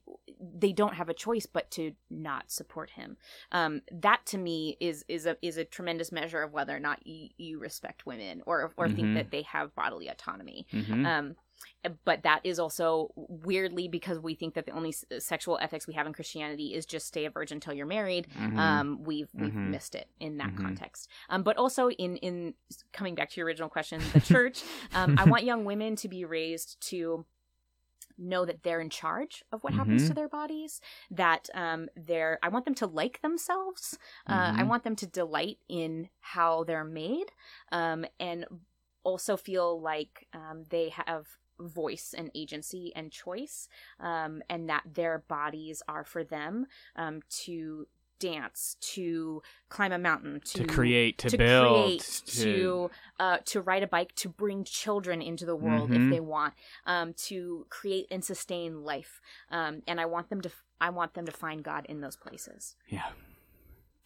they 0.56 0.74
don't 0.74 0.96
have 0.96 1.10
a 1.10 1.14
choice 1.14 1.46
but 1.46 1.72
to 1.72 1.94
not 2.10 2.52
support 2.52 2.90
him. 2.92 3.18
Um, 3.52 3.82
that 3.92 4.26
to 4.28 4.38
me 4.38 4.78
is 4.80 5.06
is 5.08 5.26
a 5.26 5.38
is 5.42 5.58
a 5.58 5.64
tremendous 5.66 6.12
measure 6.12 6.42
of 6.42 6.52
whether 6.52 6.76
or 6.76 6.80
not 6.80 7.06
you, 7.08 7.30
you 7.38 7.60
respect 7.60 8.06
women 8.06 8.42
or 8.46 8.74
or 8.78 8.88
Mhm. 8.88 8.96
think 8.96 9.14
that 9.16 9.32
they 9.32 9.44
have 9.44 9.74
bodily 9.76 10.08
autonomy. 10.10 10.68
Mhm. 10.72 11.06
Um, 11.06 11.36
but 12.04 12.24
that 12.24 12.42
is 12.44 12.60
also 12.60 13.12
weirdly 13.16 13.88
because 13.88 14.20
we 14.20 14.36
think 14.36 14.54
that 14.56 14.66
the 14.66 14.72
only 14.74 14.90
s- 14.90 15.06
sexual 15.20 15.58
ethics 15.62 15.88
we 15.88 15.94
have 15.94 16.06
in 16.08 16.12
Christianity 16.14 16.74
is 16.74 16.86
just 16.86 17.08
stay 17.08 17.24
a 17.26 17.30
virgin 17.30 17.58
until 17.58 17.74
you're 17.74 17.86
married. 17.86 18.28
Mhm. 18.38 18.58
Um, 18.58 19.04
we've 19.04 19.30
we've 19.34 19.54
Mhm. 19.54 19.70
missed 19.70 19.96
it 19.96 20.10
in 20.20 20.38
that 20.38 20.50
Mhm. 20.52 20.58
context. 20.58 21.10
Um, 21.30 21.44
but 21.44 21.56
also 21.58 21.90
in 21.90 22.18
in 22.18 22.54
coming 22.92 23.16
back 23.16 23.30
to 23.30 23.38
your 23.40 23.48
original 23.48 23.70
question, 23.70 24.02
the 24.14 24.20
church. 24.44 24.62
um, 24.94 25.16
I 25.18 25.24
want 25.26 25.44
young 25.46 25.64
women 25.64 25.96
to 25.98 26.10
be 26.10 26.26
raised 26.26 26.82
to 26.90 27.26
know 28.18 28.46
that 28.46 28.64
they're 28.64 28.82
in 28.82 28.90
charge 28.90 29.44
of 29.52 29.64
what 29.64 29.74
happens 29.74 30.04
Mhm. 30.04 30.06
to 30.06 30.14
their 30.14 30.30
bodies 30.30 30.82
that 31.12 31.50
um 31.54 31.88
they're 31.96 32.40
i 32.44 32.48
want 32.50 32.66
them 32.66 32.76
to 32.76 32.86
like 32.88 33.22
themselves 33.22 33.98
uh, 34.28 34.54
i 34.56 34.64
Mhm. 34.64 34.64
want 34.64 34.84
them 34.84 34.96
to 34.96 35.08
delight 35.08 35.58
in 35.70 36.10
how 36.20 36.64
they're 36.64 36.84
made 36.86 37.28
um 37.72 38.06
and 38.20 38.46
also 39.04 39.38
feel 39.38 39.80
like 39.82 40.28
um, 40.34 40.64
they 40.70 40.90
have 40.90 41.28
voice 41.60 42.14
and 42.18 42.32
agency 42.36 42.92
and 42.96 43.12
choice, 43.12 43.68
um, 44.00 44.42
and 44.50 44.70
that 44.70 44.84
their 44.94 45.20
bodies 45.28 45.82
are 45.88 46.04
for 46.04 46.24
them 46.24 46.66
um, 46.96 47.22
to 47.30 47.88
dance, 48.28 48.78
to 48.94 49.42
climb 49.70 49.92
a 49.92 49.98
mountain, 49.98 50.40
to, 50.46 50.60
to 50.60 50.64
create, 50.66 51.18
to, 51.20 51.30
to 51.30 51.38
build, 51.38 51.86
create, 51.86 52.22
to 52.28 52.90
uh, 53.20 53.38
to 53.46 53.62
ride 53.62 53.84
a 53.84 53.88
bike, 53.88 54.14
to 54.16 54.30
bring 54.30 54.64
children 54.64 55.22
into 55.22 55.46
the 55.46 55.56
world 55.56 55.90
Mhm. 55.90 56.06
if 56.06 56.12
they 56.14 56.20
want, 56.20 56.54
um, 56.86 57.14
to 57.28 57.66
create 57.70 58.06
and 58.12 58.24
sustain 58.24 58.84
life. 58.84 59.20
Um, 59.52 59.82
and 59.88 60.00
I 60.00 60.06
want 60.06 60.30
them 60.30 60.42
to, 60.42 60.52
I 60.80 60.90
want 60.90 61.14
them 61.14 61.26
to 61.26 61.32
find 61.32 61.64
God 61.64 61.86
in 61.90 62.02
those 62.02 62.16
places. 62.16 62.76
Yeah. 62.88 63.10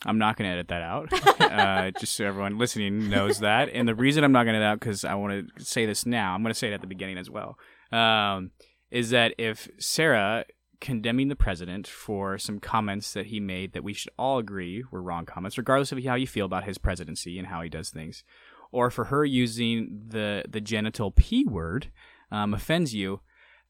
I'm 0.05 0.20
not 0.20 0.38
going 0.38 0.47
to 0.47 0.53
edit 0.53 0.68
that 0.68 0.84
out. 0.84 1.07
uh, 1.41 1.91
just 1.99 2.15
so 2.15 2.26
everyone 2.26 2.57
listening 2.57 3.09
knows 3.09 3.39
that. 3.39 3.70
And 3.74 3.88
the 3.88 3.95
reason 3.95 4.24
I'm 4.24 4.32
not 4.32 4.43
going 4.43 4.53
to 4.53 4.59
edit 4.59 4.68
out 4.74 4.80
because 4.80 5.03
I 5.03 5.15
want 5.15 5.51
to 5.57 5.65
say 5.65 5.86
this 5.88 6.05
now. 6.05 6.34
I'm 6.36 6.43
going 6.43 6.53
to 6.53 6.59
say 6.59 6.68
it 6.70 6.74
at 6.74 6.82
the 6.82 6.88
beginning 6.88 7.18
as 7.18 7.30
well. 7.30 7.57
Um, 7.91 8.51
is 8.91 9.09
that 9.09 9.34
if 9.38 9.68
Sarah 9.80 10.45
condemning 10.80 11.28
the 11.28 11.36
president 11.36 11.88
for 11.88 12.38
some 12.38 12.59
comments 12.59 13.13
that 13.13 13.28
he 13.28 13.39
made 13.39 13.73
that 13.73 13.84
we 13.84 13.93
should 13.93 14.11
all 14.17 14.38
agree 14.38 14.84
were 14.91 15.01
wrong 15.01 15.25
comments, 15.25 15.57
regardless 15.57 15.91
of 15.91 16.03
how 16.03 16.15
you 16.15 16.28
feel 16.28 16.45
about 16.45 16.65
his 16.65 16.78
presidency 16.78 17.38
and 17.38 17.47
how 17.47 17.61
he 17.61 17.69
does 17.69 17.89
things, 17.89 18.23
or 18.71 18.89
for 18.89 19.05
her 19.05 19.25
using 19.25 20.03
the 20.07 20.43
the 20.47 20.61
genital 20.61 21.11
p 21.11 21.45
word 21.45 21.91
um, 22.32 22.53
offends 22.53 22.93
you, 22.93 23.21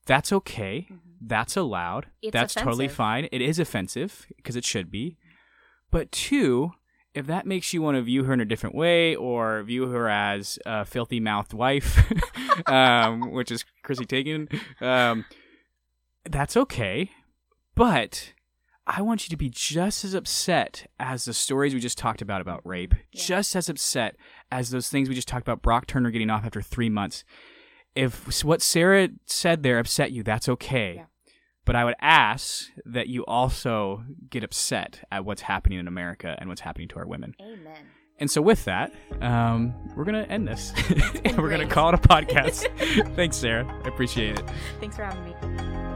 that's 0.05 0.31
okay. 0.31 0.87
That's 1.21 1.57
allowed. 1.57 2.07
It's 2.21 2.33
that's 2.33 2.53
totally 2.53 2.87
fine. 2.87 3.27
It 3.31 3.41
is 3.41 3.59
offensive 3.59 4.25
because 4.35 4.55
it 4.55 4.65
should 4.65 4.89
be. 4.89 5.17
But 5.91 6.11
two, 6.11 6.71
if 7.13 7.25
that 7.27 7.45
makes 7.45 7.73
you 7.73 7.81
want 7.81 7.97
to 7.97 8.01
view 8.01 8.23
her 8.23 8.33
in 8.33 8.41
a 8.41 8.45
different 8.45 8.75
way 8.75 9.15
or 9.15 9.63
view 9.63 9.87
her 9.87 10.09
as 10.09 10.59
a 10.65 10.85
filthy 10.85 11.19
mouthed 11.19 11.53
wife, 11.53 12.11
um, 12.67 13.31
which 13.31 13.51
is 13.51 13.65
Chrissy 13.83 14.05
Teigen, 14.05 14.61
um, 14.81 15.25
that's 16.31 16.57
okay. 16.57 17.11
But 17.75 18.33
I 18.85 19.01
want 19.01 19.25
you 19.25 19.29
to 19.29 19.37
be 19.37 19.49
just 19.49 20.03
as 20.05 20.13
upset 20.13 20.89
as 20.99 21.25
the 21.25 21.33
stories 21.33 21.73
we 21.73 21.79
just 21.79 21.97
talked 21.97 22.21
about 22.21 22.41
about 22.41 22.65
rape, 22.65 22.93
Yeah. 23.11 23.21
just 23.23 23.55
as 23.55 23.69
upset 23.69 24.15
as 24.51 24.69
those 24.69 24.89
things 24.89 25.09
we 25.09 25.15
just 25.15 25.27
talked 25.27 25.45
about 25.47 25.61
Brock 25.61 25.87
Turner 25.87 26.09
getting 26.11 26.29
off 26.29 26.45
after 26.45 26.61
three 26.61 26.89
months. 26.89 27.23
If 27.95 28.43
what 28.43 28.61
Sarah 28.61 29.09
said 29.25 29.63
there 29.63 29.79
upset 29.79 30.11
you, 30.11 30.23
that's 30.23 30.47
okay. 30.49 30.95
Yeah. 30.97 31.05
But 31.65 31.75
I 31.75 31.83
would 31.83 31.95
ask 31.99 32.67
that 32.85 33.07
you 33.07 33.25
also 33.25 34.03
get 34.29 34.43
upset 34.43 35.03
at 35.11 35.25
what's 35.25 35.41
happening 35.41 35.79
in 35.79 35.87
America 35.87 36.35
and 36.39 36.47
what's 36.47 36.61
happening 36.61 36.87
to 36.89 36.99
our 36.99 37.05
women. 37.07 37.35
Amen. 37.41 37.87
And 38.19 38.31
so, 38.31 38.41
with 38.41 38.65
that, 38.65 38.93
um, 39.21 39.75
we're 39.95 40.05
going 40.05 40.23
to 40.23 40.31
end 40.31 40.47
this. 40.47 40.71
and 41.25 41.37
we're 41.37 41.49
going 41.49 41.67
to 41.67 41.71
call 41.71 41.89
it 41.89 41.95
a 41.95 41.97
podcast. 41.99 42.65
Thanks, 43.15 43.35
Sarah. 43.37 43.67
I 43.83 43.87
appreciate 43.89 44.39
it. 44.39 44.49
Thanks 44.79 44.95
for 44.95 45.03
having 45.03 45.25
me. 45.25 45.86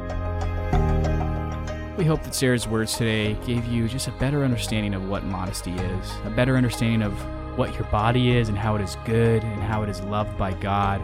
We 2.02 2.08
hope 2.08 2.24
that 2.24 2.34
Sarah's 2.34 2.68
words 2.68 2.97
today 2.97 3.36
gave 3.45 3.64
you 3.68 3.88
just 3.88 4.08
a 4.08 4.12
better 4.14 4.43
understanding 4.43 4.95
of 4.95 5.08
what 5.08 5.24
modesty 5.24 5.74
is, 5.74 6.12
a 6.26 6.32
better 6.32 6.58
understanding 6.58 7.04
of 7.04 7.14
what 7.56 7.76
your 7.76 7.84
body 7.91 8.36
is 8.36 8.49
and 8.49 8.58
how 8.58 8.76
it 8.76 8.82
is 8.82 8.97
good 9.06 9.43
and 9.43 9.62
how 9.62 9.84
it 9.84 9.89
is 9.89 10.02
loved 10.02 10.36
by 10.36 10.52
God, 10.54 10.99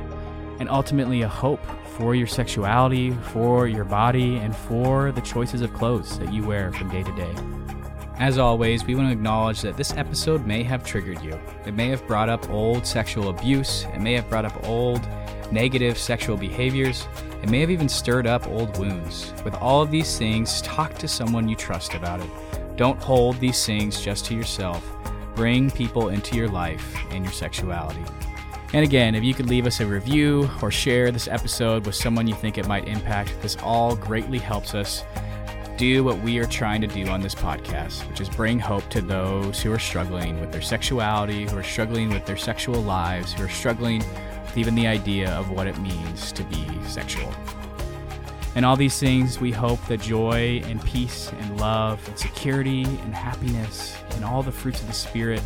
and 0.60 0.68
ultimately 0.68 1.22
a 1.22 1.28
hope 1.28 1.64
for 1.86 2.16
your 2.16 2.26
sexuality, 2.26 3.12
for 3.12 3.68
your 3.68 3.84
body, 3.84 4.38
and 4.38 4.56
for 4.56 5.12
the 5.12 5.22
choices 5.22 5.62
of 5.62 5.72
clothes 5.72 6.18
that 6.18 6.34
you 6.34 6.44
wear 6.44 6.74
from 6.74 6.90
day 6.90 7.04
to 7.04 7.16
day. 7.16 7.77
As 8.20 8.40
always, 8.40 8.84
we 8.84 8.96
want 8.96 9.10
to 9.10 9.14
acknowledge 9.14 9.62
that 9.62 9.78
this 9.78 9.94
episode 9.94 10.48
may 10.48 10.64
have 10.64 10.84
triggered 10.84 11.22
you. 11.22 11.40
It 11.68 11.76
may 11.76 11.90
have 11.90 12.06
brought 12.08 12.30
up 12.30 12.50
old 12.50 12.84
sexual 12.86 13.30
abuse, 13.30 13.86
it 13.94 14.02
may 14.02 14.14
have 14.14 14.28
brought 14.28 14.46
up 14.46 14.68
old 14.68 15.08
negative 15.52 16.00
sexual 16.00 16.36
behaviors, 16.36 17.08
it 17.44 17.50
may 17.50 17.60
have 17.60 17.70
even 17.70 17.88
stirred 17.88 18.26
up 18.26 18.48
old 18.48 18.76
wounds. 18.80 19.32
With 19.46 19.54
all 19.56 19.84
of 19.84 19.92
these 19.92 20.18
things, 20.18 20.64
talk 20.64 20.96
to 20.96 21.08
someone 21.08 21.48
you 21.48 21.56
trust 21.56 21.94
about 21.94 22.20
it. 22.20 22.30
Don't 22.76 23.00
hold 23.00 23.40
these 23.40 23.64
things 23.64 24.02
just 24.02 24.26
to 24.26 24.36
yourself. 24.36 24.84
Bring 25.36 25.70
people 25.70 26.10
into 26.10 26.36
your 26.36 26.48
life 26.48 26.98
and 27.12 27.24
your 27.24 27.34
sexuality. 27.34 28.04
And 28.74 28.84
again, 28.84 29.14
if 29.14 29.24
you 29.24 29.36
could 29.36 29.48
leave 29.48 29.68
us 29.68 29.80
a 29.80 29.86
review 29.86 30.50
or 30.64 30.72
share 30.72 31.12
this 31.12 31.28
episode 31.28 31.86
with 31.86 31.94
someone 31.94 32.28
you 32.28 32.34
think 32.34 32.58
it 32.58 32.68
might 32.68 32.88
impact, 32.88 33.40
this 33.42 33.58
all 33.62 33.96
greatly 33.96 34.40
helps 34.40 34.74
us 34.74 35.04
do 35.78 36.04
what 36.04 36.20
we 36.22 36.40
are 36.40 36.46
trying 36.46 36.82
to 36.82 36.88
do 36.88 37.08
on 37.08 37.22
this 37.22 37.36
podcast, 37.36 38.08
which 38.10 38.20
is 38.20 38.28
bring 38.30 38.60
hope 38.60 38.88
to 38.90 39.00
those 39.00 39.62
who 39.62 39.72
are 39.72 39.80
struggling 39.80 40.40
with 40.42 40.52
their 40.52 40.62
sexuality, 40.62 41.46
who 41.46 41.56
are 41.56 41.64
struggling 41.64 42.10
with 42.10 42.26
their 42.26 42.36
sexual 42.36 42.82
lives, 42.82 43.34
who 43.34 43.44
are 43.44 43.50
struggling 43.50 44.00
with 44.00 44.58
even 44.58 44.74
the 44.74 44.88
idea 44.88 45.30
of 45.34 45.52
what 45.52 45.68
it 45.68 45.78
means 45.78 46.32
to 46.32 46.44
be 46.46 46.68
sexual. 46.84 47.32
And 48.56 48.66
all 48.66 48.76
these 48.76 49.00
things, 49.00 49.40
we 49.40 49.52
hope 49.52 49.80
that 49.86 50.02
joy 50.02 50.64
and 50.66 50.84
peace 50.84 51.32
and 51.32 51.60
love 51.60 52.06
and 52.08 52.18
security 52.18 52.84
and 52.84 53.14
happiness 53.14 53.96
and 54.16 54.26
all 54.26 54.42
the 54.42 54.52
fruits 54.52 54.82
of 54.82 54.88
the 54.88 54.94
Spirit 54.94 55.44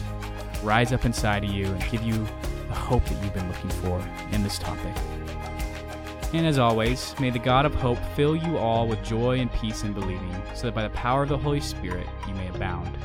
rise 0.64 0.94
up 0.94 1.04
inside 1.04 1.44
of 1.44 1.50
you 1.50 1.66
and 1.66 1.92
give 1.92 2.04
you 2.04 2.26
the 2.70 2.76
hope 2.76 3.04
that 3.04 3.22
you've 3.22 3.34
been 3.34 3.50
looking 3.50 3.70
for 3.70 4.02
in 4.32 4.44
this 4.44 4.58
topic. 4.58 4.96
And 6.34 6.48
as 6.48 6.58
always, 6.58 7.14
may 7.20 7.30
the 7.30 7.40
God 7.40 7.66
of 7.66 7.76
hope 7.76 8.00
fill 8.16 8.36
you 8.36 8.58
all 8.58 8.88
with 8.88 9.04
joy 9.04 9.40
and 9.40 9.52
peace 9.52 9.84
in 9.84 9.92
believing, 9.92 10.42
so 10.56 10.68
that 10.68 10.76
by 10.76 10.84
the 10.84 10.90
power 10.92 11.24
of 11.24 11.30
the 11.30 11.38
Holy 11.38 11.60
Spirit 11.60 12.08
you 12.28 12.34
may 12.36 12.48
abound. 12.48 12.98